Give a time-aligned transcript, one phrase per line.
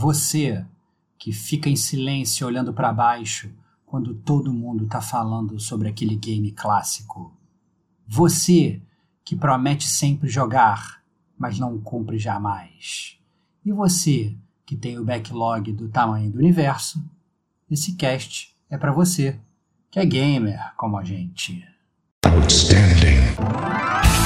[0.00, 0.64] Você
[1.18, 3.52] que fica em silêncio olhando para baixo
[3.84, 7.30] quando todo mundo está falando sobre aquele game clássico.
[8.08, 8.80] Você
[9.22, 11.02] que promete sempre jogar,
[11.38, 13.18] mas não cumpre jamais.
[13.62, 14.34] E você
[14.64, 17.04] que tem o backlog do tamanho do universo,
[17.70, 19.38] esse cast é para você,
[19.90, 21.62] que é gamer como a gente.
[22.24, 24.19] Outstanding.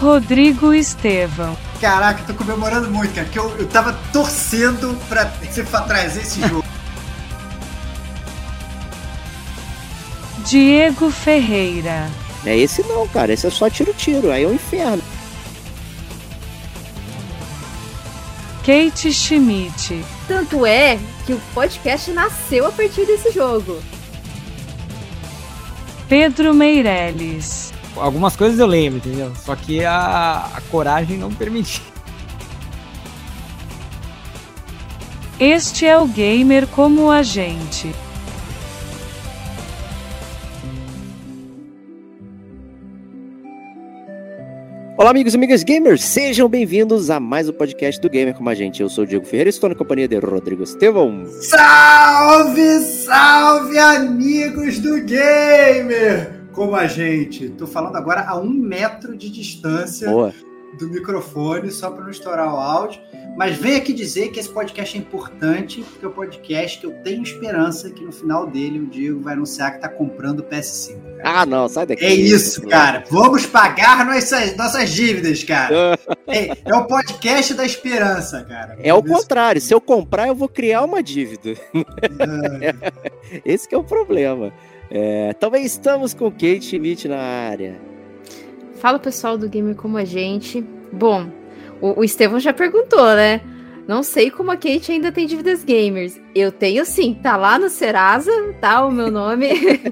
[0.00, 1.56] Rodrigo Estevão.
[1.78, 6.64] Caraca, tô comemorando muito, cara, porque eu, eu tava torcendo pra você trazer esse jogo.
[10.46, 12.10] Diego Ferreira.
[12.46, 13.34] É esse não, cara.
[13.34, 14.32] Esse é só tiro-tiro.
[14.32, 15.02] Aí é o um inferno.
[18.64, 20.02] Kate Schmidt.
[20.26, 23.82] Tanto é que o podcast nasceu a partir desse jogo.
[26.08, 27.69] Pedro Meirelles.
[27.96, 29.32] Algumas coisas eu lembro, entendeu?
[29.36, 31.84] Só que a, a coragem não permitia.
[35.38, 37.90] Este é o gamer como a gente.
[45.00, 48.54] Olá, amigos e amigas gamers, sejam bem-vindos a mais um podcast do Gamer com a
[48.54, 48.82] gente.
[48.82, 51.24] Eu sou o Diego Ferreira e estou na companhia de Rodrigo Estevão.
[51.40, 56.39] Salve, salve, amigos do Gamer!
[56.52, 57.48] Como a gente.
[57.50, 60.34] Tô falando agora a um metro de distância Boa.
[60.78, 63.00] do microfone, só para não estourar o áudio.
[63.36, 66.92] Mas venho aqui dizer que esse podcast é importante, porque é um podcast que eu
[67.02, 71.00] tenho esperança que no final dele o Diego vai anunciar que está comprando o PS5.
[71.16, 71.40] Cara.
[71.40, 72.04] Ah, não, sai daqui.
[72.04, 73.04] É isso, cara.
[73.08, 75.98] Vamos pagar nossas, nossas dívidas, cara.
[76.26, 78.76] é, é o podcast da esperança, cara.
[78.82, 79.60] É o contrário.
[79.60, 81.50] Se eu comprar, eu vou criar uma dívida.
[82.60, 83.40] É.
[83.44, 84.52] Esse é o problema.
[84.90, 87.80] É, também estamos com Kate Schmidt na área.
[88.74, 90.64] Fala pessoal do Gamer Como a Gente.
[90.92, 91.30] Bom,
[91.80, 93.40] o, o Estevão já perguntou, né?
[93.86, 96.20] Não sei como a Kate ainda tem dívidas gamers.
[96.34, 98.30] Eu tenho sim, tá lá no Serasa,
[98.60, 99.48] tá o meu nome.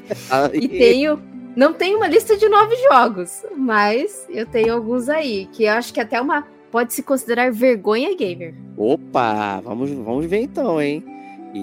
[0.54, 1.20] e tenho.
[1.56, 5.92] Não tenho uma lista de nove jogos, mas eu tenho alguns aí, que eu acho
[5.92, 8.54] que até uma pode se considerar vergonha gamer.
[8.76, 11.02] Opa, vamos, vamos ver então, hein?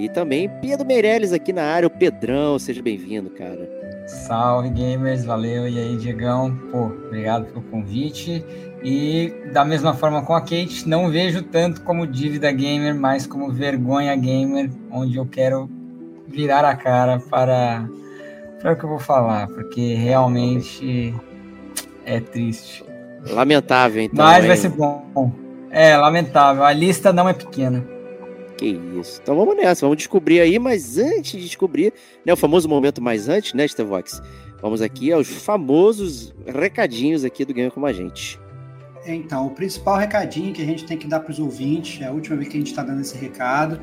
[0.04, 3.70] E também Pedro Meirelles aqui na área, o Pedrão, seja bem-vindo, cara.
[4.08, 5.68] Salve gamers, valeu.
[5.68, 8.46] E aí, Diegão, pô, obrigado pelo convite.
[8.84, 13.52] E da mesma forma com a Kate, não vejo tanto como dívida gamer, mas como
[13.52, 15.70] vergonha gamer, onde eu quero
[16.28, 17.90] virar a cara para,
[18.62, 21.16] para o que eu vou falar, porque realmente
[22.06, 22.86] é triste.
[23.28, 24.24] Lamentável, então.
[24.24, 24.48] Mas hein?
[24.48, 25.32] vai ser bom.
[25.72, 26.64] É, lamentável.
[26.64, 27.95] A lista não é pequena.
[28.58, 29.20] Que isso.
[29.22, 31.94] Então vamos nessa, vamos descobrir aí, mas antes de descobrir,
[32.26, 34.22] né, o famoso momento mais antes, né, Stevox?
[34.62, 38.40] Vamos aqui aos famosos recadinhos aqui do Ganho com a gente.
[39.06, 42.12] Então, o principal recadinho que a gente tem que dar para os ouvintes, é a
[42.12, 43.80] última vez que a gente está dando esse recado,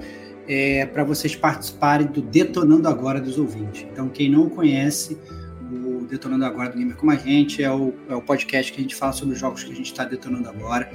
[0.49, 3.87] é para vocês participarem do Detonando Agora dos ouvintes.
[3.93, 5.17] Então, quem não conhece
[6.03, 8.83] o Detonando Agora do Gamer Como a Gente, é o, é o podcast que a
[8.83, 10.91] gente fala sobre os jogos que a gente está detonando agora.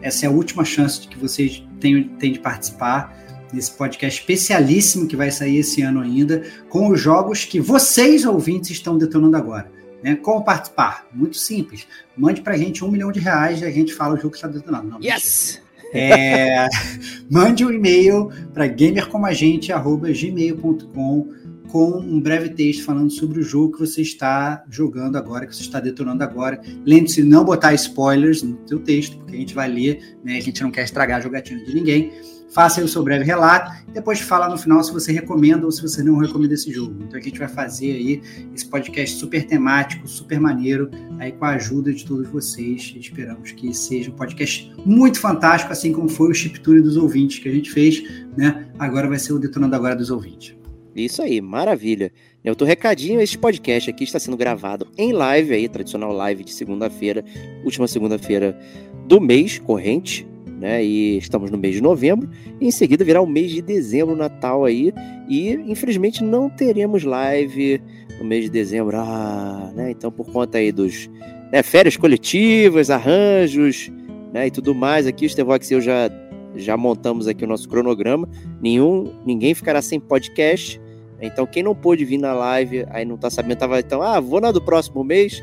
[0.00, 3.16] Essa é a última chance de que vocês tenham, tenham de participar
[3.52, 8.70] desse podcast especialíssimo que vai sair esse ano ainda, com os jogos que vocês, ouvintes,
[8.70, 9.70] estão detonando agora.
[10.02, 10.16] Né?
[10.16, 11.06] Como participar?
[11.12, 11.86] Muito simples.
[12.16, 14.36] Mande para a gente um milhão de reais e a gente fala o jogo que
[14.36, 14.88] está detonando.
[14.88, 15.60] Não, yes!
[15.92, 16.66] É,
[17.30, 21.41] mande um e-mail para gamercomagente.gmail.com
[21.72, 25.62] com um breve texto falando sobre o jogo que você está jogando agora, que você
[25.62, 26.60] está detonando agora.
[26.84, 30.36] Lembre-se de não botar spoilers no seu texto, porque a gente vai ler, né?
[30.36, 32.12] a gente não quer estragar a jogatina de ninguém
[32.52, 35.80] faça aí o seu breve relato, depois fala no final se você recomenda ou se
[35.80, 36.94] você não recomenda esse jogo.
[37.02, 38.22] Então a gente vai fazer aí
[38.54, 42.94] esse podcast super temático, super maneiro, aí com a ajuda de todos vocês.
[42.94, 47.48] Esperamos que seja um podcast muito fantástico, assim como foi o chiptune dos ouvintes que
[47.48, 48.02] a gente fez,
[48.36, 48.68] né?
[48.78, 50.61] Agora vai ser o Detonando Agora dos ouvintes.
[50.94, 52.12] Isso aí, maravilha.
[52.44, 56.52] Eu tô recadinho, este podcast aqui está sendo gravado em live aí, tradicional live de
[56.52, 57.24] segunda-feira,
[57.64, 58.58] última segunda-feira
[59.06, 60.26] do mês corrente,
[60.60, 60.84] né?
[60.84, 62.28] E estamos no mês de novembro,
[62.60, 64.92] em seguida virá o mês de dezembro, Natal aí,
[65.28, 67.80] e infelizmente não teremos live
[68.18, 68.96] no mês de dezembro.
[68.98, 69.90] Ah, né?
[69.92, 71.08] Então por conta aí dos
[71.50, 73.90] né, férias coletivas, arranjos,
[74.30, 76.10] né, e tudo mais, aqui o Stevox e eu já
[76.54, 78.28] já montamos aqui o nosso cronograma.
[78.60, 80.80] Nenhum, ninguém ficará sem podcast.
[81.22, 84.40] Então quem não pôde vir na live, aí não tá sabendo, tava então, ah, vou
[84.40, 85.42] na do próximo mês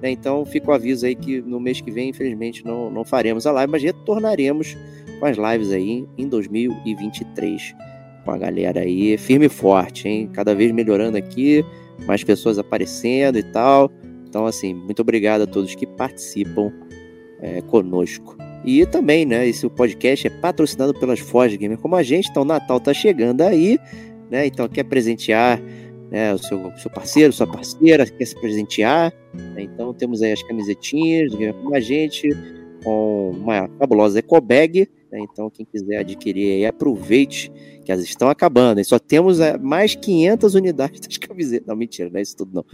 [0.00, 0.10] né?
[0.10, 3.52] Então fica o aviso aí que no mês que vem, infelizmente, não, não faremos a
[3.52, 4.76] live, mas retornaremos
[5.18, 7.74] com as lives aí em 2023.
[8.24, 10.30] Com a galera aí firme e forte, hein?
[10.32, 11.64] Cada vez melhorando aqui.
[12.06, 13.90] mais pessoas aparecendo e tal.
[14.28, 16.72] Então, assim, muito obrigado a todos que participam
[17.40, 18.36] é, conosco.
[18.64, 22.46] E também, né, esse podcast é patrocinado pelas Forge Gamer como a gente, então o
[22.46, 23.78] Natal tá chegando aí,
[24.30, 25.60] né, então quer presentear
[26.10, 30.42] né, o seu, seu parceiro, sua parceira, quer se presentear, né, então temos aí as
[30.42, 32.28] camisetinhas como a gente,
[32.82, 37.50] com uma fabulosa eco bag, né, então quem quiser adquirir aí, aproveite
[37.84, 42.10] que elas estão acabando, e só temos é, mais 500 unidades das camisetas, não, mentira,
[42.10, 42.64] não é isso tudo não,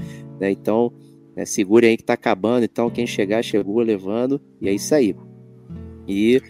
[0.40, 0.92] né, então
[1.36, 5.14] né, segure aí que tá acabando, então quem chegar, chegou levando, e é isso aí.
[6.06, 6.40] E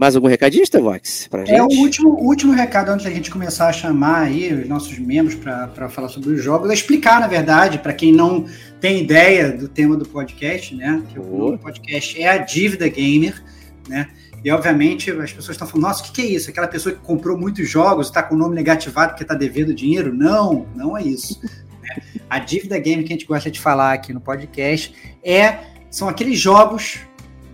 [0.00, 1.54] mais algum recadinho, Stevox, pra gente?
[1.54, 5.34] É o último, último recado antes da gente começar a chamar aí os nossos membros
[5.34, 8.46] para falar sobre os jogos, é explicar, na verdade, para quem não
[8.80, 11.02] tem ideia do tema do podcast, né?
[11.12, 13.44] Que o podcast é a dívida gamer,
[13.86, 14.08] né?
[14.42, 16.48] E obviamente as pessoas estão falando, nossa, o que, que, é isso?
[16.48, 20.14] Aquela pessoa que comprou muitos jogos está com o nome negativado porque está devendo dinheiro?
[20.14, 21.38] Não, não é isso.
[22.30, 25.58] a dívida gamer que a gente gosta de falar aqui no podcast é
[25.90, 27.00] são aqueles jogos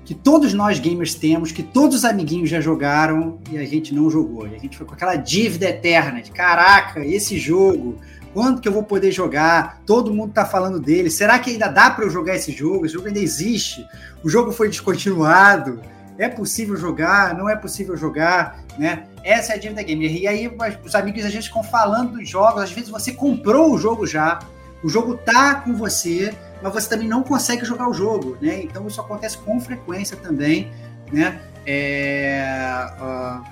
[0.06, 4.08] que todos nós gamers temos, que todos os amiguinhos já jogaram e a gente não
[4.08, 4.46] jogou.
[4.46, 7.98] E a gente foi com aquela dívida eterna de caraca, esse jogo,
[8.32, 9.82] quando que eu vou poder jogar?
[9.84, 11.10] Todo mundo tá falando dele.
[11.10, 12.86] Será que ainda dá para eu jogar esse jogo?
[12.86, 13.84] Esse jogo ainda existe?
[14.22, 15.80] O jogo foi descontinuado?
[16.16, 17.34] É possível jogar?
[17.34, 18.62] Não é possível jogar?
[18.78, 19.06] Né?
[19.24, 20.14] Essa é a dívida gamer.
[20.14, 20.48] E aí
[20.84, 22.62] os amigos a gente ficam falando dos jogos.
[22.62, 24.38] Às vezes você comprou o jogo já,
[24.86, 28.62] o jogo tá com você, mas você também não consegue jogar o jogo, né?
[28.62, 30.70] Então isso acontece com frequência também,
[31.12, 31.40] né?
[31.66, 33.42] É, uh,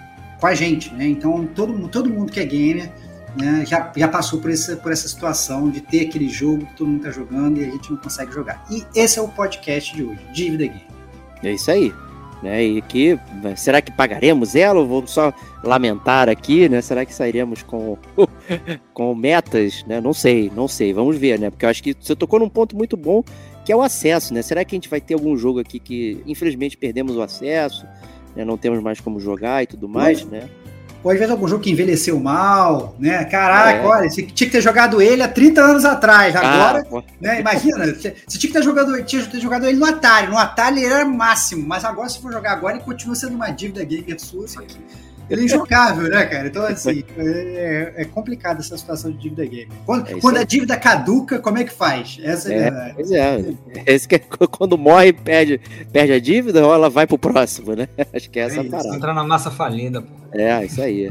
[0.41, 1.09] com a gente, né?
[1.09, 2.89] Então todo, todo mundo que é gamer
[3.37, 6.87] né, já, já passou por essa, por essa situação de ter aquele jogo que todo
[6.87, 8.65] mundo está jogando e a gente não consegue jogar.
[8.71, 10.87] E esse é o podcast de hoje, Dívida Game.
[11.43, 11.93] É isso aí
[12.45, 12.63] né?
[12.63, 13.19] E que
[13.57, 15.33] será que pagaremos ela ou vamos só
[15.63, 16.81] lamentar aqui, né?
[16.83, 17.99] Será que sairemos com
[18.93, 20.01] com metas, né?
[20.01, 21.51] Não sei, não sei, vamos ver, né?
[21.51, 23.23] Porque eu acho que você tocou num ponto muito bom,
[23.65, 24.43] que é o acesso, né?
[24.43, 27.87] Será que a gente vai ter algum jogo aqui que infelizmente perdemos o acesso,
[28.37, 28.45] né?
[28.45, 30.49] Não temos mais como jogar e tudo mais, né?
[31.05, 33.25] Ou às vezes algum jogo que envelheceu mal, né?
[33.27, 33.85] Caraca, é.
[33.85, 36.35] olha, você tinha que ter jogado ele há 30 anos atrás.
[36.35, 37.41] Agora, ah, né?
[37.41, 40.29] Imagina, você tinha que ter jogado, tinha que ter jogado ele no Atari.
[40.29, 43.51] No Atari ele era máximo, mas agora, se for jogar agora, ele continua sendo uma
[43.51, 44.79] dívida gamer sua, só que
[45.29, 46.49] ele é injogável, né, cara?
[46.49, 49.69] Então, assim, é, é complicada essa situação de dívida gamer.
[49.87, 52.19] Quando, é quando a dívida caduca, como é que faz?
[52.23, 53.45] Essa é, é Pois é.
[53.87, 54.19] Esse que é,
[54.51, 55.61] quando morre, perde,
[55.93, 57.89] perde a dívida, ou ela vai pro próximo, né?
[58.13, 58.97] Acho que é essa é parada.
[58.97, 60.09] Entrar na massa falida, pô.
[60.33, 61.11] É, isso aí.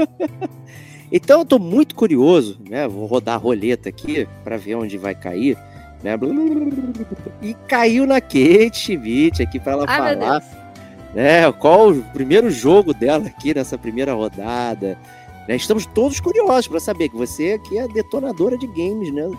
[1.12, 2.88] então, eu tô muito curioso, né?
[2.88, 5.58] Vou rodar a roleta aqui para ver onde vai cair.
[6.02, 6.12] Né?
[7.42, 10.40] E caiu na Kate Schmidt aqui para ela Ai, falar
[11.14, 11.50] né?
[11.52, 14.98] Qual o primeiro jogo dela aqui nessa primeira rodada?
[15.48, 15.56] Né?
[15.56, 19.30] Estamos todos curiosos para saber que você aqui é a detonadora de games, né?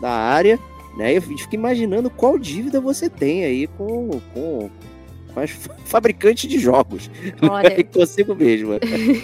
[0.00, 0.58] Da área,
[0.96, 1.16] né?
[1.16, 4.70] Eu fico imaginando qual dívida você tem aí com, com,
[5.34, 5.50] com as
[5.84, 7.10] fabricantes de jogos.
[7.42, 8.74] Olha, e consigo mesmo.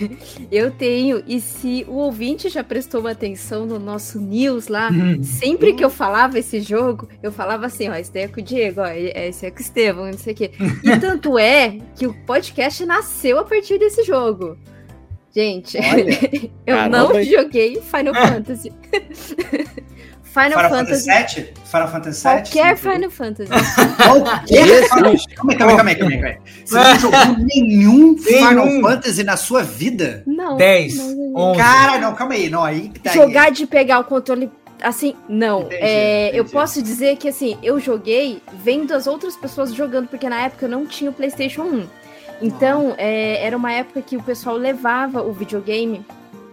[0.50, 5.22] eu tenho, e se o ouvinte já prestou uma atenção no nosso news lá, hum.
[5.22, 8.44] sempre que eu falava esse jogo, eu falava assim, ó, esse daí é com o
[8.44, 10.50] Diego, ó, esse é com o Estevão, não sei o quê.
[10.82, 14.56] E tanto é que o podcast nasceu a partir desse jogo.
[15.32, 15.76] Gente,
[16.66, 16.98] eu Caramba.
[16.98, 18.72] não joguei Final Fantasy.
[20.32, 21.10] Final, Final Fantasy.
[21.10, 21.54] Fantasy VII?
[21.64, 22.32] Final Fantasy VII?
[22.32, 23.50] Qualquer Final Fantasy.
[23.50, 26.38] Qualquer Final Calma aí, calma aí, calma aí.
[26.64, 30.22] Você não jogou nenhum Final Fantasy na sua vida?
[30.26, 30.56] Não.
[30.56, 30.94] 10.
[31.56, 32.48] Cara, não, calma aí.
[32.48, 33.52] Não, aí tá Jogar aí.
[33.52, 34.50] de pegar o controle
[34.80, 35.62] assim, não.
[35.62, 36.38] Entendi, é, entendi.
[36.38, 40.66] Eu posso dizer que, assim, eu joguei vendo as outras pessoas jogando, porque na época
[40.66, 41.86] eu não tinha o PlayStation 1.
[42.40, 46.04] Então, é, era uma época que o pessoal levava o videogame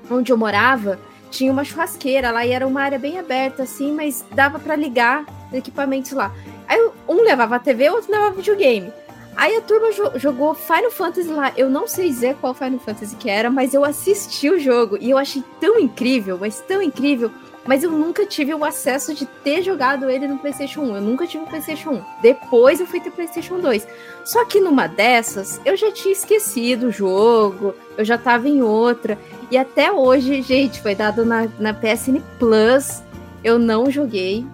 [0.10, 4.25] onde eu morava tinha uma churrasqueira lá e era uma área bem aberta, assim, mas
[4.31, 6.31] dava para ligar equipamentos lá.
[6.67, 8.91] Aí um levava a TV, o outro levava videogame.
[9.36, 11.53] Aí a turma jo jogou Final Fantasy lá.
[11.55, 15.12] Eu não sei dizer qual Final Fantasy que era, mas eu assisti o jogo e
[15.12, 17.31] eu achei tão incrível, mas tão incrível.
[17.68, 20.96] Mas eu nunca tive o acesso de ter jogado ele no PlayStation 1.
[20.96, 22.02] Eu nunca tive o PlayStation 1.
[22.22, 23.86] Depois eu fui ter PlayStation 2.
[24.24, 29.20] Só que numa dessas, eu já tinha esquecido o jogo, eu já tava em outra.
[29.52, 33.04] E até hoje, gente, foi dado na, na PSN Plus.
[33.44, 34.46] Eu não joguei.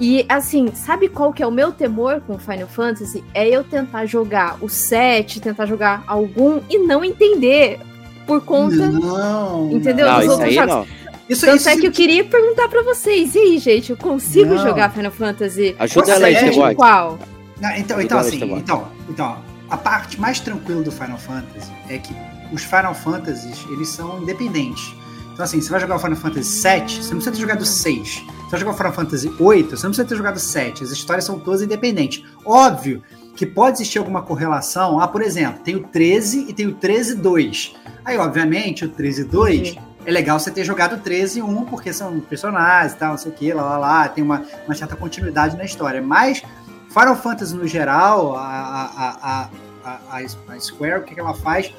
[0.00, 3.24] E assim, sabe qual que é o meu temor com Final Fantasy?
[3.34, 7.80] É eu tentar jogar o 7, tentar jogar algum e não entender.
[8.26, 8.90] Por conta.
[8.90, 10.06] Não, entendeu?
[10.06, 10.74] Não, Dos outros jogos.
[10.74, 10.97] Não.
[11.28, 13.34] Isso, Tanto isso, é que eu queria perguntar para vocês.
[13.34, 14.62] E aí, gente, eu consigo não.
[14.62, 15.76] jogar Final Fantasy?
[15.78, 17.18] Ajuda ela aí, Qual?
[17.60, 22.14] Não, então, então assim, então, então, a parte mais tranquila do Final Fantasy é que
[22.52, 24.94] os Final Fantasies, eles são independentes.
[25.32, 28.08] Então, assim, você vai jogar o Final Fantasy VII, você não precisa ter jogado 6.
[28.08, 30.84] Você vai jogar o Final Fantasy VIII, você não precisa ter jogado 7.
[30.84, 32.24] As histórias são todas independentes.
[32.44, 33.02] Óbvio
[33.36, 34.98] que pode existir alguma correlação.
[34.98, 37.72] Ah, por exemplo, tem o 13 e tem o 13-2.
[38.04, 39.82] Aí, obviamente, o 13-2 uhum.
[40.08, 43.30] É legal você ter jogado o 13 1, porque são personagens e tal, não sei
[43.30, 46.00] o que, lá, lá, lá, tem uma, uma certa continuidade na história.
[46.00, 46.42] Mas
[46.88, 49.50] Final Fantasy no geral, a, a,
[49.84, 51.70] a, a, Square, o que, que ela faz?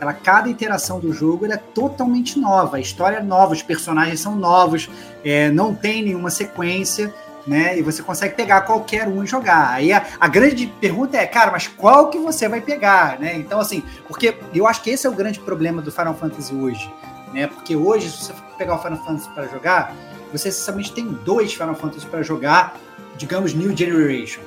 [0.00, 4.36] Ela, cada interação do jogo é totalmente nova, a história é nova, os personagens são
[4.36, 4.88] novos,
[5.24, 7.12] é, não tem nenhuma sequência,
[7.44, 7.76] né?
[7.76, 9.70] E você consegue pegar qualquer um e jogar.
[9.70, 13.34] Aí a, a, grande pergunta é, cara, mas qual que você vai pegar, né?
[13.34, 16.88] Então, assim, porque eu acho que esse é o grande problema do Final Fantasy hoje,
[17.32, 17.46] né?
[17.46, 19.94] Porque hoje, se você pegar o Final Fantasy para jogar,
[20.32, 22.78] você essencialmente tem dois Final Fantasy para jogar,
[23.16, 24.40] digamos, New Generation,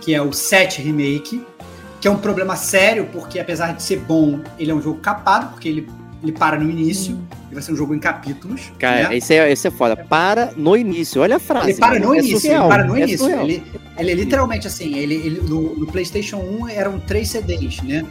[0.00, 1.44] que é o 7 Remake,
[2.00, 5.50] que é um problema sério, porque apesar de ser bom, ele é um jogo capado,
[5.50, 5.88] porque ele,
[6.22, 7.26] ele para no início, hum.
[7.50, 8.72] e vai ser um jogo em capítulos.
[8.78, 9.16] Cara, né?
[9.16, 9.96] esse, é, esse é foda.
[9.96, 11.70] Para no início, olha a frase.
[11.70, 13.40] Ele para no é início, surreal, ele para no é início.
[13.40, 13.62] Ele,
[13.98, 18.04] ele é literalmente assim, ele, ele no, no, PlayStation 1 eram três CDs, né?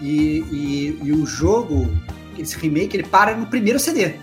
[0.00, 1.90] E, e, e, o jogo,
[2.38, 4.14] esse remake, ele para no primeiro CD.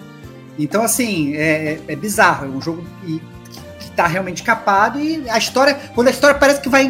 [0.58, 2.46] Então, assim, é, é, é bizarro.
[2.46, 3.22] É um jogo que,
[3.80, 6.88] que tá realmente capado e a história, quando a história parece que vai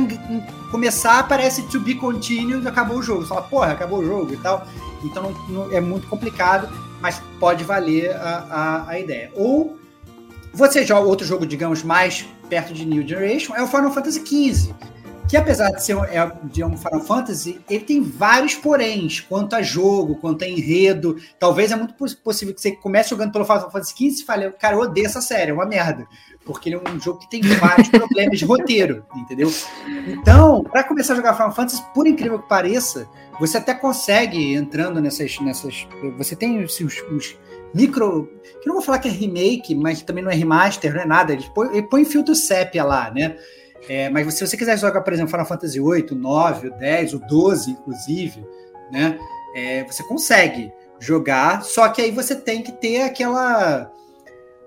[0.71, 3.21] começar, aparece to be continued, acabou o jogo.
[3.21, 4.65] Você fala, porra, acabou o jogo e tal.
[5.03, 6.69] Então não, não, é muito complicado,
[7.01, 9.31] mas pode valer a, a, a, ideia.
[9.35, 9.77] Ou
[10.53, 14.73] você joga outro jogo, digamos, mais perto de New Generation, é o Final Fantasy XV.
[15.27, 19.61] Que apesar de ser é, de um Final Fantasy, ele tem vários poréns quanto a
[19.61, 21.17] jogo, quanto a enredo.
[21.37, 21.93] Talvez é muito
[22.23, 25.21] possível que você comece jogando pelo Final Fantasy XV e fale, cara, eu odeio essa
[25.21, 26.07] série, é uma merda
[26.47, 29.51] porque ele é um jogo que tem vários problemas de roteiro, entendeu?
[30.07, 33.05] Então, para começar a jogar Final Fantasy, por incrível que pareça,
[33.37, 35.37] você até consegue entrando nessas.
[35.41, 35.85] nessas
[36.17, 37.37] você tem os, os
[37.73, 38.31] micro.
[38.61, 41.33] Que não vou falar que é remake, mas também não é remaster, não é nada.
[41.33, 43.37] Ele põe, ele põe filtro sépia lá, né?
[43.89, 47.13] É, mas se você quiser jogar, por exemplo, Final Fantasy VIII, o 9, o 10,
[47.13, 48.45] o 12, inclusive,
[48.91, 49.17] né?
[49.55, 53.91] É, você consegue jogar, só que aí você tem que ter aquela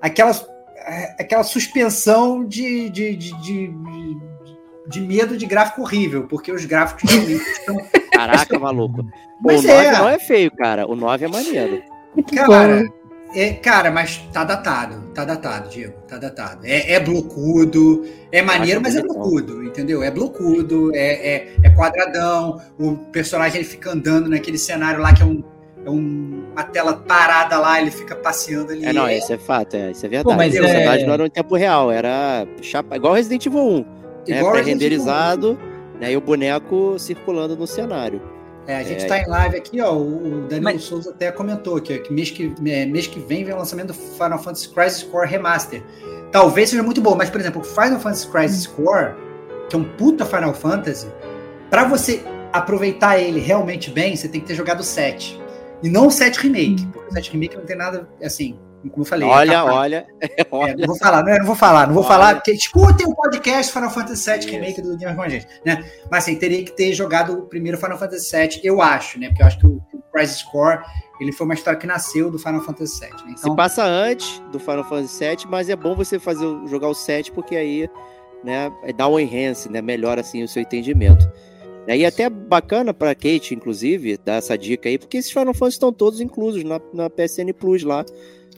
[0.00, 0.46] aquelas
[0.76, 3.74] é, aquela suspensão de, de, de, de,
[4.88, 7.76] de medo de gráfico horrível, porque os gráficos estão.
[8.12, 9.04] Caraca, maluco.
[9.42, 9.92] Mas o 9 é.
[9.92, 10.86] não é feio, cara.
[10.86, 11.82] O 9 é maneiro.
[12.34, 12.84] Cara,
[13.34, 15.00] é, cara, mas tá datado.
[15.14, 15.94] Tá datado, Diego.
[16.08, 16.64] Tá datado.
[16.64, 20.02] É, é blocudo, é maneiro, mas é blocudo, entendeu?
[20.02, 22.60] É blocudo, é, é, é quadradão.
[22.78, 25.42] O personagem ele fica andando naquele cenário lá que é um
[25.84, 28.84] é um, uma tela parada lá, ele fica passeando ali.
[28.84, 30.24] É, não, esse é fato, é, isso é verdade.
[30.24, 30.60] Pô, mas é...
[30.60, 33.78] verdade não era em tempo real, era chapa, igual Resident Evil 1.
[34.28, 35.58] Né, igual né, renderizado
[35.98, 38.20] né, e o boneco circulando no cenário.
[38.70, 39.22] É, a gente está é...
[39.22, 39.96] em live aqui, ó.
[39.96, 40.84] O Daniel mas...
[40.84, 43.94] Souza até comentou aqui, que mês que, é, mês que vem vem o lançamento do
[43.94, 45.82] Final Fantasy Crisis Core Remaster.
[46.30, 49.14] Talvez seja muito bom, mas, por exemplo, o Final Fantasy Crisis Core,
[49.68, 51.08] que é um puta Final Fantasy,
[51.68, 52.22] para você
[52.52, 55.40] aproveitar ele realmente bem, você tem que ter jogado 7.
[55.82, 56.90] E não o 7 Remake, hum.
[56.92, 58.56] porque o 7 Remake não tem nada, assim,
[58.88, 59.28] como eu falei.
[59.28, 60.06] Olha, é olha, olha.
[60.20, 60.46] É,
[60.78, 62.12] não vou falar, não, não vou falar, não vou olha.
[62.12, 65.84] falar, porque escutem o podcast Final Fantasy VII Remake do Gamer com a gente, né?
[66.10, 69.28] Mas assim, teria que ter jogado o primeiro Final Fantasy VII, eu acho, né?
[69.28, 70.80] Porque eu acho que o, o Crisis Core,
[71.20, 73.10] ele foi uma história que nasceu do Final Fantasy VII.
[73.10, 73.34] Né?
[73.38, 76.94] Então, Se passa antes do Final Fantasy VII, mas é bom você fazer jogar o
[76.94, 77.88] 7, porque aí,
[78.42, 79.82] né, dá um enhance, né?
[79.82, 81.30] Melhora assim o seu entendimento.
[81.86, 85.76] E aí até bacana para Kate, inclusive, dar essa dica aí, porque esses Final Fantasy
[85.76, 88.04] estão todos inclusos na, na PSN Plus lá.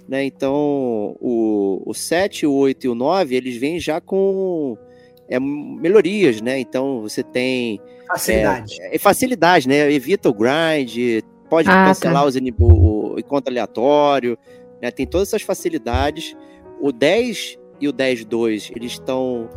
[0.08, 0.24] Né?
[0.24, 4.76] Então, o, o 7, o 8 e o 9, eles vêm já com
[5.28, 6.58] é, melhorias, né?
[6.58, 7.80] Então você tem.
[8.06, 8.82] Facilidade.
[8.82, 9.90] É, é facilidade, né?
[9.90, 12.28] Evita o grind, pode ah, cancelar tá.
[12.28, 14.36] os, o, o encontro aleatório,
[14.80, 14.90] né?
[14.90, 16.36] Tem todas essas facilidades.
[16.80, 19.48] O 10 e o 10.2, eles estão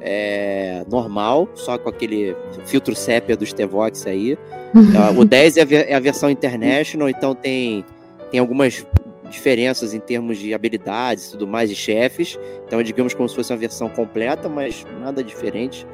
[0.00, 4.36] é, normal, só com aquele filtro sépia dos T-Vox aí.
[5.16, 7.84] o 10 é a, é a, versão International, então tem,
[8.30, 8.86] tem algumas
[9.30, 12.38] diferenças em termos de habilidades e tudo mais, de chefes.
[12.66, 15.86] Então, digamos como se fosse uma versão completa, mas nada diferente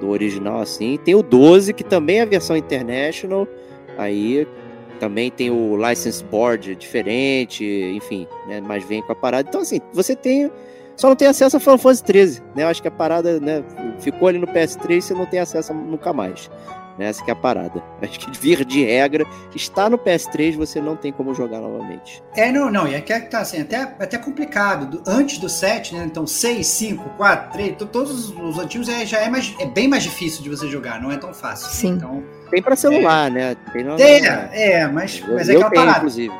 [0.00, 0.98] do original assim.
[1.02, 3.48] Tem o 12, que também é a versão International,
[3.96, 4.46] aí
[5.00, 9.48] também tem o License Board diferente, enfim, né, mas vem com a parada.
[9.48, 10.50] Então, assim, você tem
[10.96, 12.62] só não tem acesso a Final Fantasy 13, né?
[12.62, 13.64] Eu acho que a parada, né,
[13.98, 16.48] ficou ali no PS3 e você não tem acesso nunca mais.
[16.98, 17.06] Né?
[17.06, 17.82] Essa que é a parada.
[18.02, 22.22] Acho que vir de regra, está no PS3, você não tem como jogar novamente.
[22.36, 24.86] É, não, não, e aqui é que tá assim, até, até complicado.
[24.86, 26.04] Do, antes do 7, né?
[26.04, 30.02] Então 6, 5, 4, 3, todos os antigos é, já é, mais, é bem mais
[30.02, 31.68] difícil de você jogar, não é tão fácil.
[31.68, 31.94] Sim.
[31.94, 33.56] Então, tem para celular, é, né?
[33.72, 35.98] Tem, no, é, é, mas, mas é aquela tenho, parada.
[35.98, 36.34] Inclusive.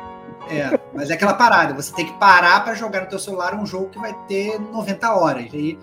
[0.49, 3.65] É, mas é aquela parada, você tem que parar para jogar no teu celular um
[3.65, 5.45] jogo que vai ter 90 horas.
[5.53, 5.77] E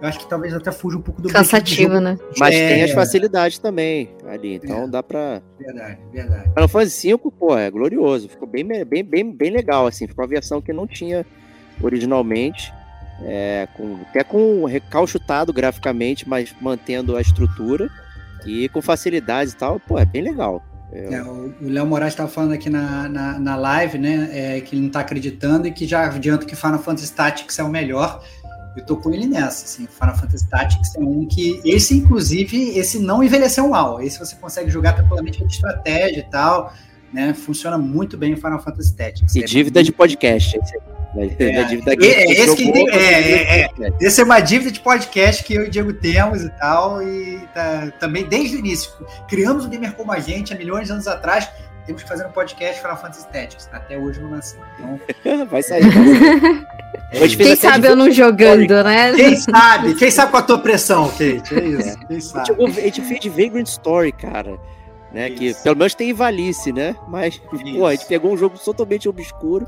[0.00, 2.16] eu acho que talvez até fuja um pouco do Cansativo, né?
[2.38, 2.68] Mas É.
[2.68, 4.86] tem as facilidades também ali, então É.
[4.88, 5.42] dá pra.
[5.58, 6.44] Verdade, verdade.
[6.54, 8.28] Final Fantasy V, pô, é glorioso.
[8.28, 10.06] Ficou bem, bem, bem, bem legal, assim.
[10.06, 11.24] Ficou uma versão que não tinha
[11.82, 12.72] originalmente.
[13.20, 17.90] é, com- até com recalchutado graficamente, mas mantendo a estrutura.
[18.46, 20.62] E com facilidades e tal, pô, é bem legal.
[20.92, 24.30] É, É, o o Léo Moraes estava falando aqui na, na, na live, né?
[24.32, 27.64] é, que ele não está acreditando e que já adianta que Final Fantasy Tactics é
[27.64, 28.22] o melhor.
[28.78, 29.86] Eu tô com ele nessa, assim.
[29.86, 31.60] Final Fantasy Tactics é um que.
[31.64, 34.00] Esse, inclusive, esse não envelheceu mal.
[34.00, 36.72] Esse você consegue jogar tranquilamente de estratégia e tal.
[37.12, 37.32] Né?
[37.34, 39.34] Funciona muito bem o Final Fantasy Tactics.
[39.34, 40.58] E É dívida de podcast.
[40.58, 40.76] Esse,
[41.18, 41.36] aí.
[41.38, 43.68] É, dívida é, que é, esse que jogou, tem- é, é.
[44.02, 47.40] Essa é uma dívida de podcast que eu e o Diego temos e tal, e
[47.54, 48.90] tá- também desde o início.
[49.26, 51.48] Criamos o Gamer Como a Gente há milhões de anos atrás,
[51.88, 53.70] temos que fazer um podcast Final Fantasy Tactics.
[53.72, 54.60] Até hoje não nasceu.
[54.78, 55.84] Então, Vai sair.
[57.10, 59.14] Fez Quem sabe eu não jogando, né?
[59.14, 59.94] quem sabe?
[59.94, 61.54] Quem sabe com a tua pressão, Kate?
[61.54, 61.98] É isso.
[62.06, 62.62] Quem A sabe?
[62.62, 64.58] a gente fez de Vagrant Story, cara.
[65.10, 66.94] Né, que pelo menos tem Ivalice, né?
[67.08, 69.66] Mas, pô, a gente pegou um jogo totalmente obscuro,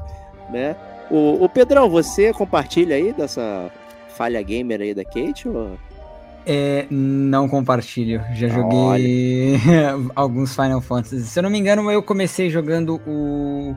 [0.51, 0.77] né?
[1.11, 3.71] O, o Pedrão, você compartilha aí dessa
[4.15, 5.49] falha gamer aí da Kate?
[5.49, 5.79] Ou...
[6.47, 8.23] É, não compartilho.
[8.35, 9.59] Já joguei
[10.17, 11.21] alguns Final Fantasy.
[11.25, 13.75] Se eu não me engano, eu comecei jogando o.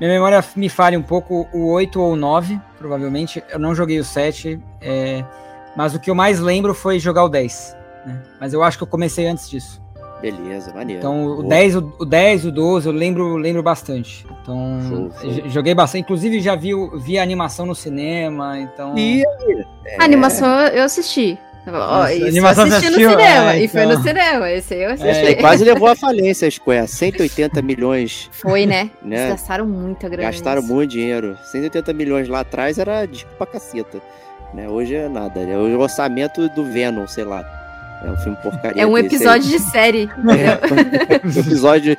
[0.00, 3.42] Minha memória me falha um pouco, o 8 ou o 9, provavelmente.
[3.50, 4.58] Eu não joguei o 7.
[4.80, 5.24] é,
[5.76, 7.76] Mas o que eu mais lembro foi jogar o 10.
[8.04, 8.20] né?
[8.40, 9.80] Mas eu acho que eu comecei antes disso.
[10.20, 10.98] Beleza, maneiro.
[11.00, 11.48] Então o Boa.
[11.48, 14.26] 10, o, o 10, o 12, eu lembro, lembro bastante.
[14.42, 15.48] Então, Show, show.
[15.50, 16.02] joguei bastante.
[16.02, 18.58] Inclusive, já vi, o- vi a animação no cinema.
[18.58, 18.96] Então.
[18.96, 19.22] E
[19.98, 21.38] A animação eu assisti.
[21.66, 23.54] Ó, isso eu assisti no cinema.
[23.54, 23.96] É, E foi então.
[23.96, 24.50] no cinema.
[24.50, 25.26] Esse aí eu assisti.
[25.26, 25.34] É.
[25.34, 26.88] Quase levou à falência a Square.
[26.88, 28.90] 180 milhões, Foi, né?
[29.02, 29.16] né?
[29.16, 30.30] Eles gastaram muita grana.
[30.30, 30.74] Gastaram nisso.
[30.74, 31.38] muito dinheiro.
[31.44, 34.00] 180 milhões lá atrás era disco pra caceta.
[34.52, 34.68] Né?
[34.68, 35.40] Hoje é nada.
[35.40, 37.44] É o orçamento do Venom, sei lá.
[38.04, 38.82] É um filme porcaria.
[38.82, 40.10] É um episódio de série.
[40.10, 41.96] É, o episódio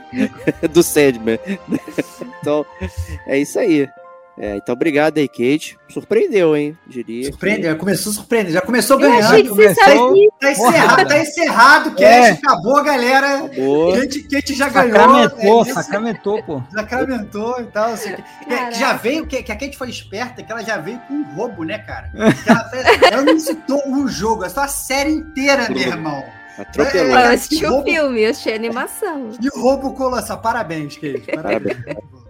[0.71, 1.39] do Sandman.
[2.41, 2.65] Então,
[3.25, 3.87] é isso aí.
[4.35, 5.77] É, então, obrigado aí, Kate.
[5.87, 6.75] Surpreendeu, hein?
[6.87, 7.25] Diria.
[7.25, 8.53] Surpreendeu, começou surpreendendo.
[8.53, 9.25] Já começou ganhando.
[9.25, 10.29] achei que você começou- sabia.
[10.39, 12.29] Tá encerrado, tá encerrado o É.
[12.31, 13.37] acabou, galera.
[13.45, 13.93] Acabou.
[13.93, 14.91] Kate, Kate já ganhou.
[14.97, 15.73] Sacramentou, é isso.
[15.75, 16.63] sacramentou, pô.
[16.71, 17.93] Sacramentou e tal.
[17.93, 20.99] Assim, que, que já veio, que, que a Kate foi esperta, que ela já veio
[21.07, 22.09] com um roubo, né, cara?
[22.11, 26.23] Que Ela, ela não citou um jogo, é só a série inteira, meu irmão.
[26.57, 27.17] Atropelou.
[27.17, 29.29] É, Eu assisti o filme, eu assisti a animação.
[29.39, 30.39] E o roubo colossal.
[30.41, 31.21] Parabéns, Kate.
[31.35, 31.77] Parabéns.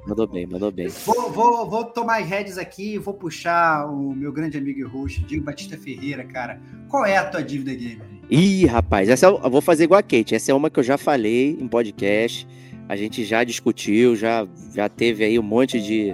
[0.06, 0.88] Mandou bem, mandou bem.
[1.06, 4.84] Vou, vou, vou tomar as rédeas aqui e vou puxar o meu grande amigo e
[4.84, 6.60] host, Diego Batista Ferreira, cara.
[6.90, 8.06] Qual é a tua dívida gamer?
[8.30, 10.36] Ih, rapaz, essa eu eu vou fazer igual a Kate.
[10.36, 12.46] Essa é uma que eu já falei em podcast.
[12.90, 16.14] A gente já discutiu, já, já teve aí um monte de,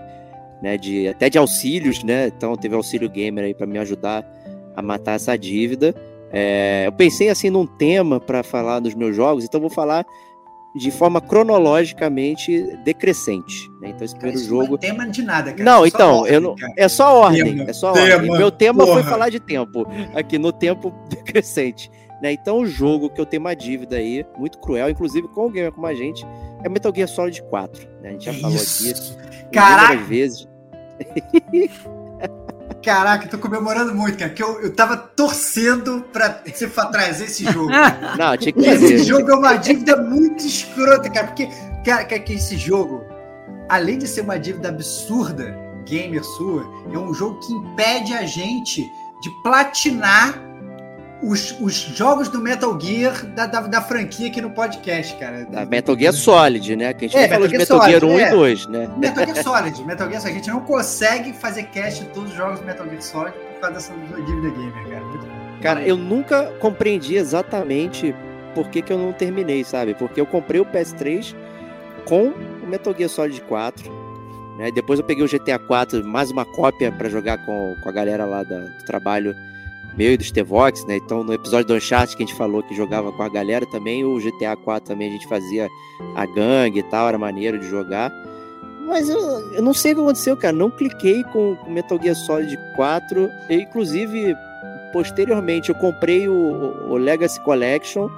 [0.61, 2.27] né, de até de auxílios, né?
[2.27, 4.23] Então teve auxílio gamer aí para me ajudar
[4.75, 5.95] a matar essa dívida.
[6.31, 10.05] É, eu pensei assim num tema para falar dos meus jogos, então eu vou falar
[10.75, 13.69] de forma cronologicamente decrescente.
[13.81, 13.89] Né?
[13.89, 15.63] Então esse Cara, primeiro isso não é jogo tema de nada, cara.
[15.63, 16.73] não, é então, ordem, eu não, cara.
[16.77, 18.37] é só ordem, Tema, é só tema, ordem.
[18.37, 19.09] Meu tema foi porra.
[19.09, 21.89] falar de tempo, aqui no tempo decrescente.
[22.21, 22.33] Né?
[22.33, 25.71] Então o jogo que eu tenho uma dívida aí, muito cruel, inclusive com o gamer
[25.71, 26.25] como a gente,
[26.63, 27.87] é Metal Gear Solid 4.
[28.01, 28.09] Né?
[28.09, 29.13] A gente já falou aqui Isso.
[29.13, 30.47] inúmeras Caraca, vezes.
[32.83, 37.69] caraca, tô comemorando muito, cara, porque eu, eu tava torcendo pra você trazer esse jogo.
[38.17, 41.47] Não, tinha que Esse jogo é uma dívida muito escrota, cara, porque
[41.85, 43.03] cara, que, que esse jogo,
[43.67, 48.81] além de ser uma dívida absurda, gamer sua, é um jogo que impede a gente
[49.21, 50.48] de platinar
[51.21, 55.45] os, os jogos do Metal Gear da, da, da franquia aqui no podcast, cara.
[55.45, 56.93] Da Metal Gear Solid, né?
[56.93, 58.29] Que a gente É, não falou de Metal Gear Gear 1 Solid, e é.
[58.31, 58.89] 2, né?
[58.97, 60.35] Metal Gear Solid, Metal Gear Solid.
[60.37, 63.59] A gente não consegue fazer cast de todos os jogos do Metal Gear Solid por
[63.61, 63.93] causa dessa
[64.25, 65.05] dívida gamer, cara.
[65.05, 65.39] Muito bom.
[65.61, 68.15] Cara, eu nunca compreendi exatamente
[68.55, 69.93] por que, que eu não terminei, sabe?
[69.93, 71.35] Porque eu comprei o PS3
[72.05, 72.27] com
[72.63, 73.91] o Metal Gear Solid 4.
[74.57, 74.71] Né?
[74.71, 78.25] Depois eu peguei o GTA 4, mais uma cópia pra jogar com, com a galera
[78.25, 79.35] lá da- do trabalho
[79.97, 80.97] meu e do Stevox, né?
[80.97, 84.03] Então no episódio do Uncharted que a gente falou que jogava com a galera também,
[84.05, 85.67] o GTA 4 também a gente fazia
[86.15, 88.11] a gangue e tal, era maneiro de jogar.
[88.87, 89.19] Mas eu,
[89.53, 90.51] eu não sei o que aconteceu, cara.
[90.55, 93.29] Não cliquei com o Metal Gear Solid 4.
[93.49, 94.35] Eu, inclusive,
[94.91, 98.09] posteriormente eu comprei o, o- o Legacy Collection,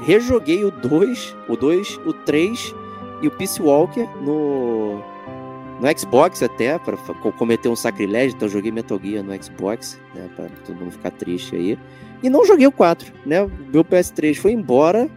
[0.00, 2.74] rejoguei o 2, o 2, o 3
[3.20, 5.02] e o Peace Walker no,
[5.80, 6.96] no Xbox até, para
[7.32, 11.54] cometer um sacrilégio, então joguei Metal Gear no Xbox, né, para todo mundo ficar triste
[11.54, 11.78] aí.
[12.22, 13.46] E não joguei o 4, né?
[13.72, 15.08] Meu PS3 foi embora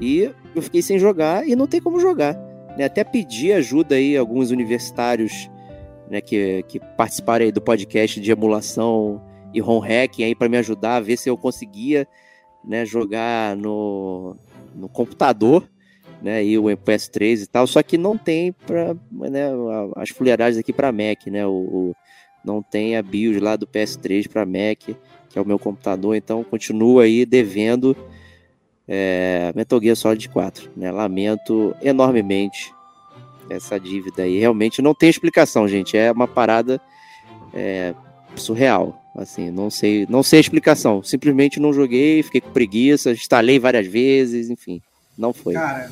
[0.00, 2.34] e eu fiquei sem jogar e não tem como jogar.
[2.78, 5.50] né, até pedi ajuda aí alguns universitários
[6.08, 9.20] né, que, que participaram aí do podcast de emulação
[9.52, 12.06] e ROM hacking aí para me ajudar a ver se eu conseguia
[12.64, 14.36] né, jogar no,
[14.74, 15.68] no computador,
[16.26, 19.44] né, e o PS3 e tal, só que não tem para né,
[19.94, 21.96] as fuleiragens aqui para Mac, né, o, o,
[22.44, 24.80] não tem a BIOS lá do PS3 para Mac,
[25.28, 27.96] que é o meu computador, então continua aí devendo
[28.88, 32.74] é, Metal Gear Solid 4, né, lamento enormemente
[33.48, 36.80] essa dívida aí, realmente não tem explicação, gente, é uma parada
[37.54, 37.94] é,
[38.34, 41.02] surreal, Assim, não sei, não sei a explicação.
[41.02, 44.82] Simplesmente não joguei, fiquei com preguiça, instalei várias vezes, enfim.
[45.16, 45.54] Não foi.
[45.54, 45.90] Cara,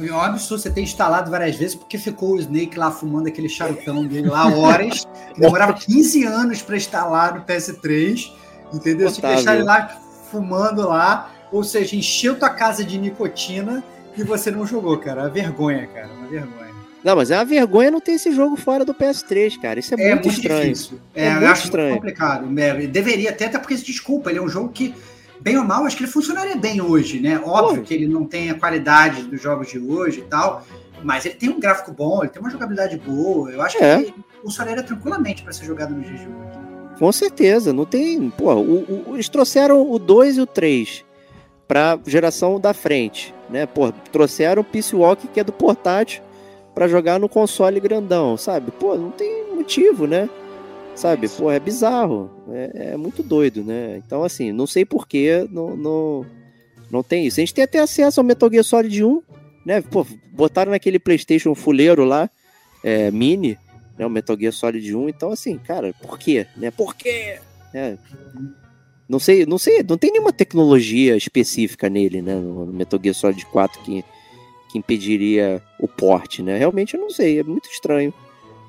[0.00, 3.48] é um absurdo você ter instalado várias vezes porque ficou o Snake lá fumando aquele
[3.48, 5.06] charutão dele lá horas.
[5.36, 8.32] demorava 15 anos para instalar no PS3.
[8.72, 9.10] Entendeu?
[9.10, 11.30] Você deixar ele lá fumando lá.
[11.52, 13.84] Ou seja, encheu tua casa de nicotina
[14.16, 15.22] e você não jogou, cara.
[15.22, 16.08] Uma vergonha, cara.
[16.08, 16.66] Uma vergonha.
[17.04, 19.78] Não, mas é uma vergonha não ter esse jogo fora do PS3, cara.
[19.78, 20.72] Isso é, é muito, muito, estranho.
[20.72, 21.00] Difícil.
[21.14, 21.90] É, é muito acho estranho.
[21.90, 22.58] Muito complicado.
[22.58, 24.92] É, deveria até, até porque, desculpa, ele é um jogo que,
[25.46, 27.40] bem ou mal, acho que ele funcionaria bem hoje, né?
[27.44, 30.66] Óbvio que ele não tem a qualidade dos jogos de hoje e tal,
[31.04, 33.48] mas ele tem um gráfico bom, ele tem uma jogabilidade boa.
[33.48, 33.96] Eu acho é.
[33.96, 36.98] que ele funcionaria tranquilamente para ser jogado nos dias de hoje.
[36.98, 38.28] Com certeza, não tem.
[38.28, 41.04] Pô, o, o, eles trouxeram o 2 e o 3
[41.68, 43.66] para geração da frente, né?
[43.66, 46.24] Pô, trouxeram o Peace Walk, que é do portátil
[46.74, 48.72] para jogar no console grandão, sabe?
[48.72, 50.28] Pô, não tem motivo, né?
[50.96, 51.28] Sabe?
[51.28, 52.30] Pô, é bizarro.
[52.50, 54.00] É, é muito doido, né?
[54.04, 56.26] Então, assim, não sei porquê não, não,
[56.90, 57.38] não tem isso.
[57.38, 59.22] A gente tem até acesso ao Metal Gear Solid 1,
[59.64, 59.82] né?
[59.82, 62.30] Pô, botaram naquele PlayStation fuleiro lá,
[62.82, 63.58] é, mini,
[63.98, 64.06] né?
[64.06, 65.08] O Metal Gear Solid 1.
[65.10, 66.46] Então, assim, cara, por quê?
[66.56, 66.70] Né?
[66.70, 67.38] Por quê?
[67.74, 67.98] É.
[69.08, 72.34] Não sei, não sei, não tem nenhuma tecnologia específica nele, né?
[72.34, 74.04] No Metal Gear Solid 4 que
[74.70, 76.58] que impediria o porte, né?
[76.58, 78.12] Realmente eu não sei, é muito estranho.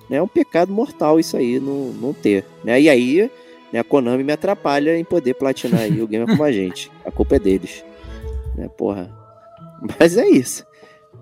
[0.09, 0.17] Né?
[0.17, 2.45] É um pecado mortal isso aí, não, não ter.
[2.63, 2.81] Né?
[2.81, 3.31] E aí,
[3.71, 6.91] né, a Konami me atrapalha em poder platinar aí o game como a gente.
[7.05, 7.83] A culpa é deles.
[8.55, 8.69] Né?
[8.77, 9.11] Porra.
[9.99, 10.65] Mas é isso.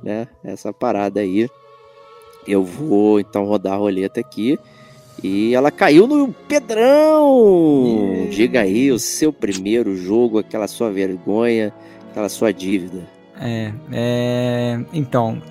[0.04, 0.28] Né?
[0.44, 1.50] Essa parada aí.
[2.48, 4.60] Eu vou então rodar a roleta aqui.
[5.24, 7.86] E ela caiu no Pedrão!
[7.86, 8.32] Yeah.
[8.32, 11.74] Diga aí o seu primeiro jogo, aquela sua vergonha,
[12.12, 13.08] aquela sua dívida.
[13.40, 15.42] É, é, então,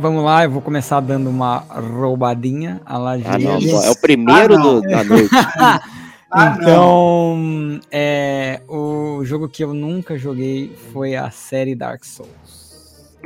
[0.00, 4.54] vamos lá, eu vou começar dando uma roubadinha a lá ah, não, É o primeiro
[4.54, 5.30] ah, do, da noite.
[6.30, 12.30] ah, então, é, o jogo que eu nunca joguei foi a série Dark Souls.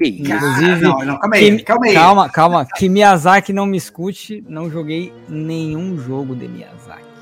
[0.01, 1.95] Inclusive, não, não, calma aí, que, calma aí.
[1.95, 2.67] Calma, calma.
[2.67, 7.14] Que Miyazaki não me escute, não joguei nenhum jogo de Miyazaki.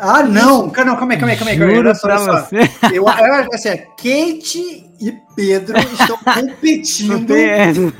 [0.00, 0.66] Ah, não!
[0.66, 1.58] Não, calma aí, calma aí, calma aí.
[1.58, 1.76] Calma aí.
[1.76, 2.56] Juro pra você.
[2.94, 7.36] Eu, eu, assim, Kate e Pedro estão competindo.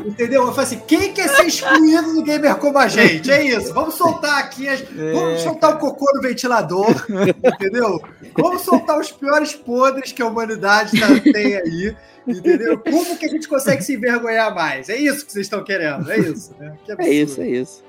[0.06, 0.42] entendeu?
[0.46, 3.30] Eu falei assim: quem quer ser excluído do gamer como a gente?
[3.30, 3.72] É isso.
[3.72, 4.68] Vamos soltar aqui.
[4.68, 5.12] As, é.
[5.12, 7.06] Vamos soltar o cocô no ventilador.
[7.44, 8.00] entendeu?
[8.36, 11.96] Vamos soltar os piores podres que a humanidade tá, tem aí.
[12.26, 12.78] Entendeu?
[12.78, 14.88] Como que a gente consegue se envergonhar mais?
[14.88, 16.10] É isso que vocês estão querendo.
[16.10, 16.54] É isso.
[16.58, 16.74] Né?
[16.98, 17.87] é isso, é isso.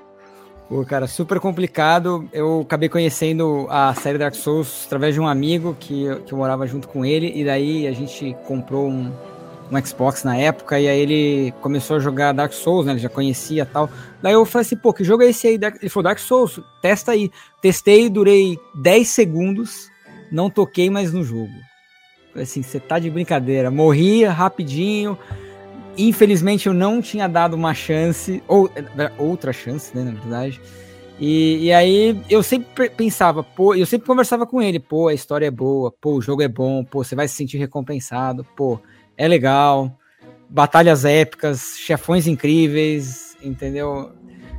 [0.70, 2.28] Pô, cara, super complicado.
[2.32, 6.64] Eu acabei conhecendo a série Dark Souls através de um amigo que, que eu morava
[6.64, 9.12] junto com ele, e daí a gente comprou um,
[9.68, 12.92] um Xbox na época, e aí ele começou a jogar Dark Souls, né?
[12.92, 13.90] Ele já conhecia tal.
[14.22, 15.58] Daí eu falei assim, pô, que jogo é esse aí?
[15.80, 17.32] Ele falou, Dark Souls, testa aí.
[17.60, 19.90] Testei, durei 10 segundos,
[20.30, 21.50] não toquei mais no jogo.
[22.30, 23.72] Falei assim, você tá de brincadeira.
[23.72, 25.18] Morria rapidinho.
[26.08, 28.70] Infelizmente eu não tinha dado uma chance, ou
[29.18, 30.60] outra chance, né, na verdade.
[31.18, 35.46] E, e aí eu sempre pensava, pô, eu sempre conversava com ele, pô, a história
[35.46, 38.80] é boa, pô, o jogo é bom, pô, você vai se sentir recompensado, pô,
[39.18, 39.94] é legal,
[40.48, 44.12] batalhas épicas, chefões incríveis, entendeu?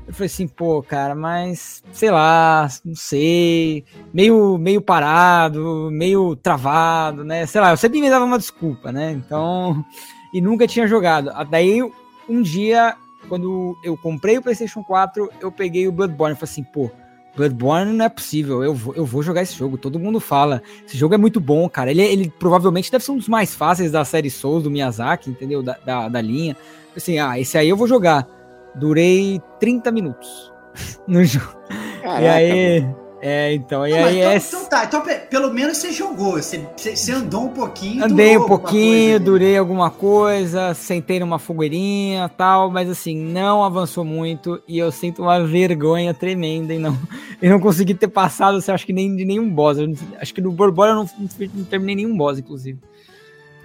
[0.07, 7.23] Eu falei assim, pô, cara, mas sei lá, não sei, meio, meio parado, meio travado,
[7.23, 7.47] né?
[7.47, 9.11] Sei lá, eu sempre me dava uma desculpa, né?
[9.11, 9.83] Então,
[10.33, 11.31] e nunca tinha jogado.
[11.49, 11.81] Daí,
[12.27, 12.95] um dia,
[13.27, 16.89] quando eu comprei o PlayStation 4, eu peguei o Bloodborne e falei assim, pô,
[17.35, 20.61] Bloodborne não é possível, eu vou, eu vou jogar esse jogo, todo mundo fala.
[20.85, 21.91] Esse jogo é muito bom, cara.
[21.91, 25.63] Ele, ele provavelmente deve ser um dos mais fáceis da série Souls, do Miyazaki, entendeu?
[25.63, 26.57] Da, da, da linha.
[26.95, 28.27] Assim, ah, esse aí eu vou jogar.
[28.75, 30.51] Durei 30 minutos
[31.07, 31.55] no jogo.
[32.01, 33.00] Caraca, e aí, mano.
[33.23, 34.37] É, então, e aí então, é...
[34.37, 38.03] então tá, então pelo menos você jogou, você, você andou um pouquinho.
[38.03, 44.59] Andei um pouquinho, durei alguma coisa, sentei numa fogueirinha tal, mas assim, não avançou muito
[44.67, 46.97] e eu sinto uma vergonha tremenda e não,
[47.39, 49.77] e não consegui ter passado, você acho que nem de nenhum boss.
[50.19, 51.09] acho que no Borbora eu não,
[51.53, 52.79] não, terminei nenhum boss, inclusive.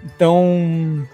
[0.03, 0.45] Então,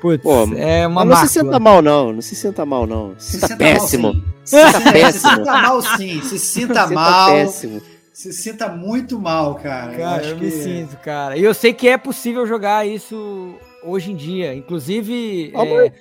[0.01, 1.53] putz, Pô, é uma Mas não se mácula.
[1.53, 2.13] sinta mal, não.
[2.13, 3.15] Não se sinta mal, não.
[3.17, 4.13] Se Se sinta sinta péssimo.
[4.13, 4.21] mal.
[4.43, 5.31] Se sinta Se péssimo.
[5.35, 6.21] sinta mal, sim.
[6.21, 7.31] Se sinta Se mal.
[7.31, 7.81] péssimo.
[8.13, 9.97] Se sinta muito mal, cara.
[9.97, 10.45] Cara, acho eu que...
[10.45, 11.35] me sinto, cara.
[11.35, 14.53] E eu sei que é possível jogar isso hoje em dia.
[14.53, 15.51] Inclusive.
[15.55, 15.91] Ao é.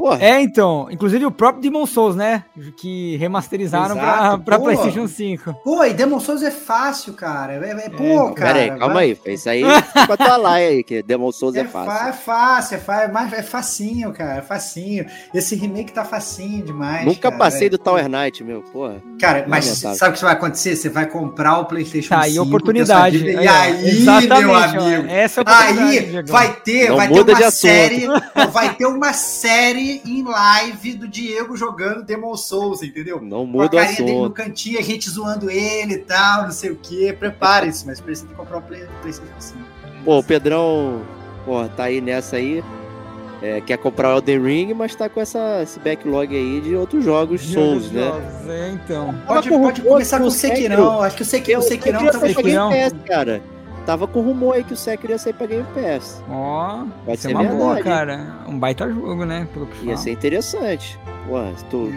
[0.00, 0.18] Porra.
[0.22, 0.88] é, então.
[0.90, 2.44] Inclusive o próprio Demon Souls, né?
[2.76, 4.64] Que remasterizaram pra, Exato, pra pô.
[4.64, 5.54] PlayStation 5.
[5.64, 7.54] Pô, e Demon Souls é fácil, cara.
[7.54, 8.54] É, é- pô, cara.
[8.54, 9.34] Pera aí, calma vai- aí.
[9.34, 12.08] Isso aí fica pra tua lá aí, que Demon Souls é, É, fa- fácil.
[12.08, 15.06] é fácil, é fácil, mas é facinho, cara, é facinho.
[15.34, 17.04] Esse remake tá facinho demais.
[17.04, 17.70] Nunca cara, passei é.
[17.70, 19.02] do Tower Knight, meu, porra.
[19.20, 20.76] Cara, mas sabe o que vai acontecer?
[20.76, 22.32] Você vai comprar o PlayStation Tá 5.
[22.32, 23.18] aí oportunidade.
[23.18, 25.06] dívida, Aí, E aí, exatamente, meu ó, amigo?
[25.08, 28.06] Essa é a oportunidade, Aí vai ter, Não vai ter uma série,
[28.52, 33.20] vai ter uma série em live do Diego jogando Demon Souls, entendeu?
[33.20, 36.50] Não a muda o carinha dele no cantinho, a gente zoando ele e tal, não
[36.52, 37.14] sei o quê.
[37.18, 39.58] Preparem-se, mas precisa comprar o Play- PlayStation 5.
[40.04, 41.02] Pô, o Pedrão,
[41.44, 42.62] porra, tá aí nessa aí.
[43.42, 47.02] É, quer comprar o Elden Ring, mas tá com essa, esse backlog aí de outros
[47.02, 48.12] jogos Souls, né?
[48.46, 49.14] É, então.
[49.26, 51.00] Pode, pode começar com o Sekiro-.
[51.00, 52.68] Acho que o Sekirão, o Eu Sekirão Sekirão.
[52.70, 53.42] Game Pass, cara.
[53.90, 56.22] Tava com rumor aí que o Sekiro ia sair pra Game Pass.
[56.30, 57.82] Ó, Pode isso é ser uma boa, verdade.
[57.82, 58.26] cara.
[58.46, 59.48] Um baita jogo, né?
[59.52, 59.96] Pelo que Ia fala.
[59.96, 60.96] ser interessante.
[61.56, 61.92] Se tu...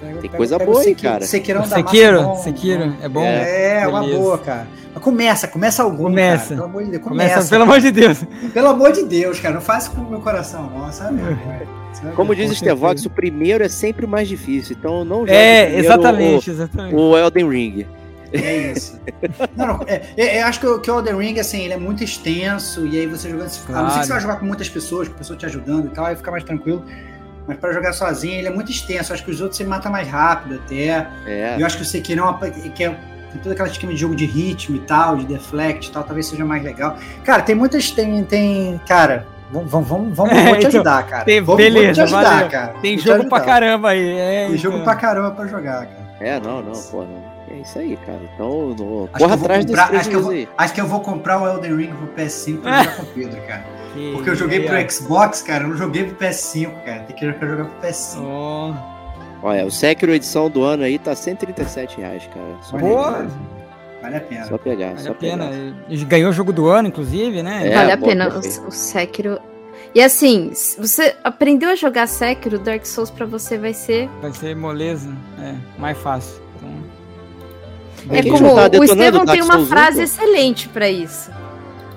[0.00, 1.24] Pega- Tem pega- coisa pega o boa aí, cara.
[1.26, 3.22] Sekirão O da massa Sekiro, bom, Sekiro, é bom?
[3.22, 4.66] É, é uma boa, cara.
[4.94, 6.54] Mas começa, começa algum, Começa.
[6.56, 6.56] cara.
[6.56, 7.50] Pelo amor de Deus, Começa, começa.
[7.50, 8.24] pelo amor de Deus.
[8.54, 9.54] Pelo amor de Deus, cara.
[9.56, 11.18] Não faz com o meu coração, não, sabe?
[12.02, 14.74] Vai Como diz o Stevox, o primeiro é sempre o mais difícil.
[14.78, 16.94] Então não jogue É, primeiro exatamente, exatamente.
[16.94, 17.86] O, o Elden Ring.
[18.32, 19.00] É isso.
[19.56, 21.76] Não, não, é, é, eu acho que o, que o Elden Ring, assim, ele é
[21.76, 23.42] muito extenso, e aí você jogando.
[23.42, 23.90] A não ser que Claro.
[24.06, 26.44] você vai jogar com muitas pessoas, com pessoa te ajudando e tal, aí fica mais
[26.44, 26.84] tranquilo.
[27.46, 29.12] Mas pra jogar sozinho, ele é muito extenso.
[29.12, 31.06] Acho que os outros você mata mais rápido até.
[31.26, 31.56] É.
[31.58, 32.90] Eu acho que o Sekiro é uma, que é
[33.32, 36.26] tem todo aquele esquema de jogo de ritmo e tal, de deflect e tal, talvez
[36.26, 36.96] seja mais legal.
[37.24, 37.90] Cara, tem muitas.
[37.90, 38.22] Tem.
[38.24, 41.24] tem cara, vamos, vamos, vamos, vamos É, vou te então, ajudar, cara.
[41.24, 42.48] tem- vou beleza, te ajudar, valeu.
[42.50, 42.74] cara.
[42.80, 44.18] Tem Vou jogo pra caramba aí.
[44.18, 44.84] É, Tem jogo então.
[44.84, 46.02] pra caramba pra jogar, cara.
[46.20, 47.06] É, não, não, porra.
[47.06, 47.31] não.
[47.52, 48.20] É isso aí, cara.
[48.34, 49.04] Então, no...
[49.04, 50.48] Acho que corra eu vou atrás desse comprar- acho que vou- aí.
[50.56, 53.42] Acho que eu vou comprar o Elden Ring pro PS5 pra jogar com o Pedro,
[53.42, 53.64] cara.
[53.92, 54.68] Que- Porque eu joguei aí, ó.
[54.84, 57.00] pro Xbox, cara, eu não joguei pro PS5, cara.
[57.00, 58.22] Tem que jogar jogar pro PS5.
[58.24, 58.74] Ó,
[59.42, 62.80] Olha, o Sekiro edição do ano aí tá 137 reais, cara.
[62.80, 63.08] Boa.
[63.08, 63.30] aí, cara.
[64.00, 64.44] Vale a pena.
[64.46, 65.48] só pegar, vale só a pena.
[65.88, 66.04] pegar.
[66.06, 67.68] Ganhou o jogo do ano, inclusive, né?
[67.68, 68.28] É, vale a pena.
[68.34, 69.38] O, o Sekiro.
[69.94, 74.08] E assim, se você aprendeu a jogar Sekiro, Dark Souls pra você vai ser.
[74.22, 75.10] Vai ser moleza.
[75.40, 76.41] É, mais fácil.
[78.10, 80.02] É como tá o Estevão Dark tem uma Souls um, frase pô?
[80.02, 81.30] excelente pra isso.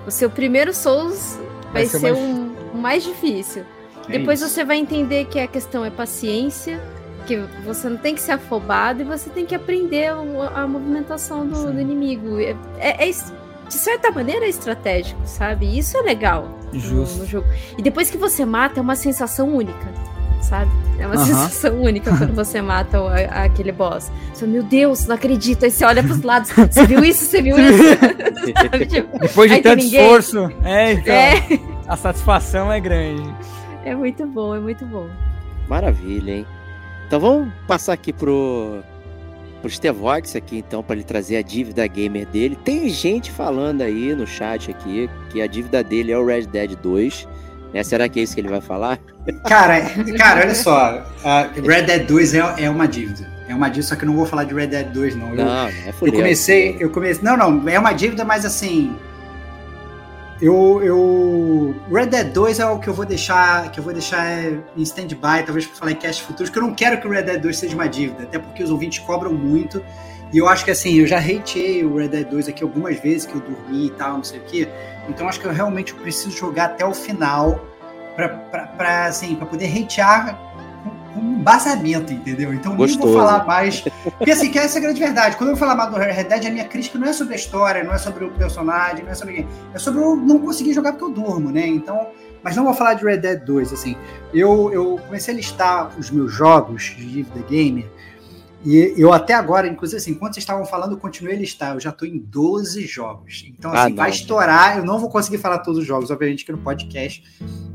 [0.05, 1.37] O seu primeiro Souls
[1.73, 3.63] vai, Vai ser ser mais- um- o mais difícil.
[4.07, 4.49] É Depois isso.
[4.49, 6.79] você vai entender que a questão é paciência,
[7.25, 11.45] que você não tem que ser afobado e você tem que aprender o- a movimentação
[11.47, 12.39] do, do inimigo.
[12.39, 15.75] É, é- é de certa maneira é estratégico, sabe?
[15.75, 17.17] Isso é legal no- Justo.
[17.19, 17.47] no jogo.
[17.75, 19.87] E depois que você mata, é uma sensação única,
[20.45, 20.71] sabe?
[20.99, 24.11] É uma sensação única quando você mata o- a- aquele boss.
[24.33, 25.65] Você, fala, meu Deus, não acredito.
[25.65, 27.25] Aí você olha pros lados, você viu isso?
[27.25, 27.83] Você viu isso?
[28.89, 31.43] Tipo, Depois de Aí tanto esforço, é, então, é,
[31.87, 33.27] a satisfação é grande.
[33.83, 35.07] é muito bom, é muito bom.
[35.67, 36.45] Maravilha, hein?
[37.07, 38.79] Então vamos passar aqui pro,
[39.61, 42.55] pro Stevox aqui, então, para ele trazer a dívida gamer dele.
[42.63, 46.75] Tem gente falando aí no chat aqui que a dívida dele é o Red Dead
[46.75, 47.27] 2.
[47.73, 47.83] Né?
[47.83, 48.99] Será que é isso que ele vai falar?
[49.47, 49.81] Cara,
[50.17, 51.05] cara, olha só.
[51.23, 53.35] a Red Dead 2 é, é uma dívida.
[53.47, 55.29] É uma dívida, só que eu não vou falar de Red Dead 2, não.
[55.29, 57.23] Eu, Não, é eu comecei, eu comecei.
[57.23, 58.95] Não, não, é uma dívida, mas assim.
[60.41, 61.75] Eu, eu.
[61.91, 63.71] Red Dead 2 é o que eu vou deixar.
[63.71, 64.25] Que eu vou deixar
[64.75, 67.23] em stand-by, talvez pra falar em cast futuros, que eu não quero que o Red
[67.23, 69.81] Dead 2 seja uma dívida, até porque os ouvintes cobram muito.
[70.33, 73.25] E eu acho que assim, eu já hateei o Red Dead 2 aqui algumas vezes,
[73.25, 74.67] que eu dormi e tal, não sei o quê.
[75.07, 77.65] Então acho que eu realmente preciso jogar até o final
[78.15, 80.37] pra, pra, pra, assim, pra poder hatear
[81.13, 82.53] com, um embasamento, entendeu?
[82.53, 83.17] Então nem vou Gostoso.
[83.17, 83.81] falar mais.
[84.17, 85.37] Porque assim, que essa é a grande verdade.
[85.37, 87.83] Quando eu falar mal do Red Dead, a minha crítica não é sobre a história,
[87.83, 89.49] não é sobre o personagem, não é sobre ninguém.
[89.73, 91.65] É sobre eu não conseguir jogar porque eu durmo, né?
[91.65, 92.07] Então.
[92.43, 93.97] Mas não vou falar de Red Dead 2, assim.
[94.31, 97.89] Eu, eu comecei a listar os meus jogos de dívida gamer.
[98.65, 101.75] E eu até agora, inclusive assim, enquanto vocês estavam falando, eu continuei a listar.
[101.75, 103.45] Eu já estou em 12 jogos.
[103.47, 103.97] Então, Ah, assim, não.
[103.97, 104.77] vai estourar.
[104.79, 107.23] Eu não vou conseguir falar todos os jogos, obviamente, que no podcast.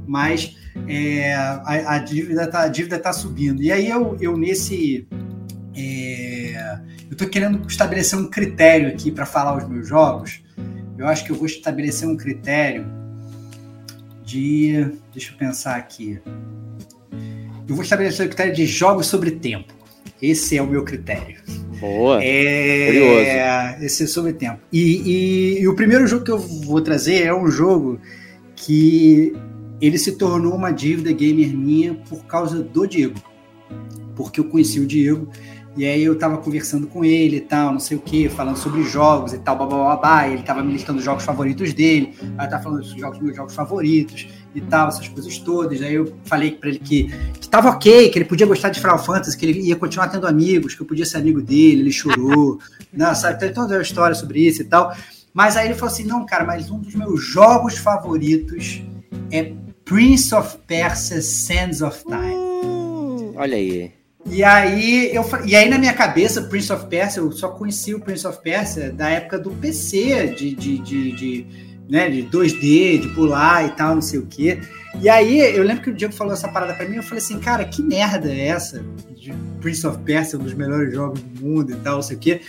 [0.07, 0.57] Mas
[0.88, 3.62] é, a, a dívida tá, a dívida tá subindo.
[3.62, 5.07] E aí eu, eu nesse.
[5.76, 10.42] é, eu tô querendo estabelecer um critério aqui para falar os meus jogos.
[10.98, 12.85] Eu acho que eu vou estabelecer um critério
[14.24, 14.92] de.
[15.12, 16.20] Deixa eu pensar aqui.
[17.68, 19.72] Eu vou estabelecer o critério de jogos sobre tempo.
[20.22, 21.37] Esse é o meu critério.
[21.80, 22.22] Boa.
[22.22, 24.59] É, esse é sobre tempo.
[24.72, 27.98] E, e- e o primeiro jogo que eu vou trazer é um jogo
[28.54, 29.33] que
[29.80, 33.14] ele se tornou uma dívida gamer minha por causa do Diego.
[34.14, 35.28] Porque eu conheci o Diego
[35.76, 38.83] e aí eu tava conversando com ele e tal, não sei o que, falando sobre
[38.83, 42.62] jogos e tal, babá, ele tava me listando os jogos favoritos dele, aí eu tava
[42.62, 45.80] falando dos jogos, meus jogos favoritos e tal, essas coisas todas.
[45.82, 47.04] Aí eu falei para ele que,
[47.40, 50.26] que tava ok, que ele podia gostar de Final Fantasy, que ele ia continuar tendo
[50.26, 52.58] amigos, que eu podia ser amigo dele, ele chorou,
[52.92, 53.38] não, sabe?
[53.38, 54.94] Tem toda uma história sobre isso e tal.
[55.32, 58.82] Mas aí ele falou assim: não, cara, mas um dos meus jogos favoritos
[59.30, 59.52] é
[59.84, 62.34] Prince of Persia Sands of Time.
[62.34, 63.92] Hum, olha aí.
[64.26, 68.00] E aí, eu, e aí, na minha cabeça, Prince of Persia, eu só conheci o
[68.00, 71.42] Prince of Persia da época do PC, de, de, de, de,
[71.90, 74.61] né, de 2D, de pular e tal, não sei o quê.
[75.00, 77.38] E aí, eu lembro que o Diego falou essa parada pra mim, eu falei assim,
[77.40, 78.83] cara, que merda é essa?
[79.16, 82.20] De Prince of Persia, um dos melhores jogos do mundo e tal, não sei o
[82.20, 82.40] quê.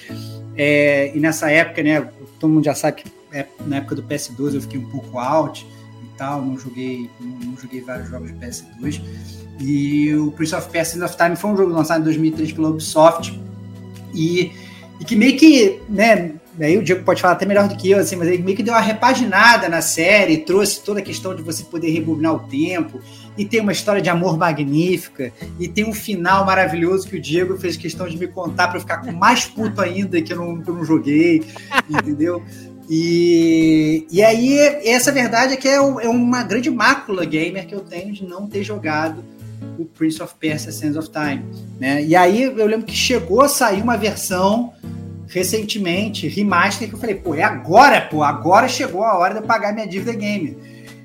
[0.56, 2.08] É, e nessa época, né,
[2.40, 5.66] todo mundo já sabe que é, na época do PS2 eu fiquei um pouco out
[6.04, 9.02] e tal, não joguei, não, não joguei vários jogos de PS2.
[9.60, 13.40] E o Prince of Persia of Time foi um jogo lançado em 2003 pela Ubisoft
[14.14, 14.52] e,
[15.00, 18.00] e que meio que, né, aí o Diego pode falar até melhor do que eu,
[18.00, 21.42] assim, mas ele meio que deu uma repaginada na série, trouxe toda a questão de
[21.42, 23.00] você poder rebobinar o tempo,
[23.38, 27.58] e tem uma história de amor magnífica, e tem um final maravilhoso que o Diego
[27.58, 30.62] fez questão de me contar para eu ficar com mais puto ainda que eu não,
[30.62, 31.44] que eu não joguei,
[31.90, 32.44] entendeu?
[32.90, 37.80] E, e aí, essa verdade é que é, é uma grande mácula gamer que eu
[37.80, 39.24] tenho de não ter jogado
[39.78, 41.46] o Prince of Persia Sands of Time.
[41.80, 42.04] Né?
[42.04, 44.74] E aí eu lembro que chegou a sair uma versão
[45.32, 49.48] recentemente, remaster, que eu falei, pô, é agora, pô, agora chegou a hora de eu
[49.48, 50.58] pagar minha dívida game.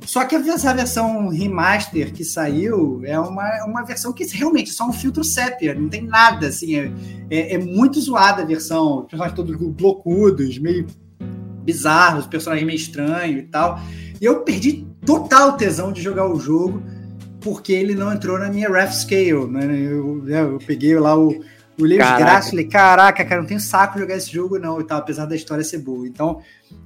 [0.05, 4.89] Só que essa versão remaster que saiu é uma, uma versão que realmente é só
[4.89, 6.93] um filtro sépia, não tem nada, assim, é,
[7.31, 10.87] é, é muito zoada a versão, os personagens todos blocudos, meio
[11.65, 13.81] bizarros, personagens meio estranhos e tal.
[14.21, 16.83] E eu perdi total tesão de jogar o jogo,
[17.41, 19.65] porque ele não entrou na minha ref scale, né?
[19.65, 21.45] Eu, né, eu peguei lá o,
[21.79, 24.81] o Leio de graça, falei, caraca, cara, não tenho saco de jogar esse jogo, não,
[24.81, 26.07] e tal, apesar da história ser boa.
[26.07, 26.41] Então,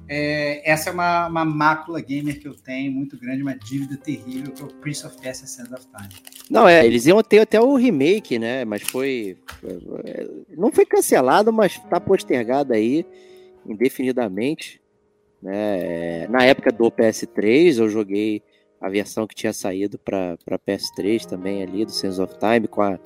[0.07, 4.51] é, essa é uma, uma mácula gamer que eu tenho, muito grande, uma dívida terrível,
[4.51, 6.09] que é o Prince of Persia Sands of Time.
[6.49, 8.65] Não, é, eles iam ter até o remake, né?
[8.65, 9.37] Mas foi.
[10.03, 10.27] É,
[10.57, 13.05] não foi cancelado, mas tá postergado aí
[13.65, 14.81] indefinidamente.
[15.41, 16.27] Né?
[16.27, 18.43] Na época do PS3, eu joguei
[18.79, 22.99] a versão que tinha saído para PS3 também ali, do Sense of Time, com, a,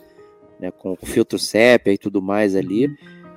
[0.59, 2.89] né, com o filtro sepia e tudo mais ali.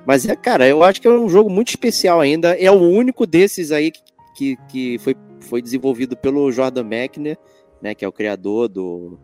[0.05, 2.55] Mas, é, cara, eu acho que é um jogo muito especial ainda.
[2.55, 3.91] É o único desses aí
[4.35, 7.37] que, que, foi, foi desenvolvido pelo Jordan Mechner,
[7.81, 9.19] né, que é o criador do,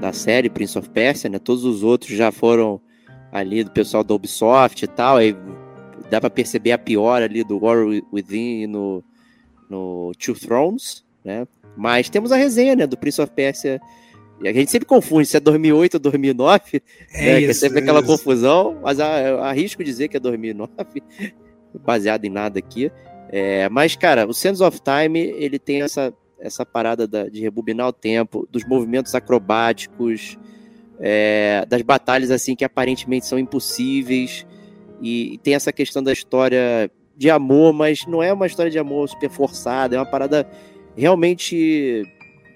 [0.00, 1.38] da série Prince of Persia, né?
[1.38, 2.80] Todos os outros já foram
[3.32, 5.16] ali do pessoal da Ubisoft e tal.
[5.16, 5.36] Aí
[6.10, 7.78] dá para perceber a pior ali do War
[8.12, 9.04] Within no,
[9.68, 11.46] no Two Thrones, né?
[11.76, 13.80] Mas temos a resenha, né, do Prince of Persia.
[14.42, 17.54] E a gente sempre confunde se é 2008 ou 2009, é, né, isso, que é
[17.54, 18.08] sempre é aquela isso.
[18.08, 20.72] confusão, mas arrisco dizer que é 2009,
[21.84, 22.90] baseado em nada aqui.
[23.30, 27.88] É, mas, cara, o Sands of Time, ele tem essa, essa parada da, de rebobinar
[27.88, 30.38] o tempo, dos movimentos acrobáticos,
[31.00, 34.46] é, das batalhas assim que aparentemente são impossíveis,
[35.00, 38.78] e, e tem essa questão da história de amor, mas não é uma história de
[38.78, 40.48] amor super forçada, é uma parada
[40.96, 42.02] realmente,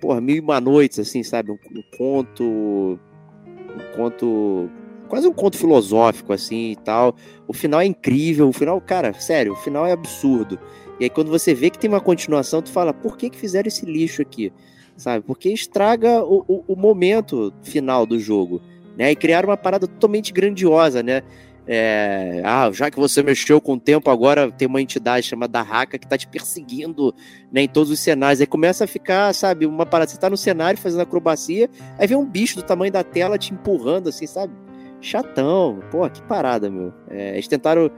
[0.00, 1.50] porra, mil e uma noites, assim, sabe?
[1.50, 2.44] Um, um, conto.
[2.44, 4.70] Um conto.
[5.08, 7.14] Quase um conto filosófico, assim e tal.
[7.46, 8.48] O final é incrível.
[8.48, 10.58] O final, cara, sério, o final é absurdo.
[11.00, 13.68] E aí, quando você vê que tem uma continuação, tu fala, por que, que fizeram
[13.68, 14.52] esse lixo aqui?
[14.96, 15.24] Sabe?
[15.24, 18.60] Porque estraga o, o, o momento final do jogo.
[18.96, 19.12] Né?
[19.12, 21.22] E criaram uma parada totalmente grandiosa, né?
[21.70, 25.98] É, ah, já que você mexeu com o tempo, agora tem uma entidade chamada Haka
[25.98, 27.14] que tá te perseguindo
[27.52, 28.40] né, em todos os cenários.
[28.40, 30.10] Aí começa a ficar, sabe, uma parada.
[30.10, 33.52] Você tá no cenário fazendo acrobacia, aí vem um bicho do tamanho da tela te
[33.52, 34.54] empurrando, assim, sabe?
[34.98, 35.80] Chatão.
[35.90, 36.90] Pô, que parada, meu.
[37.10, 37.90] É, eles tentaram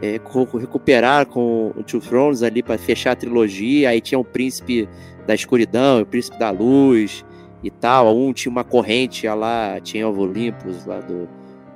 [0.00, 0.18] é,
[0.58, 3.90] recuperar com o Two Thrones ali para fechar a trilogia.
[3.90, 4.88] Aí tinha o Príncipe
[5.26, 7.22] da Escuridão, o Príncipe da Luz
[7.62, 8.16] e tal.
[8.16, 11.28] Um tinha uma corrente lá, tinha o Olympus lá do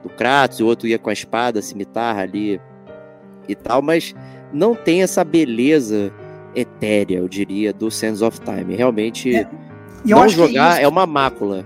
[0.04, 2.60] do Kratos, o outro ia com a espada, a cimitarra ali
[3.48, 4.14] e tal, mas
[4.52, 6.12] não tem essa beleza
[6.54, 8.76] etérea, eu diria, do Sands of Time.
[8.76, 9.48] Realmente, é.
[10.04, 11.64] não jogar é, é, uma mácula.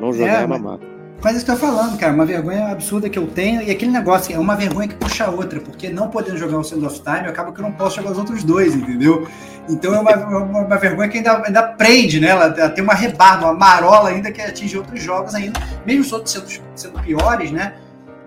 [0.00, 0.93] Não jogar é, é uma mácula.
[1.24, 3.90] Mas isso que eu tô falando, cara, uma vergonha absurda que eu tenho, e aquele
[3.90, 7.00] negócio é uma vergonha que puxa a outra, porque não podendo jogar o Sands of
[7.00, 9.26] Time, acaba que eu não posso jogar os outros dois, entendeu?
[9.66, 12.28] Então é uma, uma, uma vergonha que ainda, ainda prende, né?
[12.28, 16.12] Ela, ela, tem uma rebarba, uma marola ainda que atinge outros jogos ainda, mesmo os
[16.12, 17.78] outros sendo, sendo piores, né?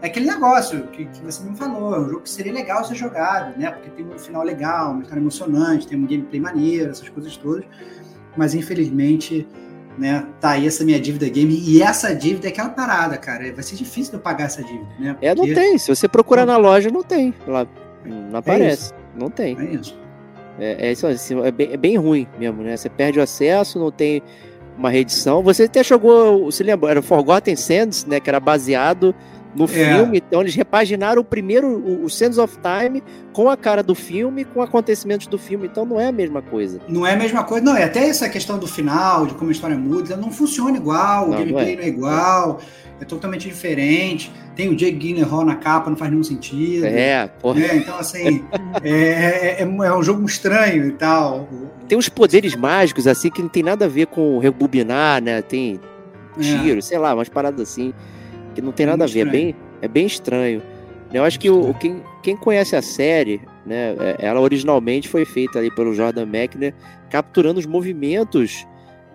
[0.02, 2.96] É aquele negócio que, que você me falou, é um jogo que seria legal ser
[2.96, 3.70] jogado, né?
[3.70, 7.64] Porque tem um final legal, uma história emocionante, tem um gameplay maneiro, essas coisas todas.
[8.36, 9.48] mas infelizmente,
[9.98, 11.60] né, tá aí essa minha dívida game.
[11.66, 13.52] E essa dívida é aquela parada, cara.
[13.54, 15.18] Vai ser difícil eu pagar essa dívida, né?
[15.22, 15.78] É, não Porque tem.
[15.78, 17.34] Se você procurar na loja, não tem.
[17.48, 17.68] Lá,
[18.06, 18.94] não aparece.
[19.16, 19.58] Não tem.
[19.60, 19.98] É isso.
[20.60, 22.76] É, é isso assim, é bem, é bem ruim mesmo, né?
[22.76, 24.22] Você perde o acesso, não tem
[24.78, 25.42] uma reedição.
[25.44, 28.20] Você até jogou, você lembra, era Forgotten Sands, né?
[28.20, 29.14] Que era baseado
[29.56, 29.68] no É.
[29.68, 30.18] filme.
[30.28, 33.02] Então eles repaginaram o primeiro, o, o Sands of Time,
[33.34, 35.68] com a cara do filme, com acontecimentos do filme.
[35.68, 36.80] Então não é a mesma coisa.
[36.88, 37.76] Não é a mesma coisa, não.
[37.76, 41.36] É até essa questão do final, de como a história muda, não funciona igual, Não,
[41.36, 42.60] o gameplay não não é, igual,
[43.02, 44.32] é totalmente diferente.
[44.56, 46.86] Tem o Jake Gyllenhaal na capa, não faz nenhum sentido.
[46.86, 47.60] É, porra.
[47.60, 47.76] né?
[47.76, 48.44] Então, assim,
[48.84, 51.48] é, é, é- é um jogo estranho e tal.
[51.88, 55.42] Tem uns poderes mágicos, assim, que não tem nada a ver com rebobinar, né?
[55.44, 55.80] Tem
[56.38, 56.42] É.
[56.42, 57.94] tiro, sei lá, umas paradas assim,
[58.58, 59.28] que não tem É nada a ver.
[59.28, 60.64] É bem, é bem estranho.
[61.14, 63.96] Eu acho que o, o- quem, quem conhece a série, né?
[64.00, 66.74] é- Ela originalmente foi feita ali pelo Jordan Mechner,
[67.10, 68.66] capturando os movimentos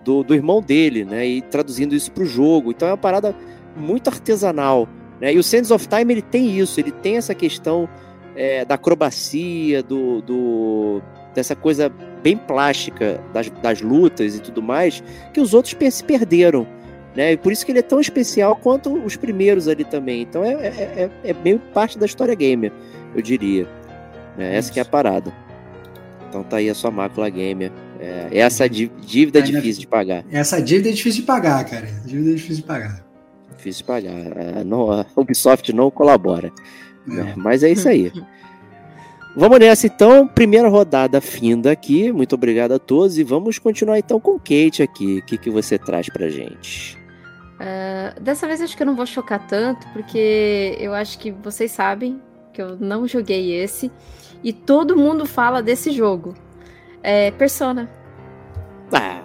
[0.04, 1.26] do, do irmão dele, né?
[1.26, 2.70] E traduzindo isso pro jogo.
[2.70, 3.34] Então é uma parada
[3.76, 4.88] muito artesanal.
[5.20, 5.34] Né?
[5.34, 7.88] E o Sands of Time ele tem isso, ele tem essa questão
[8.36, 11.02] é, da acrobacia, do, do-
[11.34, 11.90] dessa coisa
[12.22, 15.02] bem plástica das, das lutas e tudo mais,
[15.34, 16.66] que os outros se perderam.
[17.14, 17.32] Né?
[17.32, 20.22] E por isso que ele é tão especial quanto os primeiros ali também.
[20.22, 22.72] Então é, é, é, é meio parte da história gamer,
[23.14, 23.66] eu diria.
[24.36, 24.56] Né?
[24.56, 25.32] Essa que é a parada.
[26.28, 27.70] Então tá aí a sua mácula gamer.
[28.00, 30.24] É, essa dí- dívida é difícil de pagar.
[30.32, 31.86] Essa dívida é difícil de pagar, cara.
[31.86, 33.04] Essa dívida é difícil de pagar.
[33.56, 34.12] Difícil de pagar.
[34.58, 36.50] É, não, a Ubisoft não colabora.
[37.06, 37.34] né?
[37.36, 38.10] Mas é isso aí.
[39.36, 42.12] Vamos nessa então, primeira rodada finda aqui.
[42.12, 45.20] Muito obrigado a todos e vamos continuar então com Kate aqui.
[45.20, 46.98] O que, que você traz pra gente?
[47.64, 51.70] Ah, dessa vez acho que eu não vou chocar tanto, porque eu acho que vocês
[51.70, 52.20] sabem
[52.52, 53.90] que eu não joguei esse.
[54.42, 56.34] E todo mundo fala desse jogo.
[57.02, 57.88] É Persona.
[58.92, 59.22] Ah,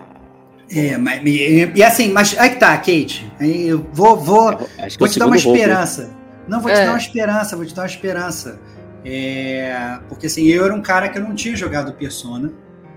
[0.69, 3.25] É, mas, e, e assim, mas aí que tá, Kate.
[3.39, 5.57] Eu vou, vou, é vou te dar uma segundo roubo.
[5.57, 6.15] esperança.
[6.47, 6.85] Não, vou te É.
[6.85, 8.59] dar uma esperança, vou te dar uma esperança.
[9.03, 12.51] É, porque assim, eu era um cara que eu não tinha jogado Persona,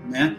[0.09, 0.35] né?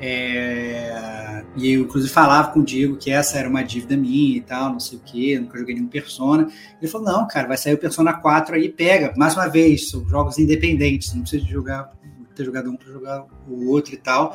[0.00, 4.40] É, e eu, inclusive, falava com o Diego que essa era uma dívida minha e
[4.40, 6.48] tal, não sei o quê, nunca joguei nenhum Persona.
[6.80, 9.12] Ele falou: não, cara, vai sair o Persona 4 aí, pega.
[9.16, 11.92] Mais uma vez, são jogos independentes, não precisa de jogar,
[12.34, 14.34] ter jogado um para jogar o outro e tal.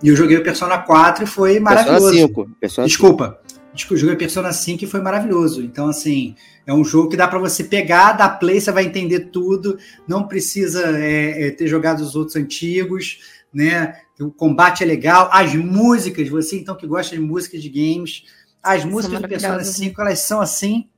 [0.00, 2.12] E eu joguei o Persona 4 e foi Persona maravilhoso.
[2.12, 2.50] 5.
[2.60, 3.40] Persona Desculpa.
[3.74, 5.62] Desculpa, eu joguei Persona 5 e foi maravilhoso.
[5.62, 6.34] Então, assim,
[6.66, 9.78] é um jogo que dá para você pegar, dar play, você vai entender tudo.
[10.06, 13.18] Não precisa é, é, ter jogado os outros antigos,
[13.52, 13.94] né?
[14.20, 15.28] O combate é legal.
[15.32, 18.24] As músicas, você então que gosta de músicas de games,
[18.62, 19.86] as músicas do Persona maravilhosas, né?
[19.86, 20.88] 5, elas são assim,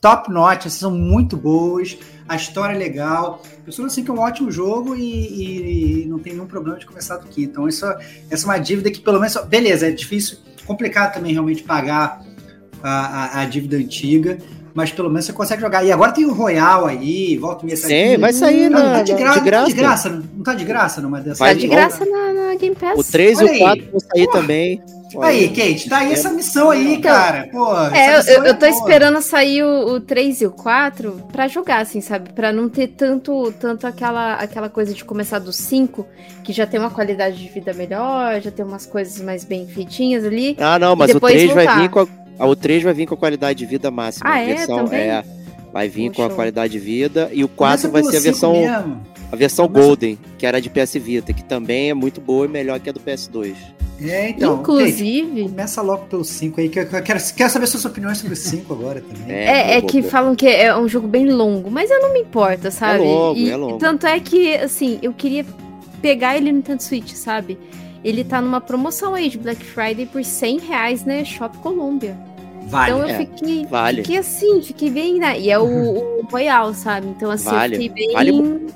[0.00, 1.96] top notch, assim, são muito boas.
[2.28, 3.42] A história é legal.
[3.64, 7.28] Persona 5 é um ótimo jogo e, e- não tem nenhum problema de começar do
[7.28, 7.50] quinto.
[7.50, 7.84] Então, isso,
[8.30, 12.20] essa é uma dívida que, pelo menos, beleza, é difícil, complicado também realmente pagar
[12.82, 14.38] a, a- a dívida antiga,
[14.74, 15.84] mas pelo menos você consegue jogar.
[15.84, 17.80] E agora tem o Royal aí, volta e meia.
[17.80, 18.16] tá Sim, aqui.
[18.20, 19.64] vai sair Não, na, tá de, gra de graça.
[19.64, 21.38] Tá de graça, não não tá de graça numa dessas.
[21.38, 22.98] Vai Tá de graça na, na Game Pass.
[22.98, 23.58] O 3 e Olha o aí.
[23.60, 24.82] 4 vão sair também.
[25.16, 27.48] Olha Aí, Kate, tá aí essa missão aí, Então, cara.
[27.52, 28.70] Pô, É, eu, eu, eu tô boa.
[28.70, 32.32] esperando sair o, o 3 e o 4 pra jogar, assim, sabe?
[32.32, 36.04] Pra não ter tanto, tanto aquela, aquela coisa de começar do 5,
[36.42, 40.24] que já tem uma qualidade de vida melhor, já tem umas coisas mais bem feitinhas
[40.24, 40.56] ali.
[40.58, 41.80] Ah, não, mas o depois 3 vai voltar.
[41.80, 42.06] vir com a,
[42.38, 44.28] ah, o 3 vai vir com a qualidade de vida máxima.
[44.30, 44.46] Ah, a é?
[44.54, 45.00] versão Também?
[45.00, 45.24] é
[45.72, 48.20] vai vir Pô, com a qualidade de vida e o 4 Começa vai ser a
[48.20, 49.00] versão mesmo.
[49.32, 52.48] a versão Começa- Golden, que era de PS Vita, que também é muito boa e
[52.48, 53.56] melhor que a do PS2.
[54.00, 54.60] É, então.
[54.60, 58.36] Inclusive, começa logo pelo 5 aí, que eu quero, quero saber suas opiniões sobre o
[58.36, 59.34] 5 agora também.
[59.36, 60.10] é, é boa, que boa.
[60.10, 62.98] falam que é um jogo bem longo, mas eu não me importo, sabe?
[63.04, 63.78] longo, e, é longo.
[63.78, 65.44] Tanto é que, assim, eu queria
[66.02, 67.58] pegar ele no Nintendo Switch, sabe?
[68.04, 71.24] Ele tá numa promoção aí de Black Friday por 100 reais, né?
[71.24, 72.16] Shop Colômbia.
[72.66, 72.92] Vale.
[72.92, 74.02] Então eu é, fiquei, vale.
[74.02, 75.18] fiquei assim, fiquei bem.
[75.18, 75.38] né?
[75.40, 75.64] E é o,
[76.20, 77.08] o Royal, sabe?
[77.08, 77.76] Então assim, Vale.
[77.76, 78.12] eu fiquei bem.
[78.14, 78.66] Vale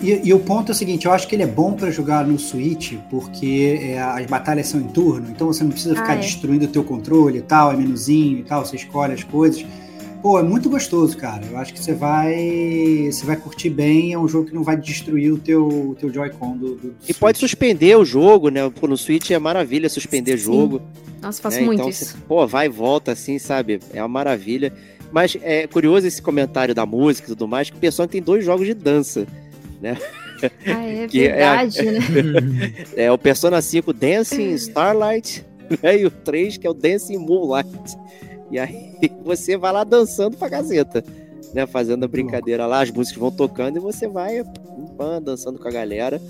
[0.00, 2.26] E, e o ponto é o seguinte, eu acho que ele é bom pra jogar
[2.26, 6.14] no Switch, porque é, as batalhas são em turno, então você não precisa Ah, ficar
[6.14, 6.18] é.
[6.18, 9.64] destruindo o teu controle e tal, é menuzinho e tal, você escolhe as coisas.
[10.22, 11.44] Pô, é muito gostoso, cara.
[11.46, 14.76] Eu acho que você vai, você vai curtir bem, é um jogo que não vai
[14.76, 17.50] destruir o teu, o teu Joy-Con do, do, do E pode Switch.
[17.50, 18.68] suspender o jogo, né?
[18.70, 20.44] Pô, no Switch é maravilha suspender Sim.
[20.44, 20.82] jogo.
[21.22, 21.66] Nossa, faço né?
[21.66, 22.04] muito então, isso.
[22.04, 23.80] você, pô, vai e volta assim, sabe?
[23.92, 24.72] É uma maravilha.
[25.12, 28.44] Mas é curioso esse comentário da música e tudo mais, que o pessoal tem dois
[28.44, 29.26] jogos de dança.
[29.82, 32.00] Ah, é é- verdade, né?
[32.96, 35.44] É o Persona 5 Dancing Starlight
[35.82, 36.00] né?
[36.00, 37.70] e o 3 que é o Dancing Moonlight.
[38.50, 38.94] E aí
[39.24, 41.04] você vai lá dançando pra gazeta,
[41.52, 41.66] né?
[41.66, 44.42] Fazendo a brincadeira lá, as músicas vão tocando e você vai
[45.22, 46.20] dançando com a galera,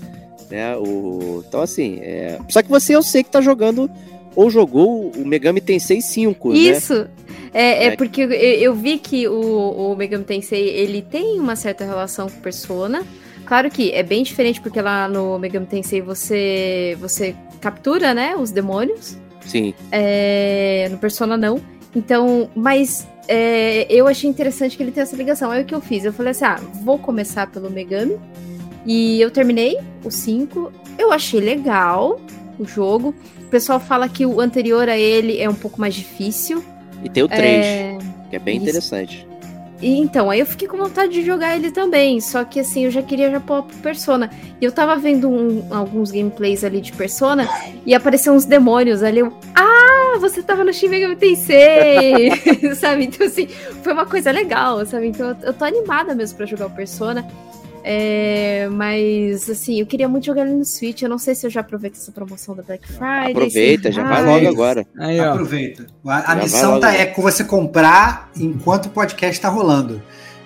[0.49, 0.75] né?
[0.77, 1.43] O...
[1.47, 2.39] Então assim, é...
[2.49, 3.89] só que você eu sei que tá jogando
[4.35, 6.93] ou jogou o Megami Tensei 5, Isso.
[6.93, 7.09] né?
[7.53, 7.95] É, é É.
[7.95, 12.39] porque eu, eu vi que o, o Megami Tensei, ele tem uma certa relação com
[12.39, 13.03] Persona.
[13.45, 18.51] Claro que é bem diferente, porque lá no Megami Tensei você, você captura, né, os
[18.51, 19.17] demônios.
[19.45, 19.73] Sim.
[19.91, 21.59] É, no Persona não.
[21.95, 25.49] Então, mas é, eu achei interessante que ele tem essa ligação.
[25.51, 26.05] Aí o que eu fiz?
[26.05, 28.17] Eu falei assim: ah, vou começar pelo Megami.
[28.85, 30.71] E eu terminei o 5.
[30.97, 32.19] Eu achei legal
[32.57, 33.13] o jogo.
[33.39, 36.63] O pessoal fala que o anterior a ele é um pouco mais difícil.
[37.03, 37.97] E tem o 3, É,
[38.29, 38.65] que é bem isso.
[38.65, 39.27] interessante.
[39.81, 42.19] E então, aí eu fiquei com vontade de jogar ele também.
[42.19, 44.29] Só que assim, eu já queria já pôr pro Persona.
[44.59, 47.47] E eu tava vendo um- alguns gameplays ali de Persona
[47.85, 49.19] e apareceram uns demônios ali.
[49.19, 52.31] Eu, ah, você tava no Shin Megami Tensei!
[52.75, 53.05] sabe?
[53.05, 55.07] Então, assim, foi uma coisa legal, sabe?
[55.07, 57.25] Então, eu, eu tô animada mesmo pra jogar o Persona.
[57.83, 61.01] É, mas, assim, eu queria muito jogar ele no Switch.
[61.01, 63.31] Eu não sei se eu já aproveito essa promoção da Black Friday.
[63.31, 64.87] Aproveita, já vai logo agora.
[64.97, 65.31] Aí, ó.
[65.31, 65.87] Aproveita.
[66.05, 70.01] A, a missão tá, é com você comprar enquanto o podcast tá rolando.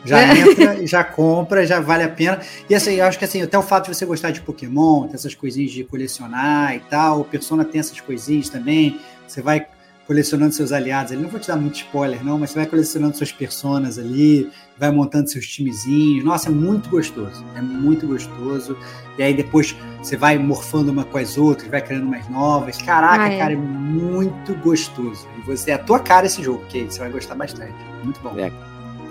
[0.06, 2.40] Já entra, já compra, já vale a pena.
[2.70, 5.16] E assim, eu acho que assim, até o fato de você gostar de Pokémon, ter
[5.16, 9.00] essas coisinhas de colecionar e tal, o Persona tem essas coisinhas também.
[9.26, 9.66] Você vai
[10.06, 11.22] colecionando seus aliados ali.
[11.22, 14.92] Não vou te dar muito spoiler, não, mas você vai colecionando suas personas ali, vai
[14.92, 16.24] montando seus timezinhos.
[16.26, 17.44] Nossa, é muito gostoso.
[17.56, 18.78] É muito gostoso.
[19.18, 22.78] E aí depois você vai morfando uma com as outras, vai criando mais novas.
[22.82, 23.38] Caraca, Ah, é.
[23.38, 25.28] cara, é muito gostoso.
[25.38, 27.74] E você é a tua cara esse jogo, que você vai gostar bastante.
[28.04, 28.34] Muito bom.
[28.38, 28.52] É.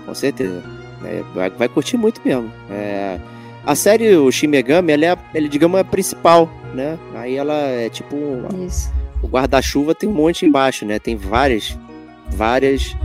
[0.05, 0.61] Com certeza.
[1.05, 2.51] É, vai, vai curtir muito mesmo.
[2.69, 3.17] É,
[3.65, 6.97] a série, o Shin Megami, ela é, ela, digamos, a principal, né?
[7.15, 8.15] Aí ela é tipo
[8.65, 8.91] Isso.
[9.21, 10.99] o guarda-chuva tem um monte embaixo, né?
[10.99, 11.77] Tem várias,
[12.29, 12.95] várias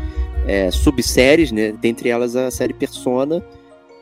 [0.48, 1.72] é, subséries, né?
[1.72, 3.44] Dentre elas a série Persona,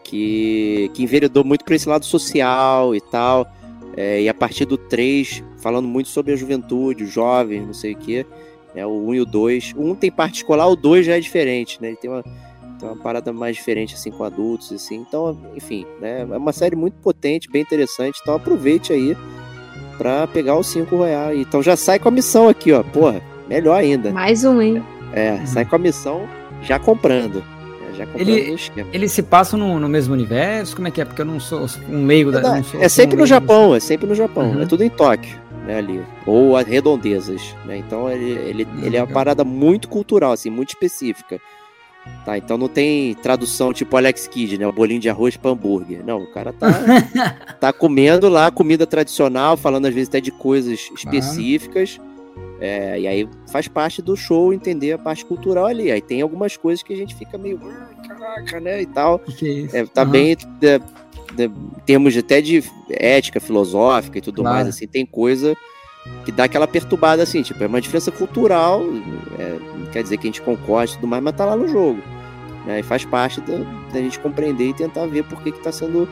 [0.05, 3.53] que, que enveredou muito para esse lado social e tal.
[3.97, 7.95] É, e a partir do 3, falando muito sobre a juventude, os jovens, não sei
[7.95, 8.25] o quê.
[8.77, 9.75] É, o 1 e o 2.
[9.77, 11.89] O 1 tem parte escolar, o 2 já é diferente, né?
[11.89, 14.97] Ele tem uma, tem uma parada mais diferente, assim, com adultos, assim.
[14.97, 16.21] Então, enfim, né?
[16.21, 18.21] É uma série muito potente, bem interessante.
[18.23, 19.17] Então aproveite aí
[19.99, 21.35] pra pegar o 5 Royal.
[21.35, 22.85] Então já sai com a missão aqui, ó.
[22.85, 24.13] Porra, melhor ainda.
[24.13, 24.85] Mais um, hein?
[25.13, 26.29] É, sai com a missão
[26.63, 27.43] já comprando.
[27.91, 28.57] É, já comprando Ele-.
[28.93, 30.75] Eles se passam no, no mesmo universo?
[30.77, 31.05] Como é que é?
[31.05, 32.41] Porque eu não sou um leigo da.
[32.41, 34.51] não sou- É sou um sempre no Japão, é sempre no Japão.
[34.53, 34.63] Uhum.
[34.63, 35.37] É tudo em Tóquio,
[35.67, 36.01] né, ali.
[36.27, 37.77] Ou as redondezas, né?
[37.79, 41.41] Então ele, ele, Hum, ele é uma parada muito cultural, assim, muito específica.
[42.25, 44.65] Tá, então não tem tradução tipo Alex Kidd, né?
[44.67, 46.05] O bolinho de arroz para hambúrguer.
[46.07, 46.69] Não, o cara tá,
[47.59, 51.99] tá comendo lá comida tradicional, falando às vezes até de coisas específicas.
[52.59, 55.91] É, e aí faz parte do show entender a parte cultural ali.
[55.91, 57.61] Aí tem algumas coisas que a gente fica meio.
[57.63, 58.83] "Ah, Caraca, né?
[58.83, 59.19] E tal.
[59.19, 59.81] Que é?
[59.81, 60.11] É, tá Aham.
[60.11, 60.33] bem
[60.63, 60.81] é, é,
[61.45, 61.51] em
[61.85, 64.57] termos até de ética filosófica e tudo Claro.
[64.57, 65.55] mais, assim, tem coisa
[66.25, 68.81] que dá aquela perturbada, assim, tipo, é uma diferença cultural,
[69.39, 71.67] é, não quer dizer que a gente concorde e tudo mais, mas tá lá no
[71.69, 72.01] jogo.
[72.65, 73.59] Né, e faz parte da,
[73.93, 76.09] da gente compreender e tentar ver por que que tá sendo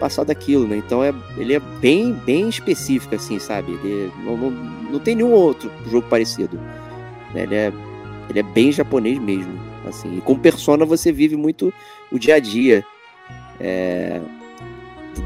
[0.00, 0.76] passado aquilo, né?
[0.78, 3.72] Então é, ele é bem, bem específico, assim, sabe?
[3.72, 6.58] Ele não, não, não tem nenhum outro jogo parecido.
[7.34, 7.42] né?
[7.42, 7.72] Ele, é,
[8.28, 9.52] ele é bem japonês mesmo,
[9.86, 10.16] assim.
[10.16, 11.72] E com Persona você vive muito
[12.10, 12.84] o dia a dia
[13.60, 14.20] é,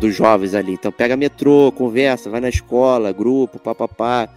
[0.01, 0.73] dos jovens ali.
[0.73, 4.29] Então pega metrô, conversa, vai na escola, grupo, papapá,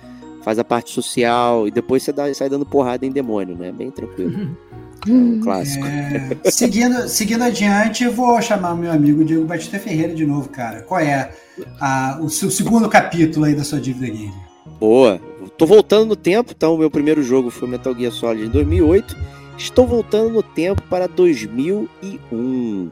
[0.44, 3.72] faz a parte social e depois você dá, sai dando porrada em demônio, né?
[3.72, 4.56] Bem tranquilo.
[5.08, 5.86] É um clássico.
[5.86, 10.82] É, seguindo, seguindo adiante, eu vou chamar meu amigo Diego Batista Ferreira de novo, cara.
[10.82, 11.32] Qual é
[11.80, 14.34] a- o seu segundo capítulo aí da sua dívida game?
[14.80, 15.20] Boa.
[15.58, 19.16] Tô voltando no tempo, então o meu primeiro jogo foi Metal Gear Solid em 2008.
[19.58, 22.90] Estou voltando no tempo para 2001.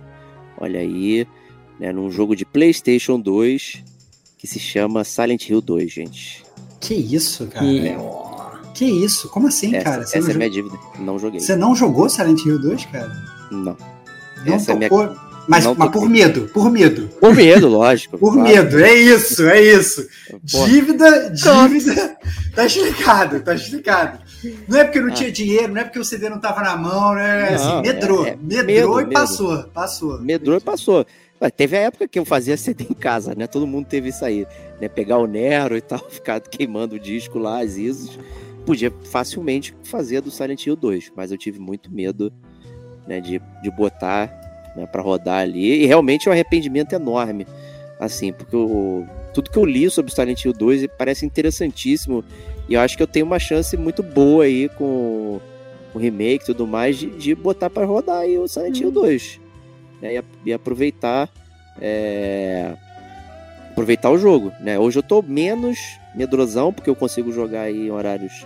[0.57, 1.27] Olha aí,
[1.79, 3.83] né, num jogo de PlayStation 2
[4.37, 6.43] que se chama Silent Hill 2, gente.
[6.79, 7.65] Que isso, cara?
[7.65, 7.95] E-
[8.75, 9.29] Que isso?
[9.29, 10.05] Como assim, essa cara?
[10.05, 10.77] Você essa é minha dívida.
[10.99, 11.39] Não joguei.
[11.39, 13.11] você não jogou Silent Hill 2, cara?
[13.49, 13.77] Não.
[14.45, 15.15] Não Essa é minha- tocou?
[15.47, 17.07] Mas, mas por medo, por medo.
[17.21, 18.17] Por medo, lógico.
[18.19, 18.49] Por claro.
[18.49, 20.07] medo, é isso, é isso.
[20.51, 22.17] Pô, Dívida, dívida.
[22.55, 24.19] Tá explicado, tá explicado.
[24.67, 27.13] Não é porque não tinha dinheiro, não é porque o CD não tava na mão,
[27.13, 27.51] né?
[27.51, 29.13] Não, Assim, medrou, é- é medrou medo, e medo.
[29.13, 30.19] passou, passou.
[30.19, 31.05] Medrou e passou.
[31.41, 33.45] Ué, teve a época que eu fazia CD em casa, né?
[33.45, 34.47] Todo mundo teve isso aí.
[34.81, 34.87] Né?
[34.87, 38.17] Pegar o Nero e tal, ficar queimando o disco lá, as ISOs.
[38.65, 42.31] Podia facilmente fazer do Silent Hill 2, mas eu tive muito medo
[43.07, 44.27] né, de, de botar
[44.75, 45.83] né, para rodar ali.
[45.83, 47.45] E realmente é um arrependimento enorme.
[47.99, 52.23] Assim, porque o, tudo que eu li sobre Silent Hill 2 parece interessantíssimo.
[52.67, 55.39] E eu acho que eu tenho uma chance muito boa aí com
[55.93, 59.39] o remake e tudo mais de, de botar para rodar aí o Silent Hill 2
[60.01, 61.29] né, e, e aproveitar
[61.79, 62.75] é,
[63.71, 64.79] aproveitar o jogo, né?
[64.79, 65.77] Hoje eu tô menos
[66.15, 68.45] medrosão, porque eu consigo jogar aí em horários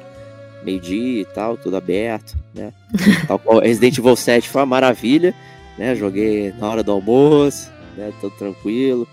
[0.64, 2.74] meio-dia e tal, tudo aberto, né?
[3.28, 5.34] Tal qual Resident Evil 7 foi uma maravilha,
[5.78, 5.96] né?
[5.96, 8.12] Joguei na hora do almoço, né?
[8.20, 9.08] Tudo tranquilo,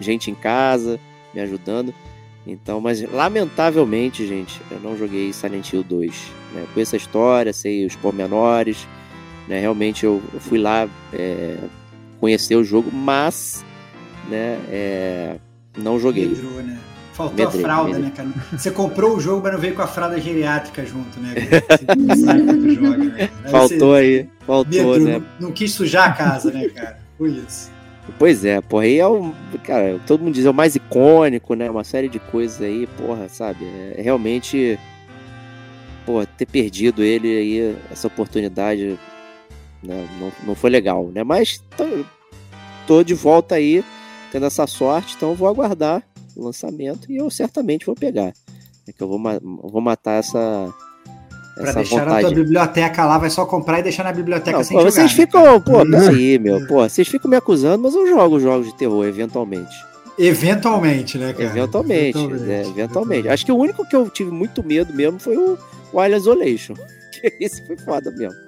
[0.00, 0.98] gente em casa
[1.34, 1.94] me ajudando.
[2.46, 6.32] Então, mas lamentavelmente, gente, eu não joguei Silent Hill 2.
[6.54, 6.66] Né?
[6.74, 8.86] Conheço a história, sei os pormenores,
[9.46, 9.60] né?
[9.60, 11.56] Realmente eu, eu fui lá é,
[12.20, 13.64] conhecer o jogo, mas
[14.28, 15.36] né, é,
[15.76, 16.28] não joguei.
[16.28, 16.78] Medrou, né?
[17.12, 18.04] Faltou medrei, a fralda, medrei.
[18.04, 18.28] né, cara?
[18.52, 21.34] Você comprou o jogo, mas não veio com a fralda geriátrica junto, né?
[22.08, 23.30] Você sabe joga, né?
[23.50, 25.18] Faltou aí, faltou, medrou, né?
[25.18, 26.98] Não, não, quis sujar a casa, né, cara?
[27.18, 27.70] Foi isso.
[28.18, 29.32] Pois é, porra, aí é o.
[29.62, 31.70] Cara, todo mundo diz, é o mais icônico, né?
[31.70, 33.64] Uma série de coisas aí, porra, sabe?
[33.94, 34.78] É realmente.
[36.04, 38.98] Pô, ter perdido ele aí, essa oportunidade,
[39.80, 40.08] né?
[40.18, 41.22] não, não foi legal, né?
[41.22, 41.84] Mas tô,
[42.88, 43.84] tô de volta aí,
[44.32, 46.02] tendo essa sorte, então vou aguardar
[46.36, 48.32] lançamento e eu certamente vou pegar.
[48.86, 50.72] É que eu vou, vou matar essa,
[51.54, 52.22] Pra deixar vontade.
[52.22, 54.92] na tua biblioteca lá, vai só comprar e deixar na biblioteca não, sem pô, jogar.
[54.92, 58.66] Vocês né, ficam, pô, peraí, meu, pô, vocês ficam me acusando, mas eu jogo jogos
[58.66, 59.74] de terror, eventualmente.
[60.18, 61.44] Eventualmente, né, cara?
[61.44, 63.28] Eventualmente, eventualmente, é, eventualmente.
[63.28, 65.58] Acho que o único que eu tive muito medo mesmo foi o
[65.92, 66.74] Wild Isolation.
[67.40, 68.38] Esse foi foda mesmo.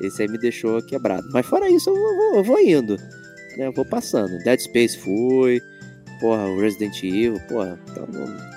[0.00, 1.26] Esse aí me deixou quebrado.
[1.32, 2.96] Mas fora isso, eu vou, eu vou indo.
[3.56, 3.66] Né?
[3.66, 4.38] Eu vou passando.
[4.44, 5.60] Dead Space fui
[6.20, 7.78] porra, o Resident Evil, porra.
[7.90, 8.06] Então,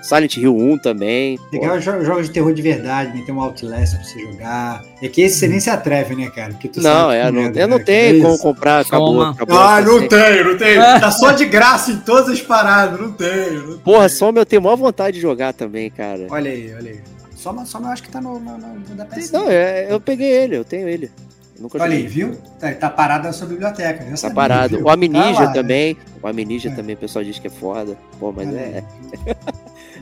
[0.04, 1.40] Silent Hill 1 também.
[1.52, 3.24] Legal jogos de terror de verdade, né?
[3.26, 4.84] Tem um Outlast pra você jogar.
[5.02, 6.52] É que esse você nem se atreve, né, cara?
[6.52, 7.84] Porque tu não, é, não, eu não né?
[7.84, 9.58] tenho como comprar, acabou, acabou.
[9.58, 10.84] Ah, não tenho, não tenho.
[11.04, 13.68] Tá só de graça em todas as paradas, não tenho.
[13.68, 16.28] Não porra, Soma eu tenho maior vontade de jogar também, cara.
[16.30, 17.00] Olha aí, olha aí.
[17.36, 19.32] Soma, Soma eu acho que tá no, no, no da PS.
[19.32, 21.12] Não, é, eu peguei ele, eu tenho ele.
[21.60, 22.36] Nunca Olha aí, viu?
[22.60, 24.04] Tá, tá, parado na sua biblioteca.
[24.04, 24.78] tá sabia, parado.
[24.78, 24.86] Viu?
[24.86, 25.94] O Amnesia tá também.
[25.94, 26.00] Né?
[26.22, 26.76] O Amnesia é.
[26.76, 27.98] também, o pessoal diz que é foda.
[28.20, 28.84] Pô, mas é.
[29.28, 29.36] é.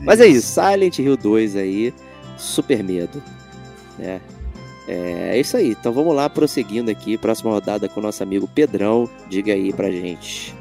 [0.00, 0.48] mas é isso.
[0.48, 1.94] Silent Hill 2 aí.
[2.36, 3.22] Super medo.
[4.00, 4.18] É.
[4.88, 5.70] É isso aí.
[5.70, 7.16] Então vamos lá, prosseguindo aqui.
[7.16, 9.08] Próxima rodada com o nosso amigo Pedrão.
[9.28, 10.54] Diga aí pra gente.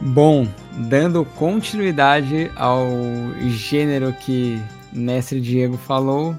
[0.00, 2.86] Bom, dando continuidade ao
[3.48, 4.60] gênero que
[4.92, 6.36] mestre Diego falou,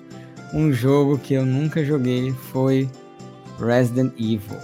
[0.53, 2.89] um jogo que eu nunca joguei foi
[3.59, 4.57] Resident Evil.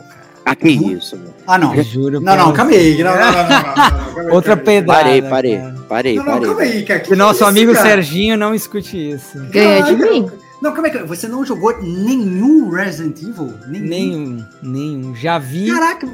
[0.45, 1.33] Ah, que isso, meu.
[1.45, 1.73] Ah, não.
[1.75, 3.01] Eu juro não, não, calma aí.
[3.03, 5.03] Não, não, não, não, não Outra pedrada.
[5.03, 6.47] Parei, parei, parei, não, não, parei.
[6.47, 6.99] Calma aí, cara.
[6.99, 7.87] Que nosso amigo cara?
[7.87, 9.39] Serginho não escute isso.
[9.51, 10.29] Ganha de mim.
[10.61, 13.53] Não, como é que você não jogou nenhum Resident Evil?
[13.67, 14.45] Nenhum, nenhum.
[14.61, 15.15] nenhum.
[15.15, 15.67] Já vi.
[15.67, 16.07] Caraca.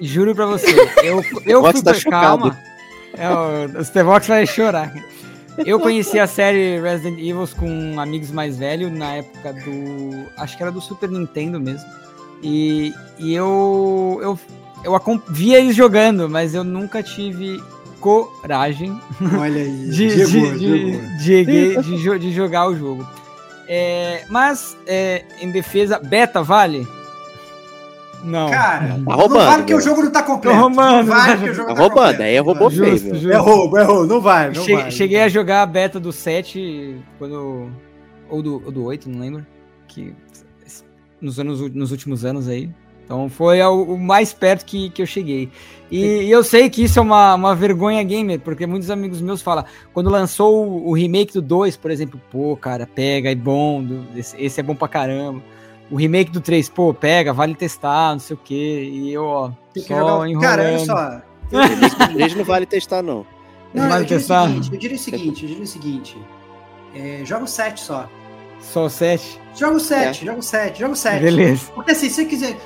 [0.00, 0.66] Juro pra você.
[1.02, 2.58] Eu, eu fui tá pra calma.
[3.16, 4.92] É, o, o Stevox vai chorar.
[5.58, 10.26] Eu conheci a série Resident Evil com amigos mais velhos na época do.
[10.36, 11.88] Acho que era do Super Nintendo mesmo.
[12.42, 14.38] E, e eu, eu,
[14.84, 17.62] eu via eles jogando, mas eu nunca tive
[18.00, 18.98] coragem
[19.38, 23.06] Olha aí, de, de, de, de, de, jogar o jogo.
[23.68, 26.86] É, mas, é, em defesa, beta vale?
[28.22, 28.50] Não.
[28.50, 30.56] Cara, tá roubando, não vale que o jogo não tá completo.
[30.56, 30.96] Tô roubando.
[30.96, 32.22] Não vale que o jogo tá, tá roubando, completo.
[32.22, 32.98] aí é robô feio.
[32.98, 33.30] Justo.
[33.30, 34.90] É roubo, é roubo, não vai, não cheguei, vai.
[34.90, 37.70] Cheguei a jogar a beta do 7, quando...
[38.28, 39.46] Ou do, ou do 8, não lembro.
[39.88, 40.14] Que,
[41.20, 42.70] nos, anos, nos últimos anos aí.
[43.04, 45.50] Então foi o, mais perto que, que eu cheguei.
[45.90, 49.42] E, e, eu sei que isso é uma, uma vergonha gamer, porque muitos amigos meus
[49.42, 53.84] falam, quando lançou o, o remake do 2, por exemplo, pô, cara, pega, é bom,
[54.14, 55.42] esse, esse é bom pra caramba
[55.90, 58.90] o remake do 3, pô, pega, vale testar, não sei o quê.
[58.92, 60.40] E eu, ó, Tem só enrolando.
[60.40, 61.22] Cara, olha só.
[61.52, 63.26] O 3 não vale testar, não.
[63.74, 64.46] Não, vale eu, testar.
[64.48, 66.18] Seguinte, eu diria o seguinte, eu diria o seguinte.
[66.94, 68.08] É, joga o 7 só.
[68.60, 69.40] Só o 7?
[69.54, 70.26] Joga o 7, é.
[70.26, 71.22] joga o 7, joga o 7.
[71.22, 71.72] Beleza.
[71.74, 72.56] Porque assim, se você quiser.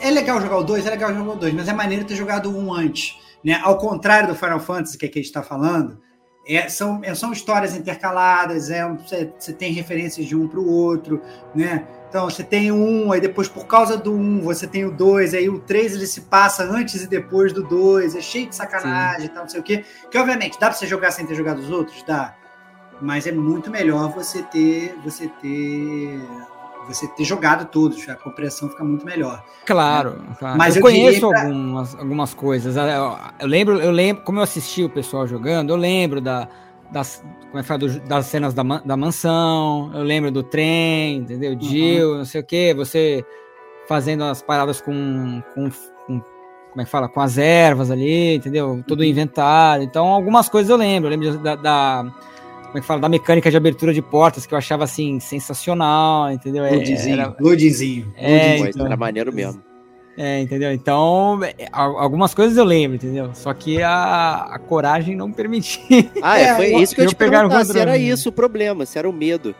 [0.00, 2.50] é legal jogar o 2, é legal jogar o 2, mas é maneiro ter jogado
[2.50, 3.18] o 1 antes.
[3.44, 3.60] Né?
[3.62, 5.98] Ao contrário do Final Fantasy, que, é que a gente está falando,
[6.46, 10.70] é, são, é, são histórias intercaladas, é, você, você tem referências de um para o
[10.70, 11.20] outro,
[11.54, 11.86] né?
[12.12, 15.48] Então você tem um, aí depois por causa do um você tem o dois, aí
[15.48, 19.28] o três ele se passa antes e depois do dois, é cheio de sacanagem e
[19.30, 19.82] tal, não sei o quê.
[20.10, 22.34] Que obviamente dá para você jogar sem ter jogado os outros, dá.
[23.00, 26.20] Mas é muito melhor você ter, você ter,
[26.86, 29.42] você ter jogado todos, a compreensão fica muito melhor.
[29.64, 30.36] Claro, né?
[30.38, 30.58] claro.
[30.58, 31.44] Mas eu, eu conheço pra...
[31.44, 32.76] algumas, algumas coisas.
[32.76, 36.46] Eu, eu lembro, eu lembro, como eu assisti o pessoal jogando, eu lembro da
[36.92, 41.18] das, como é que fala, do, das cenas da, da mansão, eu lembro do trem,
[41.18, 41.56] entendeu?
[41.58, 42.18] Jill, uhum.
[42.18, 43.24] não sei o que, você
[43.88, 45.70] fazendo as paradas com, com,
[46.06, 46.20] com,
[46.70, 48.82] como é que fala, com as ervas ali, entendeu?
[48.86, 49.08] Todo o uhum.
[49.08, 49.84] inventário.
[49.84, 51.10] Então, algumas coisas eu lembro.
[51.10, 52.12] Eu lembro da, da,
[52.66, 56.30] como é que fala, da mecânica de abertura de portas, que eu achava, assim, sensacional,
[56.30, 56.64] entendeu?
[56.64, 58.12] Loadzinho, era, loadzinho.
[58.16, 59.62] É, então, era maneiro mesmo.
[60.16, 60.72] É, entendeu?
[60.72, 63.30] Então, é, algumas coisas eu lembro, entendeu?
[63.34, 66.10] Só que a, a coragem não permitia.
[66.22, 68.98] Ah, é, foi isso que eu, eu te perguntar, se era isso o problema, se
[68.98, 69.54] era o medo.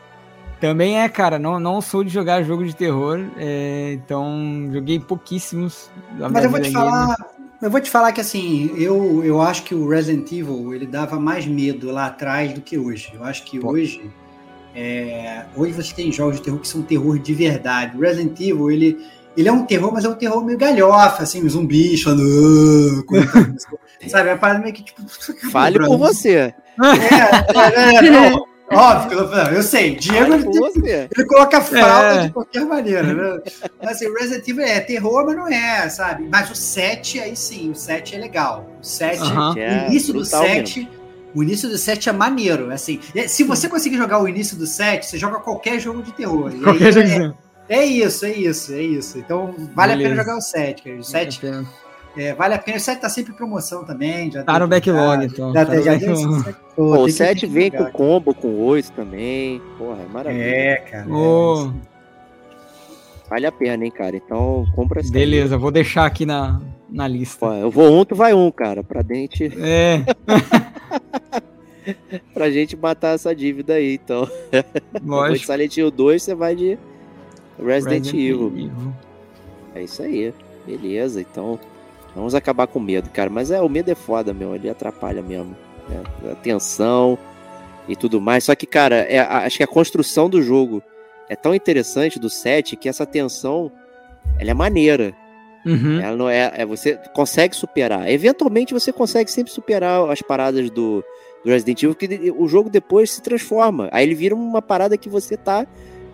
[0.61, 5.91] Também é, cara, não, não sou de jogar jogo de terror, é, então joguei pouquíssimos.
[6.31, 7.17] Mas eu vou te falar,
[7.61, 11.19] eu vou te falar que assim, eu, eu acho que o Resident Evil ele dava
[11.19, 13.11] mais medo lá atrás do que hoje.
[13.15, 13.73] Eu acho que Pô.
[13.73, 14.09] hoje
[14.75, 17.97] é, hoje você tem jogos de terror que são terror de verdade.
[17.97, 19.07] O Resident Evil ele
[19.37, 23.05] ele é um terror, mas é um terror meio galhofa, assim, zumbis falando.
[24.09, 24.29] sabe?
[24.29, 25.03] É uma parada meio que tipo.
[25.51, 26.35] Fale por você.
[26.35, 26.55] É,
[27.65, 29.21] é, é, não, óbvio,
[29.55, 29.97] eu sei.
[29.97, 32.27] Diego ele, tem, ele, coloca fralda é.
[32.27, 33.43] de qualquer maneira, né?
[33.83, 36.29] Mas assim, Resident Evil é terror, mas não é, sabe?
[36.31, 38.67] Mas o 7, aí sim, o 7 é legal.
[38.81, 39.55] O 7, uh -huh.
[39.55, 40.81] o início do 7.
[40.81, 41.03] Mesmo.
[41.35, 43.01] O início do 7 é maneiro, assim.
[43.27, 46.53] Se você conseguir jogar o início do 7, você joga qualquer jogo de terror.
[46.63, 47.35] Qualquer jogo
[47.69, 49.19] é, é isso, é isso, é isso.
[49.19, 49.95] Então vale Beleza.
[49.95, 50.97] a pena jogar o 7, cara.
[50.97, 51.41] O 7
[52.17, 52.77] é, vale a pena.
[52.77, 54.31] O 7 tá sempre em promoção também.
[54.31, 55.53] Já tá no backlog, então.
[55.53, 55.93] Já, tá já
[56.77, 59.63] Pô, o 7 vem com combo, com 8 também.
[59.79, 60.43] Porra, é maravilha.
[60.43, 61.07] É, cara.
[61.09, 61.73] Oh.
[61.89, 61.93] É
[63.33, 64.15] vale a pena, hein, cara.
[64.15, 65.11] Então compra essa.
[65.11, 66.61] Beleza, vou deixar aqui na,
[66.91, 67.47] na lista.
[67.47, 69.51] Pô, eu vou um, tu vai um, cara, pra dente.
[69.59, 70.03] É.
[72.35, 74.29] pra gente matar essa dívida aí, então.
[75.03, 75.23] Lógico.
[75.23, 76.79] Depois de Silent Hill 2, você vai de
[77.59, 78.47] Resident, Resident Evil.
[78.49, 78.93] Evil.
[79.75, 80.35] É isso aí.
[80.67, 81.59] Beleza, então.
[82.15, 83.31] Vamos acabar com medo, cara.
[83.31, 84.55] Mas é, o medo é foda, meu.
[84.55, 85.57] Ele atrapalha mesmo.
[85.91, 87.19] É, a tensão
[87.89, 88.45] e tudo mais.
[88.45, 90.83] Só que, cara, é, acho que a construção do jogo
[91.29, 93.73] é tão interessante do set que essa tensão
[94.39, 95.15] ela é maneira.
[95.65, 96.01] Uhum.
[96.01, 98.11] Ela não é, é, Você consegue superar.
[98.11, 101.05] Eventualmente você consegue sempre superar as paradas do,
[101.45, 103.89] do Resident Evil, porque o jogo depois se transforma.
[103.93, 105.67] Aí ele vira uma parada que você tá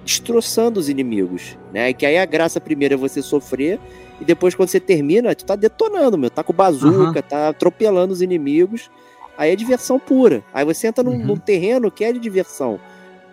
[0.08, 1.92] destroçando os inimigos, né?
[1.92, 3.78] Que aí a graça primeiro é você sofrer
[4.18, 7.28] e depois quando você termina, tu tá detonando, meu, tá com bazuca, uhum.
[7.28, 8.90] tá atropelando os inimigos.
[9.36, 10.42] Aí é diversão pura.
[10.52, 11.26] Aí você entra num, uhum.
[11.26, 12.80] num, terreno que é de diversão,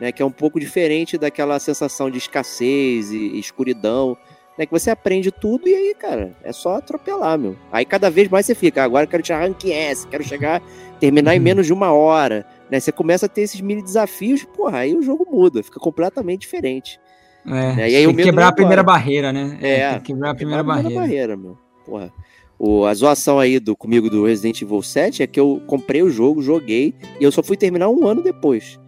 [0.01, 0.11] né?
[0.11, 4.17] Que é um pouco diferente daquela sensação de escassez e, e escuridão,
[4.57, 4.65] né?
[4.65, 7.55] Que você aprende tudo e aí, cara, é só atropelar, meu.
[7.71, 10.61] Aí cada vez mais você fica, ah, agora eu quero tirar rank S, quero chegar,
[10.99, 11.37] terminar uhum.
[11.37, 12.45] em menos de uma hora.
[12.69, 12.79] Né?
[12.79, 16.99] Você começa a ter esses mini desafios, porra, aí o jogo muda, fica completamente diferente.
[17.45, 17.89] É, né?
[17.89, 19.57] e aí tem que quebrar a primeira barreira, né?
[19.61, 20.77] É, é quebrar a primeira, quebrar.
[20.77, 21.57] A primeira barreira, meu.
[21.85, 22.11] Porra.
[22.57, 26.09] O, a zoação aí do, comigo do Resident Evil 7 é que eu comprei o
[26.09, 28.79] jogo, joguei, e eu só fui terminar um ano depois.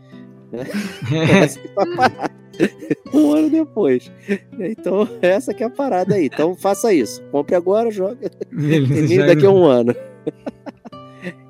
[0.51, 0.63] Né?
[2.59, 3.15] É.
[3.15, 4.11] um ano depois.
[4.59, 6.25] Então, essa que é a parada aí.
[6.25, 7.21] Então, faça isso.
[7.32, 8.30] Compre agora, joga.
[8.30, 9.95] Termine daqui a um ano.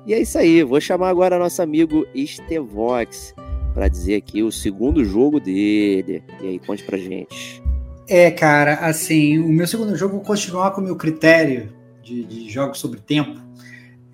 [0.08, 3.34] E é isso aí, vou chamar agora nosso amigo Estevox
[3.74, 6.22] para dizer aqui o segundo jogo dele.
[6.40, 7.62] E aí, conte pra gente.
[8.08, 11.70] É, cara, assim, o meu segundo jogo vou continuar com o meu critério
[12.02, 13.38] de, de jogos sobre tempo.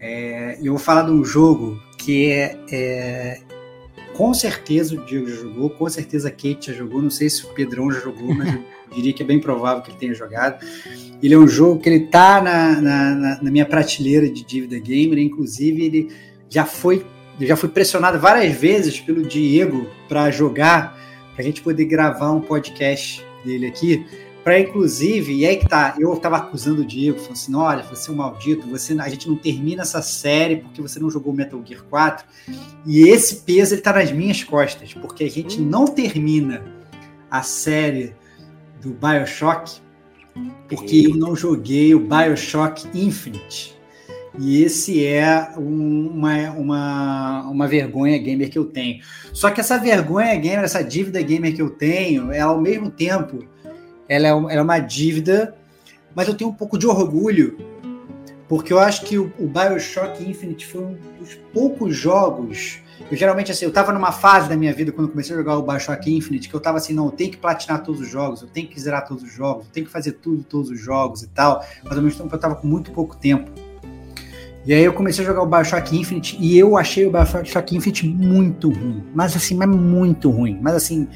[0.01, 3.41] É, eu vou falar de um jogo que é, é,
[4.17, 7.47] com certeza o Diego já jogou, com certeza a Kate já jogou, não sei se
[7.47, 8.49] o Pedrão já jogou, mas
[8.95, 10.65] diria que é bem provável que ele tenha jogado.
[11.23, 15.19] Ele é um jogo que ele tá na, na, na minha prateleira de dívida gamer,
[15.19, 16.09] inclusive ele
[16.49, 17.05] já foi
[17.41, 20.97] já fui pressionado várias vezes pelo Diego para jogar,
[21.35, 24.07] para a gente poder gravar um podcast dele aqui,
[24.45, 28.11] para inclusive, e aí que tá, eu estava acusando o Diego, falando assim, olha, você
[28.11, 31.61] é um maldito, você, a gente não termina essa série porque você não jogou Metal
[31.65, 32.27] Gear 4,
[32.87, 36.63] e esse peso ele tá nas minhas costas, porque a gente não termina
[37.31, 38.15] a série
[38.85, 39.83] do BioShock
[40.69, 43.75] porque eu não joguei o BioShock Infinite.
[44.37, 49.01] E esse é um, uma, uma, uma vergonha gamer que eu tenho.
[49.33, 53.47] Só que essa vergonha gamer, essa dívida gamer que eu tenho, ela ao mesmo tempo,
[54.09, 55.55] ela é, ela é uma dívida,
[56.15, 57.57] mas eu tenho um pouco de orgulho,
[58.49, 62.81] porque eu acho que o, o BioShock Infinite foi um dos poucos jogos
[63.11, 65.63] eu geralmente, assim, eu tava numa fase da minha vida, quando comecei a jogar o
[65.63, 68.49] Bioshock Infinite, que eu tava assim, não, eu tenho que platinar todos os jogos, eu
[68.49, 71.29] tenho que zerar todos os jogos, eu tenho que fazer tudo, todos os jogos e
[71.29, 73.51] tal, mas ao mesmo tempo eu tava com muito pouco tempo.
[74.67, 78.07] E aí eu comecei a jogar o Bioshock Infinite e eu achei o Bioshock Infinite
[78.07, 79.05] muito ruim.
[79.15, 80.59] Mas assim, mas muito ruim.
[80.63, 81.07] Mas assim,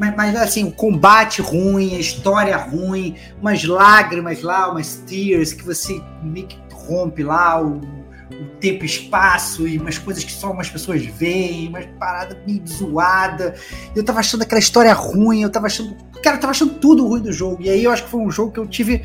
[0.00, 5.62] mas, mas, assim, o combate ruim, a história ruim, umas lágrimas lá, umas tears que
[5.62, 7.82] você meio que rompe lá, o
[8.30, 12.62] o tempo e espaço e umas coisas que só umas pessoas veem, umas paradas meio
[12.66, 13.54] zoada.
[13.94, 15.96] Eu tava achando aquela história ruim, eu tava achando.
[16.22, 17.62] Cara, eu tava achando tudo ruim do jogo.
[17.62, 19.02] E aí eu acho que foi um jogo que eu tive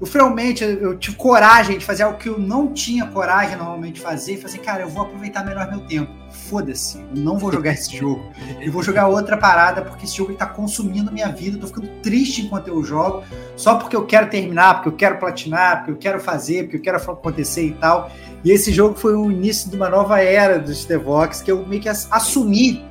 [0.00, 4.00] eu finalmente eu tive coragem de fazer algo que eu não tinha coragem normalmente de
[4.00, 4.34] fazer.
[4.34, 6.12] E falei assim, cara, eu vou aproveitar melhor meu tempo.
[6.48, 8.22] Foda-se, eu não vou jogar esse jogo.
[8.60, 11.56] Eu vou jogar outra parada, porque esse jogo está consumindo minha vida.
[11.56, 13.22] Eu tô ficando triste enquanto eu jogo,
[13.56, 16.82] só porque eu quero terminar, porque eu quero platinar, porque eu quero fazer, porque eu
[16.82, 18.10] quero acontecer e tal.
[18.44, 21.80] E esse jogo foi o início de uma nova era dos Devox, que eu meio
[21.80, 22.84] que assumi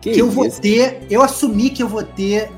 [0.00, 2.52] que, que eu vou ter, eu assumi que eu vou ter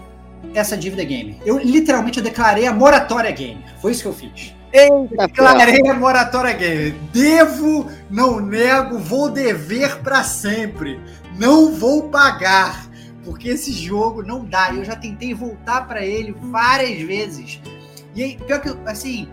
[0.53, 1.41] essa dívida game.
[1.47, 3.65] Eu literalmente eu declarei a moratória game.
[3.81, 4.56] Foi isso que eu fiz.
[4.77, 6.91] Eita, declarei a moratória game.
[7.13, 11.01] Devo, não nego, vou dever para sempre.
[11.39, 12.87] Não vou pagar,
[13.25, 14.75] porque esse jogo não dá.
[14.75, 17.61] Eu já tentei voltar para ele várias vezes.
[18.15, 19.29] E aí, pior que assim,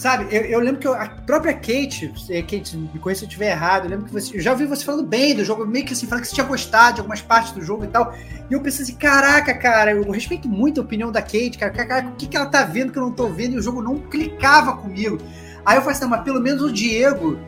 [0.00, 2.10] Sabe, eu, eu lembro que eu, a própria Kate,
[2.48, 4.82] Kate, me conhece se eu estiver errado, eu lembro que você, eu já ouvi você
[4.82, 7.52] falando bem do jogo, meio que assim, falando que você tinha gostado de algumas partes
[7.52, 8.16] do jogo e tal.
[8.50, 12.12] E eu pensei assim, caraca, cara, eu respeito muito a opinião da Kate, cara, o
[12.12, 13.56] que, que ela tá vendo que eu não tô vendo?
[13.56, 15.18] E o jogo não clicava comigo.
[15.66, 17.38] Aí eu falei assim, mas pelo menos o Diego,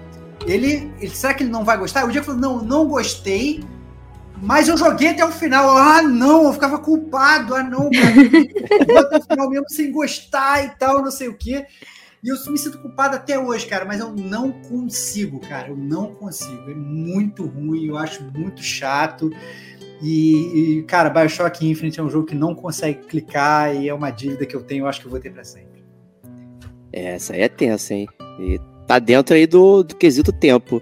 [0.47, 2.05] ele, ele será que ele não vai gostar?
[2.05, 3.65] O Diego falou, não, não gostei,
[4.43, 5.75] mas eu joguei até o final.
[5.75, 7.55] Ah, não, eu ficava culpado.
[7.55, 8.87] Ah, não, cara.
[8.87, 11.67] Eu até o final mesmo sem gostar e tal, não sei o quê.
[12.23, 15.71] E eu me sinto culpado até hoje, cara, mas eu não consigo, cara.
[15.71, 16.71] Eu não consigo.
[16.71, 19.29] É muito ruim, eu acho muito chato.
[20.01, 24.11] E, e, cara, Bioshock Infinite é um jogo que não consegue clicar e é uma
[24.11, 25.83] dívida que eu tenho, eu acho que eu vou ter para sempre.
[26.93, 28.09] É, essa aí é tensa, hein?
[28.39, 30.81] E tá dentro aí do, do quesito tempo,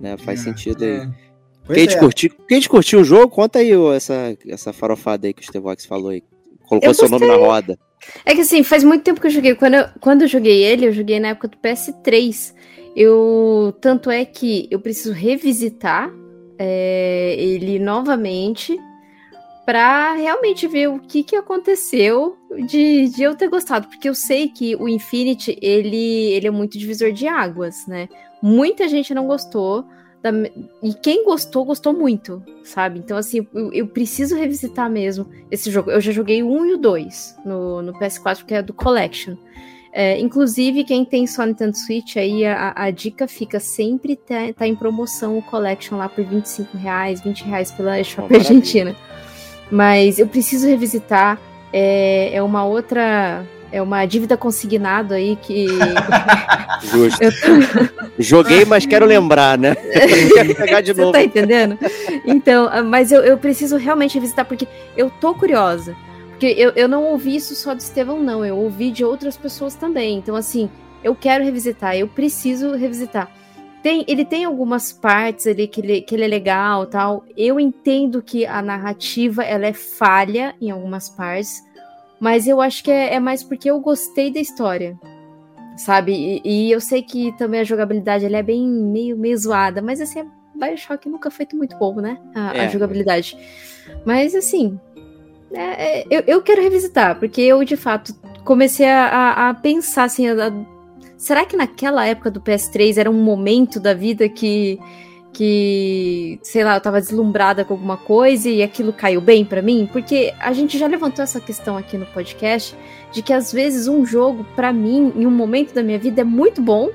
[0.00, 0.16] né?
[0.18, 0.90] Faz é, sentido aí.
[0.90, 1.74] É.
[1.74, 1.98] Quem, é.
[1.98, 6.10] curtiu, quem curtiu o jogo, conta aí essa, essa farofada aí que o Stevox falou
[6.10, 6.22] aí.
[6.66, 7.78] Colocou seu nome na roda.
[8.24, 9.54] É que assim, faz muito tempo que eu joguei.
[9.54, 12.54] Quando eu, quando eu joguei ele, eu joguei na época do PS3.
[12.94, 13.74] Eu.
[13.80, 16.10] Tanto é que eu preciso revisitar
[16.58, 18.78] é, ele novamente
[19.66, 22.36] para realmente ver o que, que aconteceu
[22.68, 23.88] de, de eu ter gostado.
[23.88, 28.08] Porque eu sei que o Infinity, ele, ele é muito divisor de águas, né?
[28.40, 29.84] Muita gente não gostou.
[30.22, 30.30] Da,
[30.82, 32.98] e quem gostou, gostou muito, sabe?
[32.98, 35.90] Então, assim, eu, eu, preciso revisitar mesmo esse jogo.
[35.90, 39.36] Eu já joguei o 1 e o 2 no, no PS4, que é do Collection.
[39.92, 44.66] É, inclusive, quem tem só Nintendo Switch, aí a, a dica fica sempre tá, tá,
[44.66, 48.94] em promoção o Collection lá por 25 reais, 20 reais pela Shop oh, Argentina.
[49.70, 51.40] Mas eu preciso revisitar.
[51.72, 55.66] É, é uma outra é uma dívida consignado aí que.
[56.82, 57.20] Justo.
[57.20, 58.06] Tô...
[58.18, 59.74] Joguei, mas quero lembrar, né?
[60.34, 61.12] quero pegar de novo.
[61.12, 61.78] Você tá entendendo?
[62.24, 65.96] Então, ah, mas eu, eu preciso realmente visitar, porque eu tô curiosa.
[66.30, 68.44] Porque eu, eu não ouvi isso só do Estevão, não.
[68.44, 70.18] Eu ouvi de outras pessoas também.
[70.18, 70.70] Então, assim,
[71.02, 73.30] eu quero revisitar, eu preciso revisitar.
[73.82, 77.24] Tem, ele tem algumas partes ali que ele, que ele é legal tal.
[77.36, 81.65] Eu entendo que a narrativa ela é falha em algumas partes
[82.20, 84.98] mas eu acho que é, é mais porque eu gostei da história,
[85.76, 86.12] sabe?
[86.12, 90.00] E, e, eu sei que também a jogabilidade ela é bem meio, meio zoada, mas
[90.00, 92.18] assim, Bioshock nunca foi muito bom, né?
[92.34, 92.60] A, é.
[92.66, 93.36] a jogabilidade.
[94.04, 94.78] Mas assim,
[95.52, 98.14] é, é, eu, eu quero revisitar, porque eu de fato
[98.44, 100.52] comecei a, a, a pensar assim, a,
[101.16, 104.78] será que naquela época do PS3 era um momento da vida que
[105.36, 109.86] que, sei lá, eu tava deslumbrada com alguma coisa e aquilo caiu bem para mim,
[109.92, 112.74] porque a gente já levantou essa questão aqui no podcast
[113.12, 116.24] de que às vezes um jogo para mim em um momento da minha vida é
[116.24, 116.88] muito bom,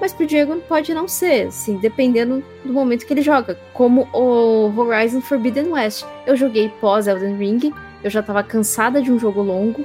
[0.00, 4.72] mas pro Diego pode não ser, assim, dependendo do momento que ele joga, como o
[4.80, 6.04] Horizon Forbidden West.
[6.24, 7.72] Eu joguei pós Elden Ring,
[8.04, 9.84] eu já tava cansada de um jogo longo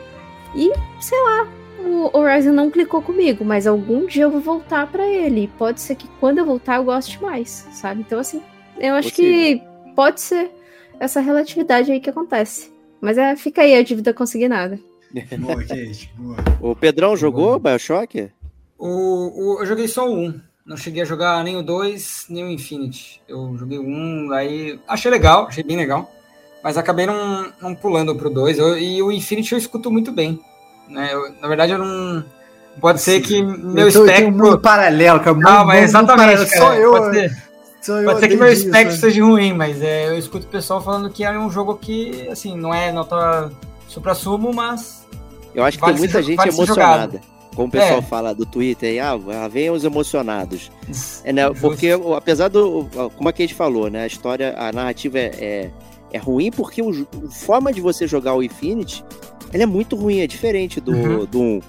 [0.53, 1.47] e, sei lá,
[1.85, 5.49] o Horizon não clicou comigo, mas algum dia eu vou voltar para ele.
[5.57, 8.01] Pode ser que quando eu voltar eu goste mais, sabe?
[8.01, 8.41] Então, assim,
[8.79, 9.61] eu acho que
[9.95, 10.51] pode ser
[10.99, 12.73] essa relatividade aí que acontece.
[12.99, 14.79] Mas é, fica aí a dívida consignada.
[15.39, 16.35] Boa, Kate, boa.
[16.59, 17.77] O Pedrão jogou boa.
[17.77, 18.29] Bioshock?
[18.77, 20.41] O, o, eu joguei só o 1.
[20.65, 23.21] Não cheguei a jogar nem o 2, nem o Infinity.
[23.27, 26.11] Eu joguei o 1, aí achei legal, achei bem legal.
[26.61, 28.57] Mas acabei não, não pulando pro 2.
[28.81, 30.41] e o Infinity eu escuto muito bem.
[30.89, 31.13] Né?
[31.13, 32.23] Eu, na verdade, eu não.
[32.79, 34.27] Pode ser que meu eu espectro.
[34.27, 35.37] Um mundo paralelo, cara.
[35.37, 36.45] Não, ah, mas exatamente.
[36.45, 36.57] Cara.
[36.57, 36.91] Só eu.
[36.91, 37.29] Pode
[37.81, 38.99] ser, pode ser que meu espectro né?
[38.99, 42.57] seja ruim, mas é, eu escuto o pessoal falando que é um jogo que, assim,
[42.57, 43.51] não é nota
[43.87, 45.05] supra-sumo, mas.
[45.53, 47.21] Eu acho que vale tem muita gente emocionada.
[47.55, 48.01] Como o pessoal é.
[48.01, 50.69] fala do Twitter aí, ah, vem os emocionados.
[51.23, 52.89] É, né, porque, apesar do.
[53.15, 54.03] Como a gente falou, né?
[54.03, 55.71] A história, a narrativa é, é,
[56.11, 59.05] é ruim porque o, a forma de você jogar o Infinity
[59.55, 61.25] ele é muito ruim, é diferente do, uhum.
[61.25, 61.61] do 1.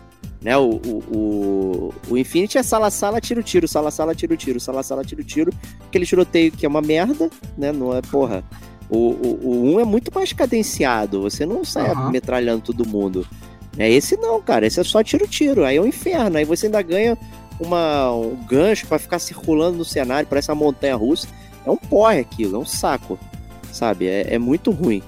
[0.42, 5.52] Né, o, o, o, o Infinity é sala-sala, tiro-tiro, sala-sala, tiro-tiro, sala-sala, tiro-tiro.
[5.86, 7.72] Aquele tiroteio que é uma merda, né?
[7.72, 8.44] Não é, porra.
[8.90, 12.10] O, o, o 1 é muito mais cadenciado, você não sai uhum.
[12.10, 13.26] metralhando todo mundo.
[13.78, 14.66] É esse não, cara.
[14.66, 15.64] Esse é só tiro-tiro.
[15.64, 16.38] Aí é um inferno.
[16.38, 17.16] Aí você ainda ganha
[17.60, 21.28] uma, um gancho para ficar circulando no cenário, parece uma montanha russa.
[21.64, 23.18] É um porre aquilo, é um saco.
[23.72, 24.06] Sabe?
[24.06, 25.02] É, é muito ruim.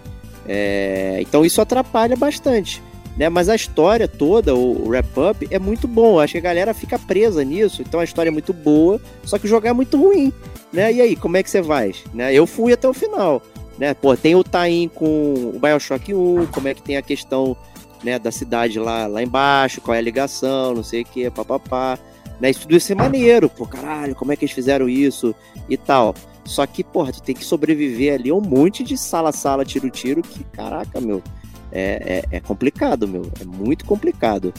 [0.49, 2.83] É, então isso atrapalha bastante.
[3.17, 3.29] Né?
[3.29, 6.19] Mas a história toda, o, wrap-up, é muito bom.
[6.21, 7.83] Acho que a galera fica presa nisso.
[7.83, 10.33] Então a história é muito boa, só que o é muito ruim.
[10.73, 10.93] Né?
[10.93, 11.93] E aí, como é que você vai?
[12.15, 12.33] Né?
[12.33, 13.43] Eu fui até o final.
[13.77, 13.93] Né?
[13.93, 17.57] Pô, tem o tie com o Bioshock 1, como é que tem a questão
[18.03, 21.99] né, da cidade lá, lá embaixo, qual é a ligação, não sei o que, papapá.
[22.41, 22.51] Né?
[22.51, 25.35] Isso tudo ia ser maneiro, pô, caralho, como é que eles fizeram isso
[25.69, 26.15] e tal.
[26.49, 30.43] Só que, porra, tu tem que sobreviver ali a um monte de sala-sala, tiro-tiro, que,
[30.45, 31.23] caraca, meu,
[31.71, 33.31] é, é, é, complicado, meu.
[33.39, 34.47] É muito complicado.
[34.47, 34.53] Né?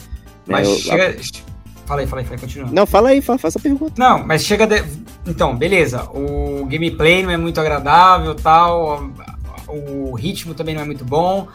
[0.46, 1.10] Mas eu, chega...
[1.10, 1.50] A...
[1.84, 2.70] Fala aí, fala aí, fala aí, continua.
[2.70, 3.94] Não, fala aí, fala, faça a pergunta.
[3.98, 4.64] Não, mas chega.
[4.64, 4.84] De...
[5.26, 6.04] Então, beleza.
[6.14, 9.10] O gameplay não é muito agradável tal.
[9.66, 11.48] O ritmo também não é muito bom.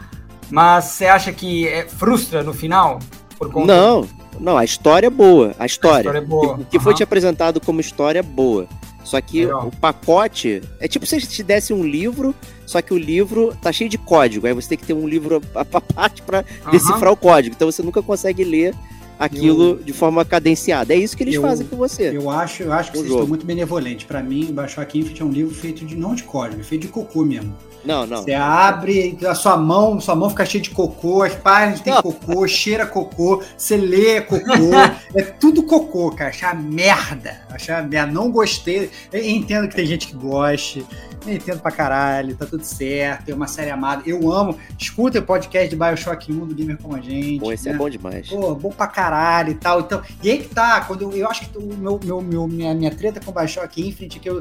[0.50, 3.00] Mas você acha que é, frustra no final?
[3.40, 3.74] Por conta...
[3.74, 4.06] Não,
[4.38, 5.56] não, a história é boa.
[5.58, 5.98] A história.
[5.98, 6.56] A história é boa.
[6.56, 6.84] O que uhum.
[6.84, 8.68] foi te apresentado como história é boa.
[9.06, 9.68] Só que Legal.
[9.68, 12.36] o pacote é tipo se te desse um livro,
[12.66, 14.48] só que o livro tá cheio de código.
[14.48, 16.72] Aí você tem que ter um livro à parte para uhum.
[16.72, 17.56] decifrar o código.
[17.56, 18.74] Então você nunca consegue ler
[19.20, 20.94] aquilo eu, de forma cadenciada.
[20.94, 22.16] É isso que eles eu, fazem com você.
[22.16, 23.22] Eu acho, eu acho que vocês jogo.
[23.22, 24.06] estão muito benevolentes.
[24.06, 26.88] Para mim, Bioshock Infinite é um livro feito de não de código, é feito de
[26.88, 27.56] cocô mesmo.
[27.86, 28.24] Não, não.
[28.24, 32.48] Você abre a sua mão, sua mão fica cheia de cocô, as páginas tem cocô,
[32.48, 34.44] cheira cocô, você lê cocô,
[35.14, 36.30] é tudo cocô, cara.
[36.30, 37.42] Achar merda.
[37.50, 38.12] Achar merda.
[38.12, 38.90] Não gostei.
[39.12, 40.86] Eu entendo que tem gente que goste.
[41.26, 43.30] Eu entendo pra caralho, tá tudo certo.
[43.30, 44.04] É uma série amada.
[44.06, 44.58] Eu amo.
[44.78, 47.40] Escuta o podcast de Bioshock 1 do Gamer Como a Gente.
[47.40, 47.76] Pô, esse é né?
[47.76, 48.30] é bom demais.
[48.30, 49.82] Pô, bom pra caralho e tal.
[49.82, 52.74] Então, e aí que tá, quando eu, eu acho que o meu, meu, meu, minha,
[52.74, 54.40] minha treta com Bioshock Infinite é que eu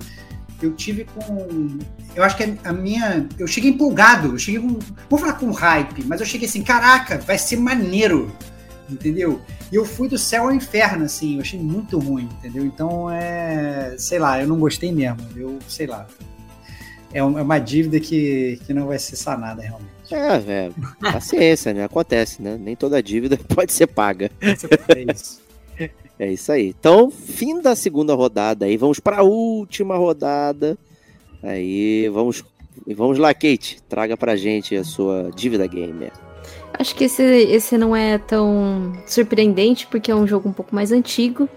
[0.63, 1.79] eu tive com.
[2.15, 3.27] Eu acho que a minha.
[3.39, 4.79] Eu cheguei empolgado, eu cheguei com.
[5.09, 8.31] Vou falar com hype, mas eu cheguei assim, caraca, vai ser maneiro.
[8.89, 9.41] Entendeu?
[9.73, 12.65] E eu fui do céu ao inferno, assim, eu achei muito ruim, entendeu?
[12.65, 13.95] Então é.
[13.99, 15.21] Sei lá, eu não gostei mesmo.
[15.37, 16.07] Eu, sei lá.
[17.13, 19.95] É, é uma dívida que, que não vai ser sanada realmente.
[20.11, 20.75] É, velho.
[21.01, 21.85] Paciência, né?
[21.85, 22.59] Acontece, né?
[22.61, 24.31] Nem toda dívida pode ser paga.
[24.41, 25.41] É isso.
[26.19, 26.75] É isso aí.
[26.79, 30.79] Então, fim da segunda rodada aí, vamos para a última rodada.
[31.43, 32.45] Aí, vamos
[32.95, 36.13] vamos lá, Kate, traga pra gente a sua dívida gamer.
[36.79, 40.91] Acho que esse, esse não é tão surpreendente porque é um jogo um pouco mais
[40.91, 41.49] antigo,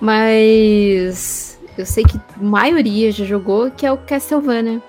[0.00, 4.82] mas eu sei que a maioria já jogou, que é o Castlevania.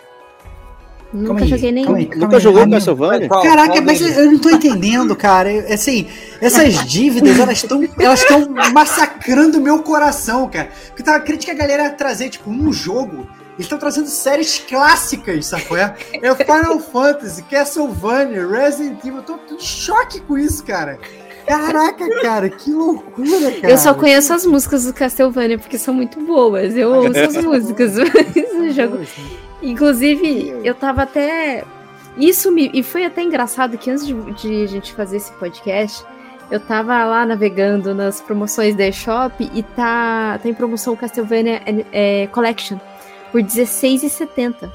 [1.13, 1.95] Nunca aí, joguei nenhum.
[1.95, 3.29] Aí, Nunca jogou o Castlevania?
[3.29, 5.49] Caraca, mas eu não tô entendendo, cara.
[5.73, 6.07] Assim,
[6.41, 10.69] essas dívidas, elas estão elas estão massacrando o meu coração, cara.
[10.87, 13.27] Porque tava crítica a galera trazer, tipo, um jogo.
[13.53, 15.77] Eles estão trazendo séries clássicas, sacou?
[15.77, 19.17] É, é Final Fantasy, Castlevania, Resident Evil.
[19.17, 20.99] Eu tô, tô em choque com isso, cara.
[21.47, 23.71] Caraca, cara, que loucura, cara.
[23.71, 26.75] Eu só conheço as músicas do Castlevania porque são muito boas.
[26.75, 27.93] Eu ouço as músicas.
[28.59, 28.99] Mas jogo.
[29.61, 31.63] Inclusive, eu tava até.
[32.17, 32.69] Isso me.
[32.73, 36.05] E foi até engraçado que antes de, de a gente fazer esse podcast,
[36.49, 42.27] eu tava lá navegando nas promoções da eShop e tá, tá em promoção Castlevania é,
[42.27, 42.77] Collection
[43.31, 44.69] por R$16,70.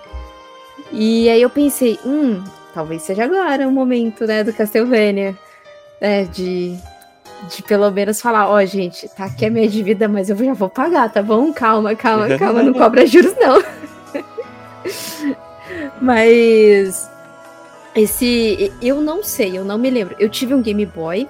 [0.93, 2.43] E aí eu pensei, hum,
[2.75, 5.35] talvez seja agora o momento, né, do Castlevania.
[6.01, 6.77] É, de,
[7.49, 10.53] de pelo menos falar, ó, oh, gente, tá aqui a minha dívida, mas eu já
[10.53, 11.53] vou pagar, tá bom?
[11.53, 13.63] Calma, calma, calma, não cobra juros, não.
[16.01, 17.11] Mas
[17.95, 20.17] esse eu não sei, eu não me lembro.
[20.19, 21.29] Eu tive um Game Boy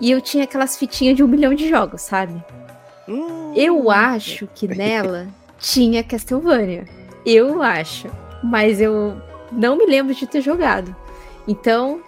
[0.00, 2.42] e eu tinha aquelas fitinhas de um milhão de jogos, sabe?
[3.08, 3.52] Hum.
[3.54, 5.28] Eu acho que nela
[5.58, 6.84] tinha Castlevania.
[7.24, 8.08] Eu acho,
[8.42, 9.16] mas eu
[9.50, 10.94] não me lembro de ter jogado.
[11.48, 12.00] Então,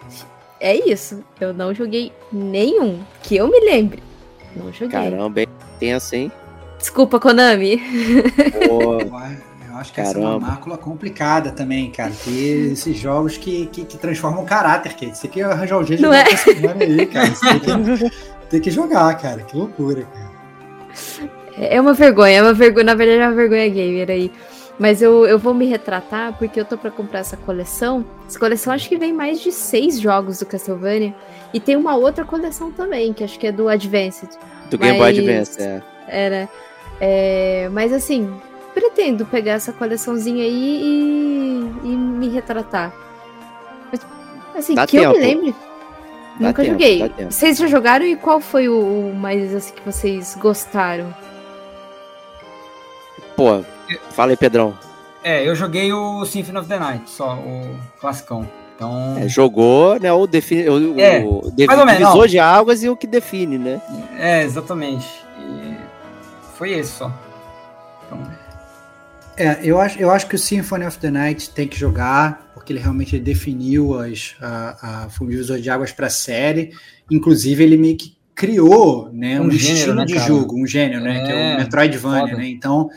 [0.59, 1.23] é isso.
[1.39, 4.03] Eu não joguei nenhum que eu me lembre.
[4.55, 4.89] Não joguei.
[4.89, 5.41] Caramba,
[5.79, 6.31] tem assim.
[6.77, 7.81] Desculpa, Konami.
[9.79, 10.19] acho que Caramba.
[10.19, 12.11] essa é uma mácula complicada também, cara.
[12.23, 15.83] Ter esses jogos que, que, que transformam o caráter, que você tem que arranjar o
[15.83, 16.21] jeito Não de é?
[16.21, 17.27] aí, cara.
[17.27, 18.11] Você tem que,
[18.49, 19.41] tem que jogar, cara.
[19.41, 20.29] Que loucura, cara.
[21.57, 24.31] É uma vergonha, é uma vergonha, na verdade é uma vergonha gamer aí.
[24.79, 28.05] Mas eu, eu vou me retratar porque eu tô para comprar essa coleção.
[28.25, 31.13] Essa coleção acho que vem mais de seis jogos do Castlevania.
[31.53, 34.29] E tem uma outra coleção também, que acho que é do Advanced.
[34.69, 35.81] Do Game Boy Advance, é.
[36.07, 36.49] Era.
[37.01, 38.33] É, mas assim,
[38.73, 40.81] pretendo pegar essa coleçãozinha aí
[41.83, 42.93] e, e me retratar.
[43.91, 44.01] Mas,
[44.55, 45.15] assim, Dá que tempo.
[45.15, 45.55] eu me lembre.
[46.39, 47.11] Dá nunca tempo, joguei.
[47.29, 51.13] Vocês já jogaram e qual foi o, o mais assim que vocês gostaram?
[53.35, 53.63] Pô,
[54.11, 54.77] fala aí, Pedrão.
[55.23, 58.47] É, eu joguei o Symphony of the Night, só, o classicão.
[58.75, 60.11] Então, É, jogou, né?
[60.13, 62.27] O, defini, o, É, o de- mais ou menos, divisor não.
[62.27, 63.81] de águas e o que define, né?
[64.17, 65.05] é, exatamente.
[65.37, 65.75] E
[66.57, 67.11] foi isso só.
[68.07, 68.19] Então,
[69.39, 72.73] É, eu acho, eu acho que o Symphony of the Night tem que jogar, porque
[72.73, 76.71] ele realmente definiu as, a, a, foi um divisor de águas para a série.
[77.09, 80.27] Inclusive, ele meio que criou né, Um um, gênero, estilo né, de cara?
[80.27, 81.25] jogo, um gênero, né?
[81.25, 82.37] Que é É, o Metroidvania, foda.
[82.37, 82.47] né?
[82.49, 82.89] Então,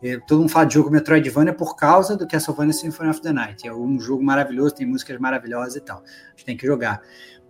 [0.00, 3.66] é, todo mundo fala de jogo Metroidvania por causa do Castlevania Symphony of the Night.
[3.66, 5.98] É um jogo maravilhoso, tem músicas maravilhosas e tal.
[5.98, 7.00] A gente tem que jogar.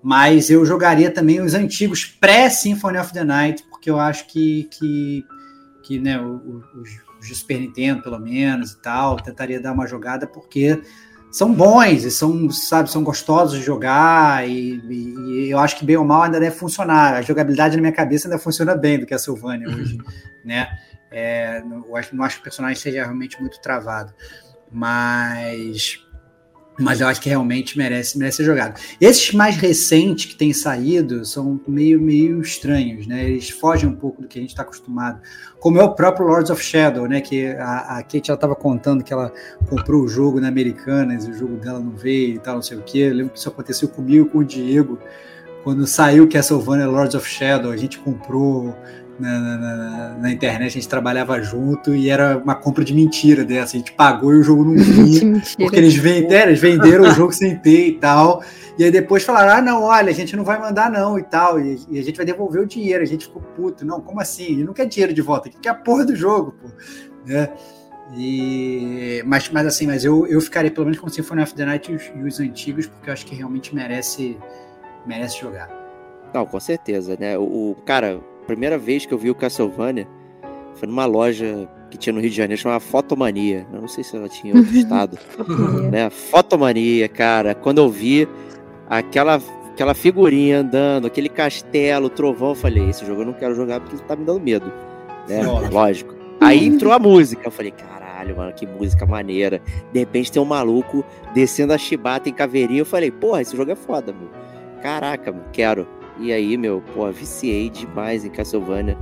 [0.03, 5.25] Mas eu jogaria também os antigos pré-Symphony of the Night, porque eu acho que, que,
[5.83, 10.27] que né, os, os de Super Nintendo, pelo menos, e tal, tentaria dar uma jogada,
[10.27, 10.81] porque
[11.31, 15.15] são bons e são, sabe, são gostosos de jogar e, e-
[15.47, 17.15] e eu acho que bem ou mal ainda deve funcionar.
[17.15, 19.99] A jogabilidade na minha cabeça ainda funciona bem do que a Sylvania hoje,
[20.45, 20.69] né?
[21.11, 24.13] É, não, acho, não acho que o personagem seja realmente muito travado,
[24.71, 26.07] mas
[26.79, 28.81] mas eu acho que realmente merece, merece ser jogado.
[29.01, 33.25] Esses mais recentes que têm saído são meio, meio estranhos, né?
[33.25, 35.21] Eles fogem um pouco do que a gente está acostumado.
[35.59, 37.21] Como é o próprio Lords of Shadow, né?
[37.21, 39.33] Que a, a Kate estava contando que ela
[39.69, 42.79] comprou o jogo na Americanas e o jogo dela não veio e tal, não sei
[42.79, 42.99] o quê.
[42.99, 44.99] Eu lembro que isso aconteceu comigo com o Diego.
[45.65, 48.77] Quando saiu Castlevania Lords of Shadow, a gente comprou
[49.19, 53.77] na, na- na- internet, a gente trabalhava junto e era uma compra de mentira dessa.
[53.77, 55.43] A gente pagou e o jogo não vinha.
[55.59, 58.43] Porque eles venderam, eles venderam o jogo sem ter e tal.
[58.79, 61.61] E aí depois falaram: ah, não, olha, a gente não vai mandar, não, e tal.
[61.61, 63.03] E, e a gente vai devolver o dinheiro.
[63.03, 63.85] A gente ficou puto.
[63.85, 64.45] Não, como assim?
[64.45, 66.69] Ele não quer dinheiro de volta, ele quer a porra do jogo, pô.
[67.27, 67.49] Né?
[68.17, 71.65] E, mas, mas assim, mas eu, eu ficaria pelo menos com o Symphony of the
[71.65, 74.39] Night e os, e os antigos, porque eu acho que realmente merece,
[75.07, 75.69] merece jogar.
[76.33, 77.37] Não, com certeza, né?
[77.39, 80.09] O, o- cara, a primeira vez que eu vi o Castlevania
[80.75, 83.67] foi numa loja que tinha no Rio de Janeiro, chamava Fotomania.
[83.73, 85.19] Eu não sei se ela tinha em outro estado,
[85.91, 86.09] né?
[86.09, 87.55] Fotomania, cara.
[87.55, 88.27] Quando eu vi
[88.89, 89.41] aquela,
[89.73, 93.97] aquela figurinha andando, aquele castelo, trovão, eu falei, esse jogo eu não quero jogar porque
[94.05, 94.73] tá me dando medo,
[95.29, 95.43] né?
[95.71, 96.15] Lógico.
[96.41, 99.61] Aí entrou a música, eu falei, caralho, mano, que música maneira.
[99.93, 103.73] De repente tem um maluco descendo a chibata em caveirinha, eu falei, porra, esse jogo
[103.73, 104.31] é foda, meu.
[104.81, 105.98] Caraca, mano, quero.
[106.19, 108.97] E aí, meu, pô, viciei demais em Castlevania.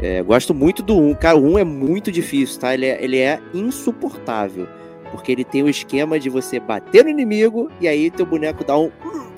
[0.00, 1.14] É, gosto muito do 1.
[1.14, 2.72] Cara, o 1 é muito difícil, tá?
[2.72, 4.66] Ele é, ele é insuportável.
[5.10, 8.78] Porque ele tem o esquema de você bater no inimigo e aí teu boneco dá
[8.78, 8.90] um.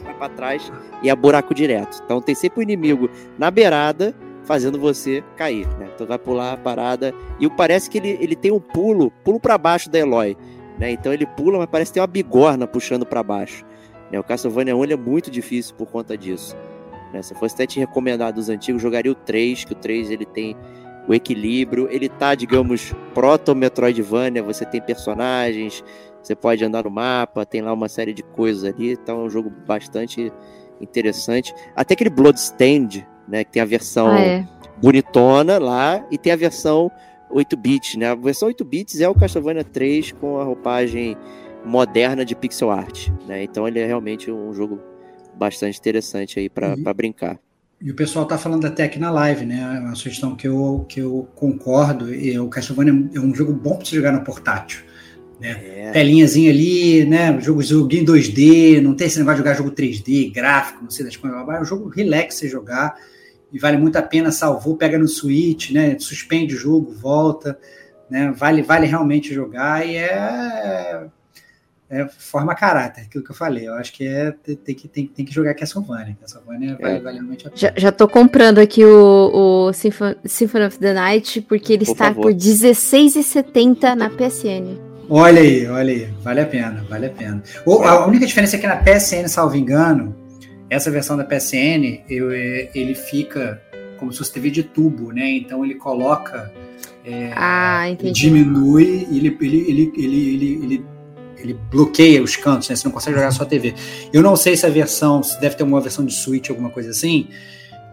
[0.04, 2.00] vai pra trás e é buraco direto.
[2.04, 3.08] Então tem sempre o inimigo
[3.38, 5.88] na beirada fazendo você cair, né?
[5.94, 7.14] Então vai pular a parada.
[7.38, 10.36] E parece que ele, ele tem um pulo, pulo pra baixo da Eloy.
[10.78, 10.90] Né?
[10.90, 13.64] Então ele pula, mas parece que tem uma bigorna puxando pra baixo.
[14.10, 14.18] Né?
[14.18, 16.56] O Castlevania 1 ele é muito difícil por conta disso.
[17.12, 17.22] Né?
[17.22, 20.56] Se fosse até te recomendar dos antigos, jogaria o 3, que o 3 ele tem
[21.08, 25.82] o equilíbrio, ele tá, digamos, proto-Metroidvania, você tem personagens,
[26.22, 29.30] você pode andar no mapa, tem lá uma série de coisas ali, então é um
[29.30, 30.32] jogo bastante
[30.80, 31.54] interessante.
[31.74, 34.48] Até aquele Bloodstained, né, que tem a versão Ah, é.
[34.80, 36.90] bonitona lá, e tem a versão
[37.30, 38.10] 8-bits, né?
[38.10, 41.16] A versão 8-bits é o Castlevania 3 com a roupagem
[41.64, 43.42] moderna de pixel art, né?
[43.42, 44.80] Então ele é realmente um jogo
[45.40, 46.94] bastante interessante aí para Uhum.
[46.94, 47.38] brincar.
[47.80, 49.76] E o pessoal tá falando até aqui na live, né?
[49.78, 52.14] É uma sugestão que eu, que eu concordo.
[52.14, 54.82] E o Castlevania é um jogo bom para você jogar no portátil.
[55.40, 57.40] É, Telinhazinha ali, né?
[57.40, 61.16] Jogo, joguinho 2D, não tem esse negócio de jogar jogo 3D, gráfico, não sei das
[61.16, 61.40] coisas.
[61.40, 62.94] É um jogo relax você jogar
[63.50, 64.30] e vale muito a pena.
[64.30, 65.98] Salvou, pega no Switch, né?
[65.98, 67.58] Suspende o jogo, volta,
[68.10, 68.30] né?
[68.36, 71.06] Vale, vale realmente jogar e é,
[71.90, 73.66] é forma caráter, aquilo que eu falei.
[73.66, 76.16] Eu acho que é tem, tem que, tem, tem que jogar Castlevania.
[76.20, 77.00] Castlevania vale, É.
[77.00, 77.56] vale realmente a pena.
[77.60, 81.92] Já, já tô comprando aqui o, o Symphony, Symphony of the Night, porque ele Por
[81.92, 82.22] está favor.
[82.22, 84.78] por R$16,70 na PSN.
[85.08, 87.42] Olha aí, olha aí, vale a pena, vale a pena.
[87.66, 90.14] O- a única diferença é que na PSN, salvo engano,
[90.68, 93.60] essa versão da PSN, eu, é, ele fica
[93.98, 95.28] como se fosse TV de tubo, né?
[95.30, 96.52] Então ele coloca,
[97.04, 98.12] é, Ah, entendi.
[98.12, 100.84] diminui, e ele, ele, ele, ele, ele, ele,
[101.42, 102.76] ele bloqueia os cantos, né?
[102.76, 103.74] Você não consegue jogar só TV.
[104.12, 106.90] Eu não sei se a versão, se deve ter uma versão de Switch, alguma coisa
[106.90, 107.28] assim,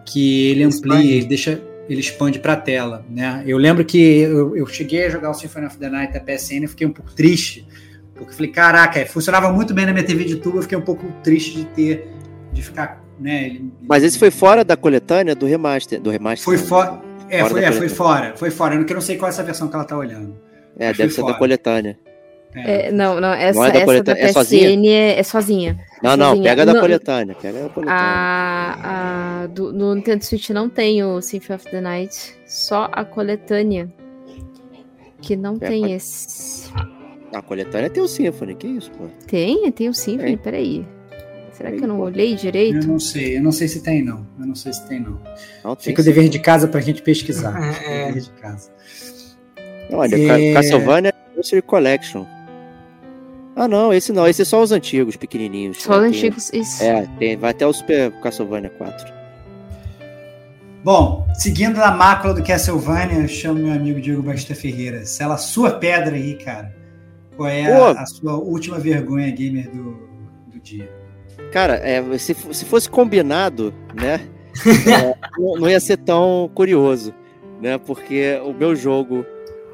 [0.05, 3.43] que ele amplia, ele deixa, ele expande para a tela, né?
[3.45, 6.63] Eu lembro que eu, eu cheguei a jogar o Symphony of the Night da PSN
[6.63, 7.67] e fiquei um pouco triste,
[8.15, 10.81] porque eu falei, caraca, funcionava muito bem na minha TV de tubo, eu fiquei um
[10.81, 12.07] pouco triste de ter,
[12.53, 13.45] de ficar, né?
[13.47, 16.43] ele- Mas esse foi fora da coletânea do remaster, do remaster.
[16.45, 17.01] Foi fora.
[17.29, 18.73] É, Fora foi, é, foi fora, foi fora.
[18.75, 20.37] Eu não- que eu não sei qual é essa versão que ela tá olhando.
[20.79, 21.39] É, Acho deve ser foi da fora.
[21.39, 21.99] coletânea.
[22.55, 24.69] É, não, não, essa, Não é da essa da é sozinha?
[24.69, 25.79] PSN é, é sozinha.
[26.01, 26.49] Não, não, Sozinha.
[26.49, 27.93] pega da Não- coletânea, pega da coletânea.
[28.01, 33.03] A, a, do, no Nintendo Switch não tem o Symphony of the Night, só a
[33.05, 33.87] coletânea.
[35.21, 36.71] Que não É, tem pode- esse.
[37.33, 39.05] A coletânea tem o Symphony, que isso, pô?
[39.27, 39.69] Tem?
[39.71, 40.29] Tem o Symphony?
[40.29, 40.37] Tem.
[40.37, 40.87] Peraí.
[41.51, 42.87] Será que eu não olhei Eu direito?
[42.87, 44.25] não sei, eu não sei se tem, não.
[44.39, 45.19] Eu não sei se tem, não.
[45.63, 47.59] Não, tem Fica o dever de casa pra gente pesquisar.
[47.83, 48.05] É.
[48.07, 48.71] Dever de casa.
[49.91, 50.53] Olha, É.
[50.53, 52.25] Ca- Castlevania Anniversary Collection.
[53.57, 54.27] Ah, não, esse não.
[54.27, 55.81] Esse é só os antigos, pequenininhos.
[55.81, 55.97] Só os?
[55.97, 56.53] Tem- antigos.
[56.53, 56.83] Isso.
[56.83, 59.17] É, tem, vai até o Super Castlevania 4.
[60.83, 65.07] Bom, seguindo na mácula do Castlevania, eu chamo meu amigo Diego Basta Ferreira.
[65.07, 66.71] Sela a sua pedra aí, cara.
[67.35, 70.07] Qual é a, a sua última vergonha gamer do,
[70.47, 70.89] do dia?
[71.51, 74.21] Cara, é, se, se fosse combinado, né?
[74.87, 77.11] é, não, não ia ser tão curioso,
[77.59, 77.79] né?
[77.79, 79.25] Porque o meu jogo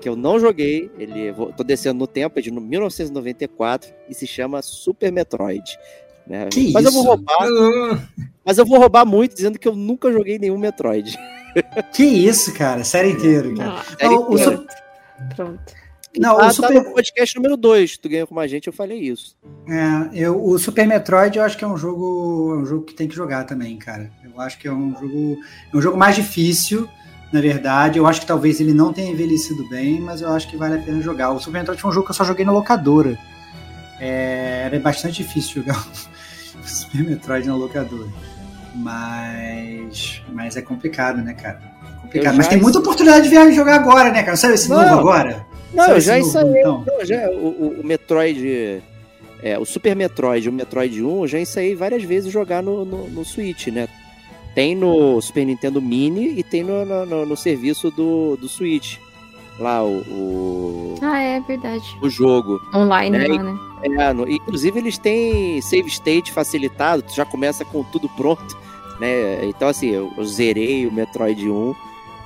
[0.04, 4.28] que eu não joguei, ele vou- tô descendo no tempo, é de 1994 e se
[4.28, 5.78] chama Super Metroid.
[6.28, 6.48] Né?
[6.52, 7.00] Que mas eu isso?
[7.04, 8.08] vou roubar,
[8.46, 11.18] mas eu vou roubar muito dizendo que eu nunca joguei nenhum Metroid.
[11.94, 12.84] Que isso, cara?
[12.84, 13.74] Série inteira, cara.
[13.80, 14.58] Ah, Série Não, inteira.
[14.58, 14.66] Su-
[15.36, 15.74] pronto.
[16.18, 18.74] Não, ah, o tá Super, no podcast número 2, tu ganhou com a gente, eu
[18.74, 19.36] falei isso.
[19.68, 22.94] é, eu, o Super Metroid eu acho que é um jogo, é um jogo que
[22.96, 24.10] tem que jogar também, cara.
[24.24, 25.38] Eu acho que é um jogo,
[25.74, 26.88] é um jogo mais difícil,
[27.34, 27.97] na verdade.
[27.99, 30.77] Eu acho que talvez ele não tenha envelhecido bem, mas eu acho que vale a
[30.81, 31.31] pena jogar.
[31.31, 33.18] O Super Metroid foi um jogo que eu só joguei na locadora.
[33.99, 35.77] É, era bastante difícil jogar
[36.64, 38.07] o Super Metroid na locadora.
[38.76, 41.60] Mas, mas é complicado, né, cara?
[41.97, 42.35] É complicado.
[42.35, 44.38] Mas tem muita oportunidade de jogar agora, né, cara?
[44.38, 44.77] Sabe esse Não.
[44.81, 45.45] novo agora?
[45.73, 46.60] Não, Sabe eu já ensaiei.
[46.60, 46.84] então?
[46.85, 48.81] Não, já, o, o- Metroid.
[49.41, 52.85] É, o Super Metroid e o Metroid 1 eu já ensaiei várias vezes jogar no,
[52.85, 53.88] no, no Switch, né?
[54.56, 58.98] Tem no Super Nintendo Mini e tem no, no, no- serviço do, do Switch.
[59.60, 61.84] Lá o, o, Ah, é verdade.
[62.02, 62.60] o jogo.
[62.74, 63.58] Online É, lá, né?
[63.84, 68.58] É, no- inclusive eles têm save state facilitado, tu já começa com tudo pronto,
[69.00, 69.46] né?
[69.46, 71.76] Então assim, eu, eu zerei o Metroid 1,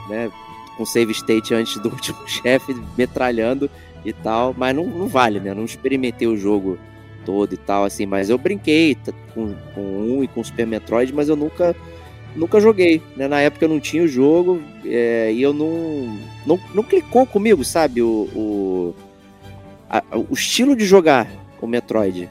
[0.10, 0.32] né?
[0.78, 3.70] Com save state antes do último chefe, metralhando
[4.06, 5.54] e tal, mas não, não vale, né?
[5.54, 6.78] Não experimentei o jogo
[7.26, 8.98] todo e tal, assim, mas eu brinquei
[9.34, 11.76] com, com um e com o Super Metroid, mas eu nunca
[12.38, 13.28] nunca joguei, né?
[13.28, 17.64] Na época eu não tinha o jogo é, e eu não, não não clicou comigo,
[17.66, 18.02] sabe?
[18.02, 18.96] O, o,
[19.90, 21.28] a- o estilo de jogar
[21.62, 22.30] o Metroid,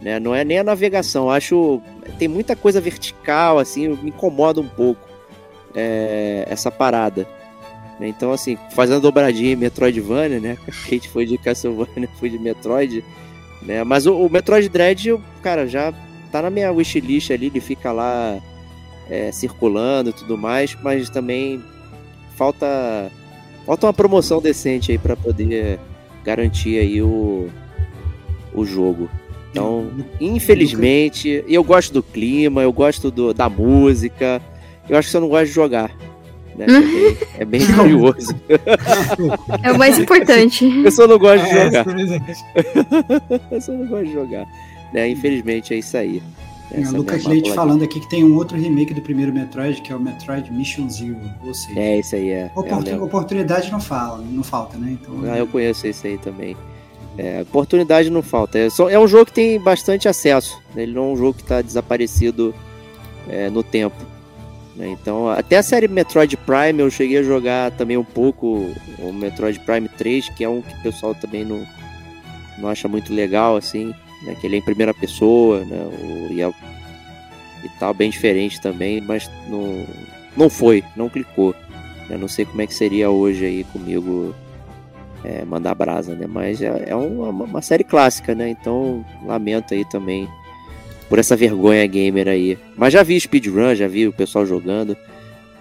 [0.00, 0.20] né?
[0.20, 1.24] Não é nem a navegação.
[1.24, 1.82] Eu acho
[2.18, 5.08] tem muita coisa vertical, assim, me incomoda um pouco
[5.74, 7.26] é, essa parada.
[8.00, 8.08] né?
[8.08, 10.58] Então, assim, fazendo dobradinha em Metroidvania, né?
[10.68, 13.04] A Kate foi de Castlevania, foi de Metroid,
[13.62, 13.84] né?
[13.84, 15.92] Mas o, o Metroid Dread, cara, já
[16.30, 18.38] tá na minha wishlist ali, ele fica lá
[19.08, 21.62] é, circulando e tudo mais, mas também
[22.36, 23.10] falta
[23.66, 25.78] falta uma promoção decente aí para poder
[26.24, 27.48] garantir aí o,
[28.54, 29.10] o jogo.
[29.50, 29.90] Então,
[30.20, 34.40] infelizmente, eu gosto do clima, eu gosto do, da música,
[34.88, 35.90] eu acho que você não gosta de jogar.
[36.56, 36.66] Né?
[36.66, 38.34] É bem, é bem curioso.
[39.62, 40.64] É o mais importante.
[40.84, 41.86] Eu só não gosto de É, jogar.
[43.50, 44.46] Eu só não gosto de jogar.
[44.92, 45.08] Né?
[45.08, 46.22] Infelizmente é isso aí.
[46.70, 49.90] É, é Lucas Leite falando aqui que tem um outro remake do primeiro Metroid, que
[49.92, 51.16] é o Metroid Mission Zero.
[51.44, 52.40] Ou seja, É, isso aí é.
[52.40, 53.04] é oportun- lembro.
[53.04, 54.98] oportunidade não fala, não falta, né?
[55.00, 56.56] Então, Ah, eu conheço esse aí também.
[57.16, 58.58] É, oportunidade não falta.
[58.58, 60.60] É, só, é um jogo que tem bastante acesso.
[60.74, 60.82] né?
[60.82, 62.54] Ele não é um jogo que está desaparecido
[63.28, 63.96] é, no tempo.
[64.76, 64.88] né?
[64.88, 68.70] Então, até a série Metroid Prime eu cheguei a jogar também um pouco
[69.00, 71.66] o Metroid Prime 3, que é um que o pessoal também não,
[72.58, 73.92] não acha muito legal, assim,
[74.22, 74.36] né?
[74.40, 75.82] Que ele é em primeira pessoa, né?
[75.82, 76.54] O, e, é-
[77.64, 79.84] e tal, bem diferente também, mas não,
[80.36, 81.54] não foi, não clicou.
[82.08, 84.34] Eu não sei como é que seria hoje aí comigo
[85.24, 86.26] é, mandar brasa, né?
[86.26, 88.48] Mas é, é uma, uma série clássica, né?
[88.48, 90.28] Então lamento aí também
[91.08, 92.58] por essa vergonha gamer aí.
[92.76, 94.96] Mas já vi speedrun, já vi o pessoal jogando.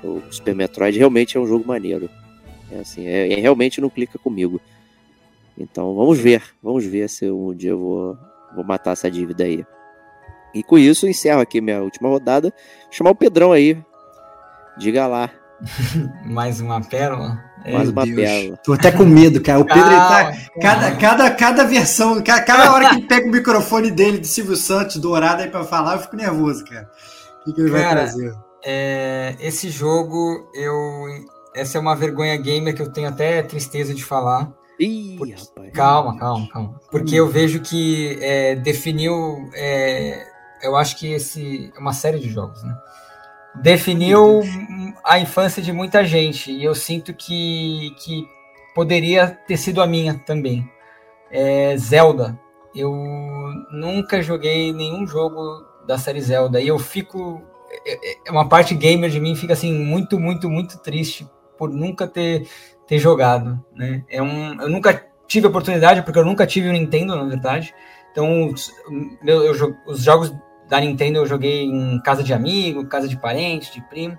[0.03, 2.09] O Super Metroid realmente é um jogo maneiro.
[2.71, 4.61] É assim, é, é- realmente não clica comigo.
[5.57, 8.17] Então vamos ver, vamos ver se um dia eu vou,
[8.57, 9.65] vou matar essa dívida aí.
[10.53, 12.49] E com isso eu encerro aqui minha última rodada.
[12.83, 13.81] Vou chamar o Pedrão aí.
[14.77, 15.29] Diga lá,
[16.25, 17.43] Mais uma pérola.
[17.71, 18.15] Mais uma Deus.
[18.15, 18.57] pérola.
[18.57, 19.59] Tô até com medo, cara.
[19.59, 20.31] O Pedro ele tá.
[20.61, 24.55] Cada, cada, cada versão, ca- cada hora que ele pega o microfone dele do Silvio
[24.55, 26.89] Santos dourado aí pra falar, eu fico nervoso, cara.
[27.41, 28.33] O que, que ele vai Cara, trazer?
[28.63, 30.75] É, esse jogo, eu.
[31.55, 34.49] Essa é uma vergonha gamer que eu tenho até tristeza de falar.
[34.79, 35.71] Ih, Porque- rapaz.
[35.73, 36.81] Calma, calma, calma.
[36.91, 39.49] Porque eu vejo que é, definiu.
[39.53, 40.25] é,
[40.61, 41.71] eu acho que esse.
[41.75, 42.75] É uma série de jogos, né?
[43.55, 44.41] Definiu
[45.03, 46.51] a infância de muita gente.
[46.51, 48.27] E eu sinto que, que
[48.75, 50.69] poderia ter sido a minha também.
[51.31, 52.39] É Zelda.
[52.75, 52.93] Eu
[53.71, 56.61] nunca joguei nenhum jogo da série Zelda.
[56.61, 57.41] E eu fico.
[57.85, 61.27] é- é Uma parte gamer de mim fica assim, muito, muito, muito triste
[61.57, 62.47] por nunca ter,
[62.87, 63.63] ter jogado.
[63.75, 64.03] Né?
[64.09, 67.75] É um, eu nunca tive oportunidade, porque eu nunca tive o Nintendo, na verdade.
[68.11, 68.71] Então, os,
[69.25, 70.33] eu, os jogos
[70.67, 74.17] da Nintendo eu joguei em casa de amigo, casa de parente, de primo.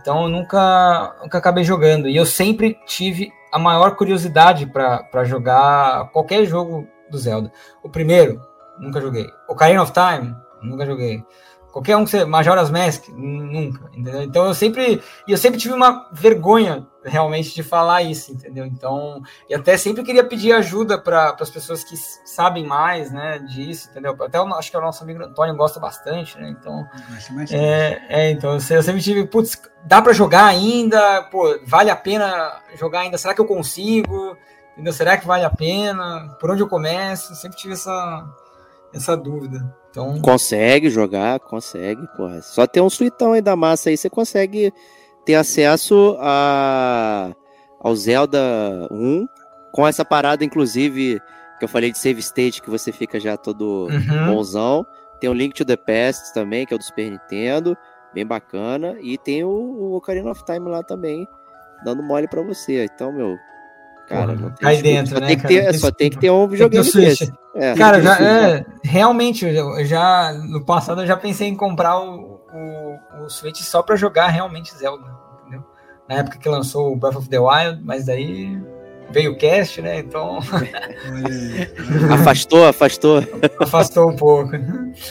[0.00, 2.08] Então, eu nunca, nunca acabei jogando.
[2.08, 7.52] E eu sempre tive a maior curiosidade para jogar qualquer jogo do Zelda.
[7.82, 8.40] O primeiro,
[8.78, 9.26] nunca joguei.
[9.48, 11.22] Ocarina of Time, nunca joguei.
[11.74, 12.24] Qualquer um que você.
[12.24, 14.22] Majora's Mask, nunca, entendeu?
[14.22, 15.02] Então eu sempre.
[15.26, 18.64] E eu sempre tive uma vergonha realmente de falar isso, entendeu?
[18.64, 19.20] Então.
[19.50, 24.16] E até sempre queria pedir ajuda para as pessoas que sabem mais, né, disso, entendeu?
[24.20, 26.48] Até eu, acho que o nosso amigo Antônio gosta bastante, né?
[26.48, 26.86] Então.
[27.50, 29.26] É, é, então eu sempre tive.
[29.26, 31.24] Putz, dá para jogar ainda?
[31.24, 33.18] Pô, vale a pena jogar ainda?
[33.18, 34.36] Será que eu consigo?
[34.74, 34.92] Entendeu?
[34.92, 36.36] Será que vale a pena?
[36.38, 37.34] Por onde eu começo?
[37.34, 38.28] Sempre tive essa,
[38.94, 39.82] essa dúvida.
[39.94, 40.20] Então...
[40.20, 42.42] Consegue jogar, consegue, porra.
[42.42, 44.72] Só ter um suitão aí da massa aí, você consegue
[45.24, 47.32] ter acesso a,
[47.78, 49.24] ao Zelda 1,
[49.72, 51.20] com essa parada, inclusive,
[51.60, 54.34] que eu falei de save state, que você fica já todo uhum.
[54.34, 54.84] bonzão.
[55.20, 57.76] Tem o Link to the Past também, que é o do Super Nintendo,
[58.12, 58.96] bem bacana.
[59.00, 61.24] E tem o, o Ocarina of Time lá também,
[61.84, 62.84] dando mole para você.
[62.92, 63.36] Então, meu,
[64.08, 65.26] Cara, não tem cai dentro, só né?
[65.28, 67.32] Tem que ter, só tem que ter um videogame desse.
[67.54, 72.40] É, cara, já, é, realmente, eu já no passado eu já pensei em comprar o,
[72.52, 75.06] o, o Switch só para jogar realmente Zelda,
[75.40, 75.64] entendeu?
[76.08, 78.60] Na época que lançou o Breath of the Wild, mas daí
[79.10, 80.00] veio o cast, né?
[80.00, 80.40] Então.
[82.12, 83.22] afastou, afastou.
[83.60, 84.50] Afastou um pouco.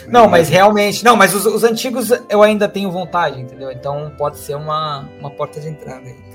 [0.06, 1.04] Não, mas realmente.
[1.04, 3.72] Não, mas os, os, antigos eu ainda tenho vontade, entendeu?
[3.72, 6.33] Então pode ser uma, uma porta de entrada aí.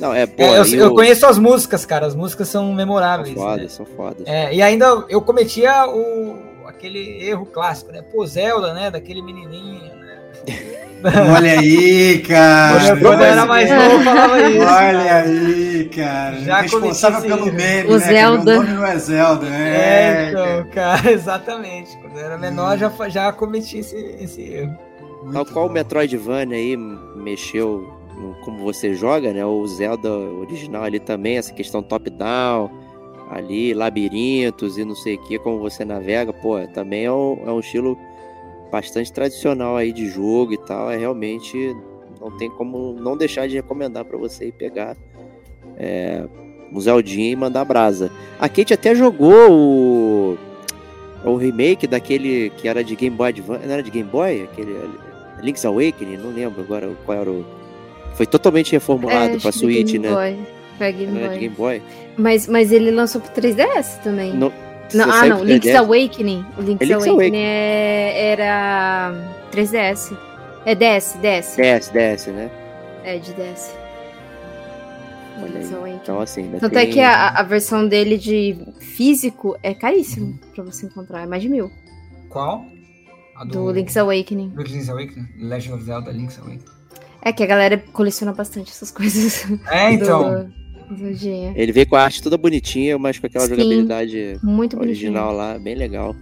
[0.00, 2.06] Não, é, pô, é, eu, eu, conheço as músicas, cara.
[2.06, 3.34] As músicas são memoráveis.
[3.34, 3.68] São fodas, né?
[3.68, 4.26] são fodas.
[4.26, 8.02] É, e ainda eu cometia o, aquele erro clássico, né?
[8.02, 8.90] Pô, Zelda, né?
[8.90, 10.18] Daquele menininho, né?
[11.36, 12.96] Olha aí, cara.
[12.96, 14.60] Quando, eu era mais novo, eu falava isso.
[14.60, 16.40] Olha aí, cara.
[16.40, 18.06] Já Responsável pelo meme, o né?
[18.06, 18.52] Zelda.
[18.52, 19.76] O nome não é Zelda, né?
[19.76, 21.96] É, então, cara, exatamente.
[21.98, 24.76] Quando eu era menor, já, já cometi esse, esse erro.
[25.22, 25.70] Muito Tal qual bom.
[25.70, 27.97] o Metroidvania aí mexeu
[28.44, 29.44] como você joga, né?
[29.44, 32.70] O Zelda original ali também, essa questão top-down,
[33.30, 37.52] ali, labirintos e não sei o que, como você navega, pô, também é um, é
[37.52, 37.98] um estilo
[38.70, 40.90] bastante tradicional aí de jogo e tal.
[40.90, 41.76] É realmente
[42.20, 44.96] não tem como não deixar de recomendar para você ir pegar
[45.76, 46.26] é,
[46.72, 48.10] um Zeldinha e mandar brasa.
[48.38, 50.38] A Kate até jogou o,
[51.24, 54.42] o remake daquele que era de Game Boy Advance, não era de Game Boy?
[54.42, 54.76] Aquele
[55.42, 57.44] Link's Awakening, não lembro agora qual era o
[58.18, 60.12] foi totalmente reformulado é, pra Switch, Game né?
[60.12, 60.38] Boy.
[60.76, 61.38] Foi Game Boy.
[61.38, 61.82] Game Boy.
[62.16, 64.32] Mas, mas ele lançou pro 3DS também.
[64.32, 64.52] No,
[64.92, 65.44] não, ah, não.
[65.44, 66.44] Link's Awakening.
[66.58, 67.38] O Link's, é Link's Awakening, Awakening.
[67.38, 69.14] É, era
[69.52, 70.18] 3DS.
[70.66, 71.56] É DS, DS.
[71.56, 72.50] DS, DS, né?
[73.04, 73.72] É, de DS.
[76.02, 76.90] Então, assim, Tanto é tem...
[76.90, 81.22] é que a, a versão dele de físico é caríssimo pra você encontrar.
[81.22, 81.70] É mais de mil.
[82.28, 82.64] Qual?
[83.36, 83.52] A do...
[83.52, 84.48] do Link's Awakening.
[84.48, 85.28] Do Link's Awakening?
[85.38, 86.77] Legend of Zelda Link's Awakening.
[87.22, 89.46] É que a galera coleciona bastante essas coisas.
[89.70, 90.48] É, então.
[90.88, 91.28] Do, do.
[91.54, 95.52] Ele veio com a arte toda bonitinha, mas com aquela Sim, jogabilidade muito original bonitinho.
[95.52, 96.16] lá, bem legal.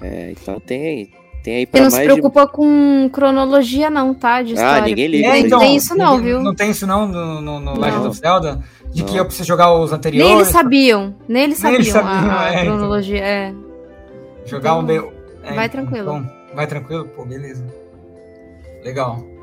[0.00, 1.10] É, então tem,
[1.42, 2.52] tem aí pra Você não mais se preocupa de...
[2.52, 4.42] com cronologia, não, tá?
[4.42, 5.28] De ah, ninguém liga.
[5.28, 6.40] É, então, não tem isso, não, viu?
[6.40, 8.62] Não tem isso, não, no, no, no Legend of Zelda?
[8.92, 9.08] De não.
[9.08, 10.28] que eu preciso jogar os anteriores?
[10.28, 11.16] Nem eles sabiam.
[11.28, 13.18] Nem eles sabiam, nem eles sabiam a, a é, cronologia.
[13.18, 13.64] Então.
[14.44, 14.46] É.
[14.46, 15.12] Jogar então, um.
[15.42, 16.02] É, vai tranquilo.
[16.02, 17.04] Então, vai tranquilo?
[17.08, 17.66] Pô, beleza.
[18.84, 19.37] Legal.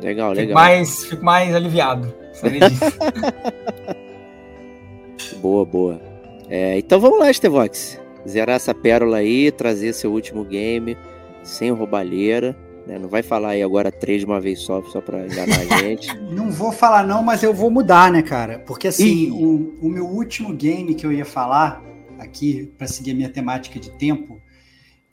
[0.00, 0.54] Legal, fico legal.
[0.54, 2.14] Mais, fico mais aliviado.
[5.40, 6.00] boa, boa.
[6.48, 8.00] É, então vamos lá, Estevox.
[8.28, 10.96] Zerar essa pérola aí, trazer seu último game
[11.42, 12.56] sem roubalheira.
[12.86, 12.98] Né?
[12.98, 16.14] Não vai falar aí agora três de uma vez só, só pra enganar a gente.
[16.32, 18.58] não vou falar não, mas eu vou mudar, né, cara?
[18.60, 21.82] Porque assim, o, o meu último game que eu ia falar
[22.18, 24.42] aqui, para seguir a minha temática de tempo,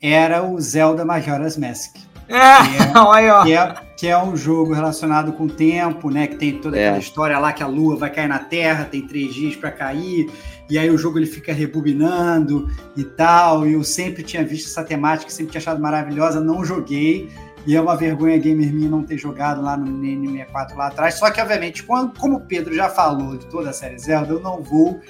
[0.01, 1.95] era o Zelda Majora's Mask.
[2.27, 6.27] É, é, que, é, que é um jogo relacionado com o tempo, né?
[6.27, 6.99] Que tem toda aquela é.
[6.99, 10.29] história lá que a lua vai cair na Terra, tem três dias para cair,
[10.69, 13.67] e aí o jogo ele fica rebobinando e tal.
[13.67, 17.27] E eu sempre tinha visto essa temática, sempre tinha achado maravilhosa, não joguei.
[17.65, 21.15] E é uma vergonha gamer minha não ter jogado lá no N64 lá atrás.
[21.15, 24.39] Só que, obviamente, quando, como o Pedro já falou de toda a série Zelda, eu
[24.39, 25.01] não vou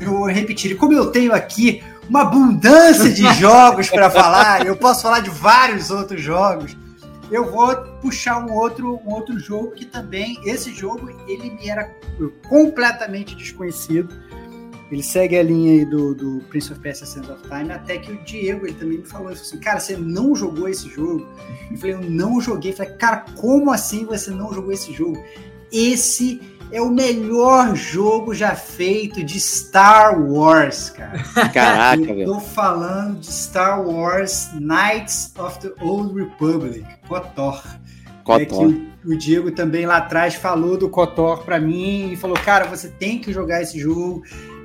[0.00, 0.72] eu vou repetir.
[0.72, 5.30] E como eu tenho aqui uma abundância de jogos para falar, eu posso falar de
[5.30, 6.76] vários outros jogos.
[7.32, 11.84] Eu vou puxar um outro, um outro jogo que também, esse jogo, ele me era
[12.46, 14.14] completamente desconhecido.
[14.90, 18.12] Ele segue a linha aí do, do Prince of Persia Sands of Time, até que
[18.12, 21.26] o Diego ele também me falou, assim, cara, você não jogou esse jogo?
[21.70, 22.72] Eu falei, eu não joguei.
[22.72, 25.18] Eu falei, cara, como assim você não jogou esse jogo?
[25.72, 26.38] Esse
[26.72, 31.18] é o melhor jogo já feito de Star Wars, cara.
[31.52, 32.24] Caraca, Eu velho.
[32.26, 37.62] tô falando de Star Wars Knights of the Old Republic, KOTOR.
[38.28, 38.66] É que Cotó.
[38.68, 42.88] o, o Diego também lá atrás falou do KOTOR pra mim e falou, cara, você
[42.88, 44.22] tem que jogar esse jogo,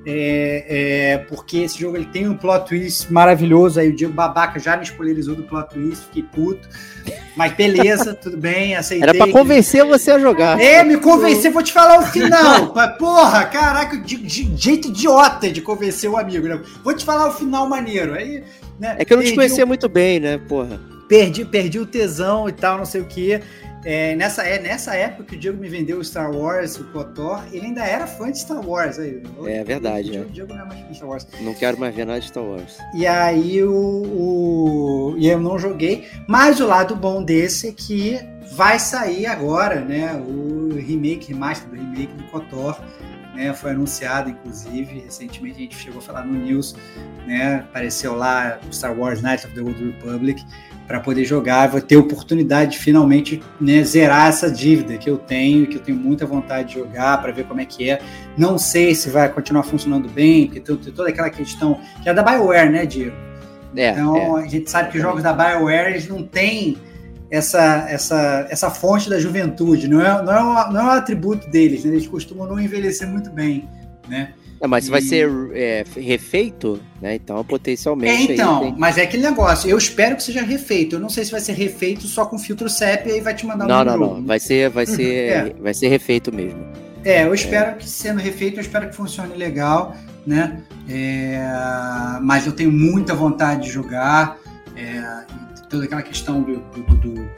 [0.09, 0.65] é,
[1.13, 3.77] é, porque esse jogo ele tem um plot twist maravilhoso.
[3.79, 6.67] Aí o Diego Babaca já me spoilerizou do plot twist, fiquei puto.
[7.35, 9.09] Mas beleza, tudo bem, aceitei.
[9.09, 10.59] Era pra convencer você a jogar.
[10.61, 12.73] é, me convencer, vou te falar o final.
[12.97, 16.61] Porra, caraca, de, de- jeito idiota de convencer o amigo, né?
[16.83, 18.13] Vou te falar o final maneiro.
[18.13, 18.43] Aí,
[18.79, 20.79] né, É que eu não te conhecia o- muito bem, né, porra?
[21.09, 23.39] perdi, perdi o tesão e tal, não sei o que.
[23.89, 27.45] É, nessa, é, nessa época que o Diego me vendeu o Star Wars, o KOTOR,
[27.53, 28.99] ele ainda era fã de Star Wars.
[28.99, 30.17] Aí, É verdade, o né?
[30.17, 31.27] Diego, o Diego não é mais fã de Star Wars.
[31.39, 32.77] Não quero mais ver nada de Star Wars.
[32.93, 38.19] E aí o, o- e eu não joguei, mas o lado bom desse é que
[38.53, 40.13] vai sair agora, né?
[40.27, 42.79] O remake, remaster do remake do KOTOR,
[43.35, 43.53] né?
[43.53, 46.75] Foi anunciado, inclusive, recentemente a gente chegou a falar no news,
[47.25, 47.63] né?
[47.69, 50.43] Apareceu lá o Star Wars Knights of the Old Republic
[50.87, 55.67] para poder jogar, vou ter oportunidade de finalmente né, zerar essa dívida que eu tenho,
[55.67, 57.99] que eu tenho muita vontade de jogar para ver como é que é.
[58.37, 62.13] Não sei se vai continuar funcionando bem, porque tem, tem toda aquela questão que é
[62.13, 63.15] da BioWare, né, Diego?
[63.75, 66.77] É, Então a gente sabe que os jogos da BioWare eles não têm
[67.29, 71.49] essa, essa, essa fonte da juventude, não é, não é, um, não é um atributo
[71.49, 71.91] deles, né?
[71.91, 73.67] eles costumam não envelhecer muito bem,
[74.07, 74.31] né?
[74.59, 77.15] É, mas se vai E- ser é, refeito, né?
[77.15, 78.33] Então É, potencialmente.
[78.33, 81.23] então, aí tem- mas é aquele negócio, eu espero que seja refeito, eu não sei
[81.25, 83.97] se vai ser refeito só com filtro sépia e vai te mandar um Não, não,
[83.97, 84.25] não.
[84.25, 85.53] Vai ser, vai ser, É.
[85.59, 86.59] vai ser refeito mesmo.
[87.05, 90.61] É, eu espero que sendo refeito, eu espero que funcione legal, né?
[90.89, 91.39] É,
[92.21, 94.37] mas eu tenho muita vontade de jogar.
[94.75, 95.23] é,
[95.57, 97.29] e toda aquela questão do, do, do-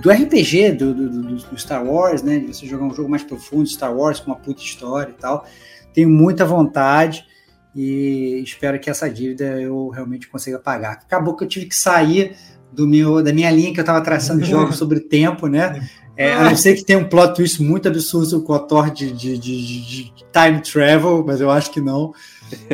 [0.00, 2.38] do- RPG, do, do- do- Star Wars, né?
[2.38, 5.46] De você jogar um jogo mais profundo Star Wars, com uma puta história e tal.
[5.96, 7.24] Tenho muita vontade
[7.74, 10.92] e espero que essa dívida eu realmente consiga pagar.
[10.92, 12.36] Acabou que eu tive que sair
[12.72, 15.88] do meu, da minha linha que eu estava traçando de jogos sobre tempo, né?
[16.16, 19.10] É, a não ser que tenha um plot twist muito absurdo com o Thor de,
[19.12, 22.12] de, de- de time travel, mas eu acho que não.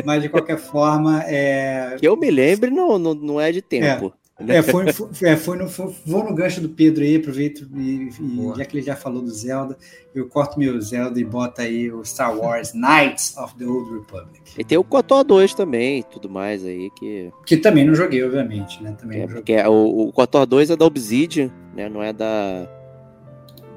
[0.05, 3.83] Mas de qualquer forma, é, Que eu me lembre, não, não, não é de tempo.
[4.05, 4.11] né?
[4.47, 8.09] É, foi, foi, é, foi no, foi- vou no gancho do Pedro aí, aproveito e,
[8.09, 9.77] e já que ele já falou do Zelda,
[10.13, 14.41] eu corto meu Zelda e boto aí o Star Wars Knights of the Old Republic.
[14.57, 17.31] E tem o Cotó 2 também e tudo mais aí que.
[17.45, 18.95] Que também não joguei, obviamente, né?
[18.99, 19.41] Também É, não joguei.
[19.41, 21.89] porque é- o, o Kotor 2 é da Obsidian, né?
[21.89, 22.67] Não é da.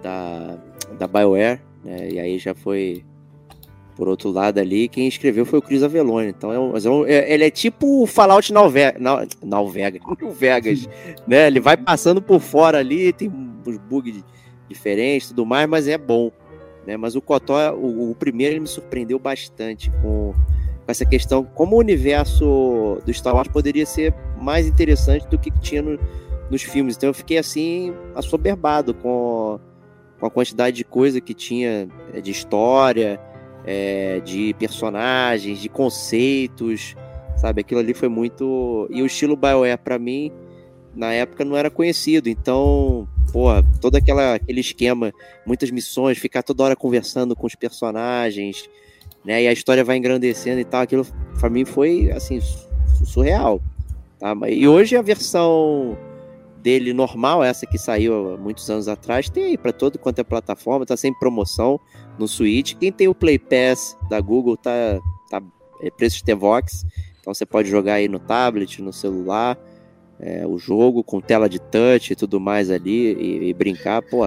[0.03, 0.59] Da.
[0.99, 2.09] Da BioWare, né?
[2.11, 3.05] E aí já foi.
[3.97, 6.29] Por outro lado ali, quem escreveu foi o Chris Avellone.
[6.29, 8.53] Então é um, é um- é- ele é tipo o Fallout
[9.71, 10.03] Vegas.
[10.21, 10.89] New Vegas.
[11.27, 11.47] Né?
[11.47, 13.29] Ele vai passando por fora ali, tem
[13.67, 14.23] uns bugs
[14.69, 16.31] diferentes tudo mais, mas é bom.
[16.87, 16.97] Né?
[16.97, 20.35] Mas o Kotor, o, o primeiro, ele me surpreendeu bastante com, com
[20.87, 25.81] essa questão, como o universo do Star Wars poderia ser mais interessante do que tinha
[25.83, 25.99] no-
[26.51, 26.97] nos filmes.
[26.97, 29.59] Então eu fiquei assim, assoberbado com,
[30.21, 33.19] com a quantidade de coisa que tinha é, de história,
[33.67, 36.95] é, de personagens, de conceitos,
[37.37, 37.61] sabe?
[37.61, 38.87] Aquilo ali foi muito.
[38.91, 40.31] E o estilo BioWare, pra mim,
[40.95, 42.29] na época não era conhecido.
[42.29, 45.13] Então, porra, todo aquela, aquele esquema,
[45.45, 48.69] muitas missões, ficar toda hora conversando com os personagens,
[49.25, 49.43] né?
[49.43, 50.83] E a história vai engrandecendo e tal.
[50.83, 51.07] Aquilo
[51.39, 52.67] pra mim foi, assim, su-
[53.05, 53.61] surreal.
[54.19, 54.35] Tá?
[54.49, 55.99] E hoje a versão
[56.63, 60.25] dele normal, essa que saiu há muitos anos atrás, tem aí pra todo quanto é
[60.25, 61.79] plataforma, tá sem promoção
[62.19, 62.75] no Switch.
[62.75, 64.71] Quem tem o Play Pass da Google tá,
[65.31, 65.43] tá
[65.81, 66.85] é preço de T-Vox,
[67.21, 69.59] então você pode jogar aí no tablet, no celular,
[70.19, 74.27] é, o jogo com tela de touch e tudo mais ali e, e brincar, pô,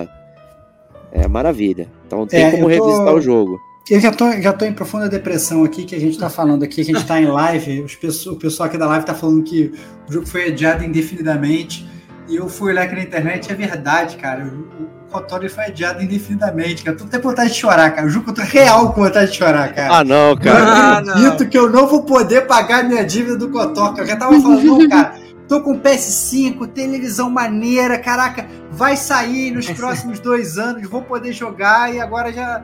[1.11, 1.89] é maravilha.
[2.05, 3.59] Então tem É, como tô- revisitar o jogo.
[3.89, 6.75] Eu já tô, já tô em profunda depressão aqui, que a gente tá falando aqui,
[6.75, 7.81] que a gente tá em live.
[7.81, 9.73] Os pessoal, o pessoal aqui da live tá falando que
[10.07, 11.87] o jogo foi adiado indefinidamente.
[12.29, 14.45] E eu fui olhar aqui na internet e é verdade, cara.
[14.45, 16.95] O, o Kotori foi adiado indefinidamente, cara.
[16.95, 18.05] Eu tô até com vontade de chorar, cara.
[18.05, 19.97] O jogo eu tô real com vontade de chorar, cara.
[19.97, 20.63] Ah, não, Eu cara.
[20.63, 21.13] Ah, não.
[21.13, 24.39] acredito que eu não vou poder pagar minha dívida do Kotor, que eu já tava
[24.39, 25.15] falando, não, cara.
[25.47, 31.91] Tô com PS5, televisão maneira, caraca, vai sair nos próximos dois anos, vou poder jogar
[31.91, 32.63] e agora já,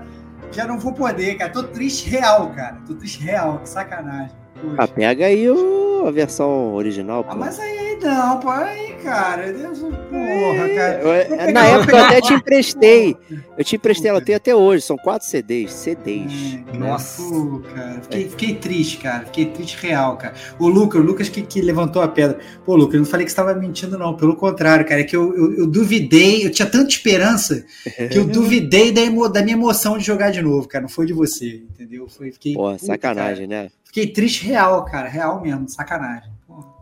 [0.51, 1.51] já não vou poder, cara.
[1.51, 2.77] Tô triste real, cara.
[2.85, 4.44] Tô triste real, que sacanagem.
[4.77, 7.31] Ah, pega aí o- a versão original, pô.
[7.31, 11.01] Ah, mas aí não, pô, aí, cara, Deus, porra, cara.
[11.01, 13.17] Eu- na época eu até te emprestei.
[13.57, 14.83] Eu te emprestei, ela tem até hoje.
[14.83, 15.71] São quatro CDs.
[15.73, 16.59] CDs.
[16.71, 17.23] É, Nossa.
[17.23, 19.25] Pô, cara, fiquei, fiquei triste, cara.
[19.25, 20.35] Fiquei triste real, cara.
[20.59, 22.37] O Lucas, o Lucas que, que levantou a pedra.
[22.65, 24.15] Pô, Lucas, eu não falei que você estava mentindo, não.
[24.15, 25.01] Pelo contrário, cara.
[25.01, 27.65] É que eu, eu, eu duvidei, eu tinha tanta esperança
[28.11, 30.83] que eu duvidei da, emo- da minha emoção de jogar de novo, cara.
[30.83, 32.07] Não foi de você, entendeu?
[32.09, 33.69] Foi, fiquei, Porra, puta, sacanagem, né?
[33.95, 35.07] Fiquei triste real, cara.
[35.07, 36.29] Real mesmo, sacanagem.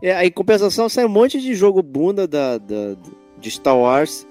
[0.02, 2.96] É, aí, em compensação, sai um monte de jogo bunda da, da-
[3.38, 4.26] de Star Wars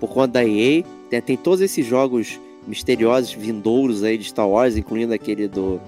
[0.00, 0.82] por conta da EA.
[1.08, 5.80] Tem, tem todos esses jogos misteriosos, vindouros aí de Star Wars, incluindo aquele do.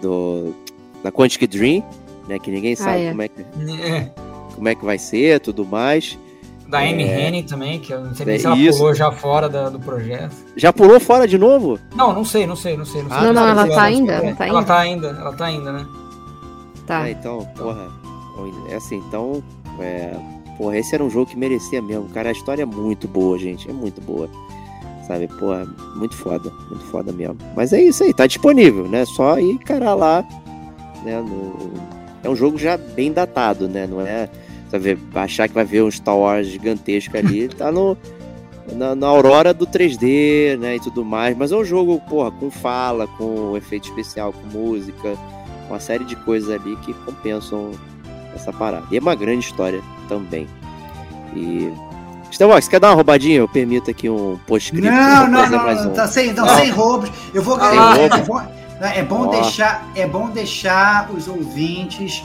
[0.00, 0.54] do
[1.02, 1.82] da Quantic Dream,
[2.28, 2.38] né?
[2.38, 3.10] Que ninguém sabe é.
[3.10, 3.42] como, é que,
[3.82, 4.12] É,
[4.54, 6.16] como é que vai ser tudo mais.
[6.72, 7.28] Da Amy É.
[7.28, 8.78] Hennig também, que eu não sei É nem se ela isso.
[8.78, 10.34] pulou já fora da- do projeto.
[10.56, 11.78] Já pulou fora de novo?
[11.94, 13.02] Não, não sei, não sei, não sei.
[13.02, 13.18] Não, sei.
[13.18, 13.74] Ah, Não, não, ela sei.
[13.74, 14.66] tá ainda, ela tá ela ainda.
[14.66, 15.86] tá ainda, ela tá ainda, né?
[16.86, 17.02] Tá.
[17.02, 17.88] Ah, então, porra.
[18.70, 19.42] É assim, então.
[19.78, 20.14] É,
[20.56, 22.08] porra, esse era um jogo que merecia mesmo.
[22.08, 23.68] Cara, a história é muito boa, gente.
[23.68, 24.26] É muito boa.
[25.06, 25.66] Sabe, porra,
[25.96, 26.50] muito foda.
[26.70, 27.36] Muito foda mesmo.
[27.54, 29.04] Mas é isso aí, tá disponível, né?
[29.04, 30.24] Só ir encarar lá.
[31.04, 31.70] Né, no...
[32.24, 33.86] É um jogo já bem datado, né?
[33.86, 34.30] Não é.
[34.72, 37.46] Sabe, achar que vai ver um Star Wars gigantesco ali.
[37.54, 37.96] tá no.
[38.74, 42.48] Na, na aurora do 3D, né, e tudo mais, mas é um jogo, porra, com
[42.50, 45.14] fala, com efeito especial, com música,
[45.68, 47.72] uma série de coisas ali que compensam
[48.34, 48.86] essa parada.
[48.90, 50.46] E é uma grande história também.
[51.34, 51.70] E.
[52.30, 53.38] Estevão, você quer dar uma roubadinha?
[53.38, 54.88] Eu permito aqui um postscript.
[54.88, 55.92] Não, não, não, um.
[55.92, 56.56] tá sem, não, Não.
[56.56, 57.10] sem roubos.
[57.34, 58.14] Eu vou Ah, é, roubo.
[58.14, 58.40] é bom,
[58.80, 59.30] é bom Ó.
[59.32, 62.22] deixar, é bom deixar os ouvintes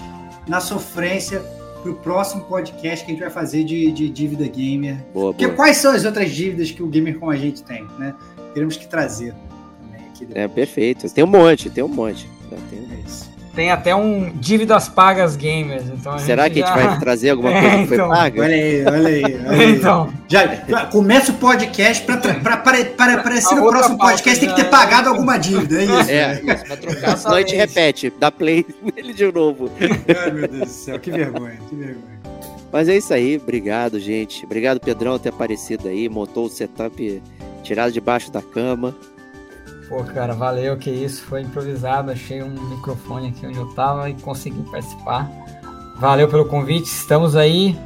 [0.48, 1.44] na sofrência
[1.88, 4.98] pro próximo podcast que a gente vai fazer de, de dívida gamer.
[5.14, 5.56] Boa, Porque boa.
[5.56, 8.14] quais são as outras dívidas que o gamer com a gente tem, né?
[8.54, 9.34] Teremos que trazer
[9.82, 10.36] também aqui depois.
[10.36, 11.10] É perfeito.
[11.14, 12.28] Tem um monte, tem um monte.
[13.58, 15.84] Tem até um dívidas pagas gamers.
[15.88, 18.10] Então a Será que a gente já- vai trazer alguma É, coisa que foi então.
[18.10, 18.42] paga?
[18.44, 19.24] Olha aí, olha aí.
[19.24, 19.72] Olha aí.
[19.72, 22.18] então, Já, já começa o podcast para
[22.58, 26.12] para aparecer no próximo podcast tem que já- ter pagado alguma dívida, é isso?
[26.12, 26.36] É,
[26.68, 28.64] vai trocar senão a gente repete, dá play
[28.96, 29.70] nele de novo.
[29.82, 32.18] Ai, meu Deus do céu, que vergonha, que vergonha.
[32.72, 34.46] Mas é isso aí, obrigado, gente.
[34.46, 37.24] Obrigado, Pedrão, por ter aparecido aí, montou o setup
[37.64, 38.96] tirado debaixo da cama.
[39.88, 44.14] Pô, cara, valeu, que isso, foi improvisado, achei um microfone aqui onde eu tava e
[44.16, 45.30] consegui participar.
[45.98, 47.78] Valeu pelo convite, estamos aí,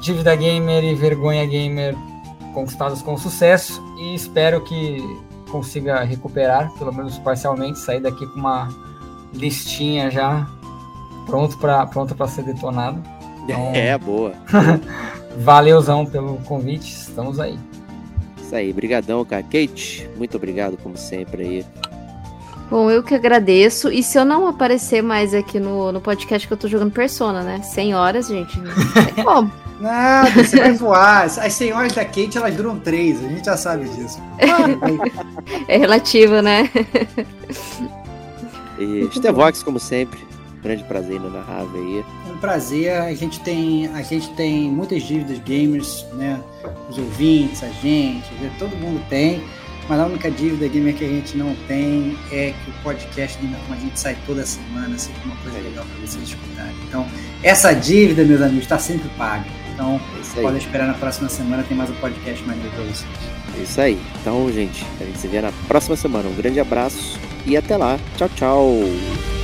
[0.00, 1.96] Dívida Gamer e Vergonha Gamer
[2.52, 5.02] conquistados com sucesso e espero que
[5.50, 8.68] consiga recuperar, pelo menos parcialmente, sair daqui com uma
[9.32, 10.46] listinha já
[11.26, 13.02] pronto para pronto para ser detonado.
[13.48, 14.32] Então- É, boa.
[15.38, 17.58] Valeuzão pelo convite, estamos aí.
[18.48, 19.42] Isso aí, brigadão, cara.
[19.42, 21.66] Kate, muito obrigado, como sempre aí.
[22.70, 23.92] Bom, eu que agradeço.
[23.92, 27.42] E se eu não aparecer mais aqui no, no podcast que eu tô jogando Persona,
[27.42, 27.60] né?
[27.60, 28.58] 100 horas, gente.
[28.58, 29.52] Tem como.
[29.78, 31.24] Nada, você vai voar.
[31.24, 34.18] As senhoras da Kate, elas duram três, a gente já sabe disso.
[35.68, 36.70] É relativo, né?
[38.78, 40.18] E Stevox, como sempre,
[40.68, 42.04] grande prazer inenarrável aí.
[42.28, 42.92] É um prazer.
[42.92, 46.38] A gente tem, a gente tem muitas dívidas gamers, né?
[46.90, 48.50] Os ouvintes, a gente, né?
[48.58, 49.42] todo mundo tem.
[49.88, 53.58] Mas a única dívida gamer que a gente não tem é que o podcast Gamer
[53.60, 56.74] como a gente sai toda semana, sempre uma coisa legal para vocês escutarem.
[56.86, 57.06] Então,
[57.42, 59.46] essa dívida, meus amigos, está sempre paga.
[59.72, 59.98] Então,
[60.36, 63.06] É podem esperar na próxima semana, tem mais um podcast maneiro para vocês.
[63.58, 63.98] É isso aí.
[64.20, 66.28] Então, gente, a gente se vê na próxima semana.
[66.28, 67.98] Um grande abraço e até lá.
[68.18, 69.37] Tchau, tchau.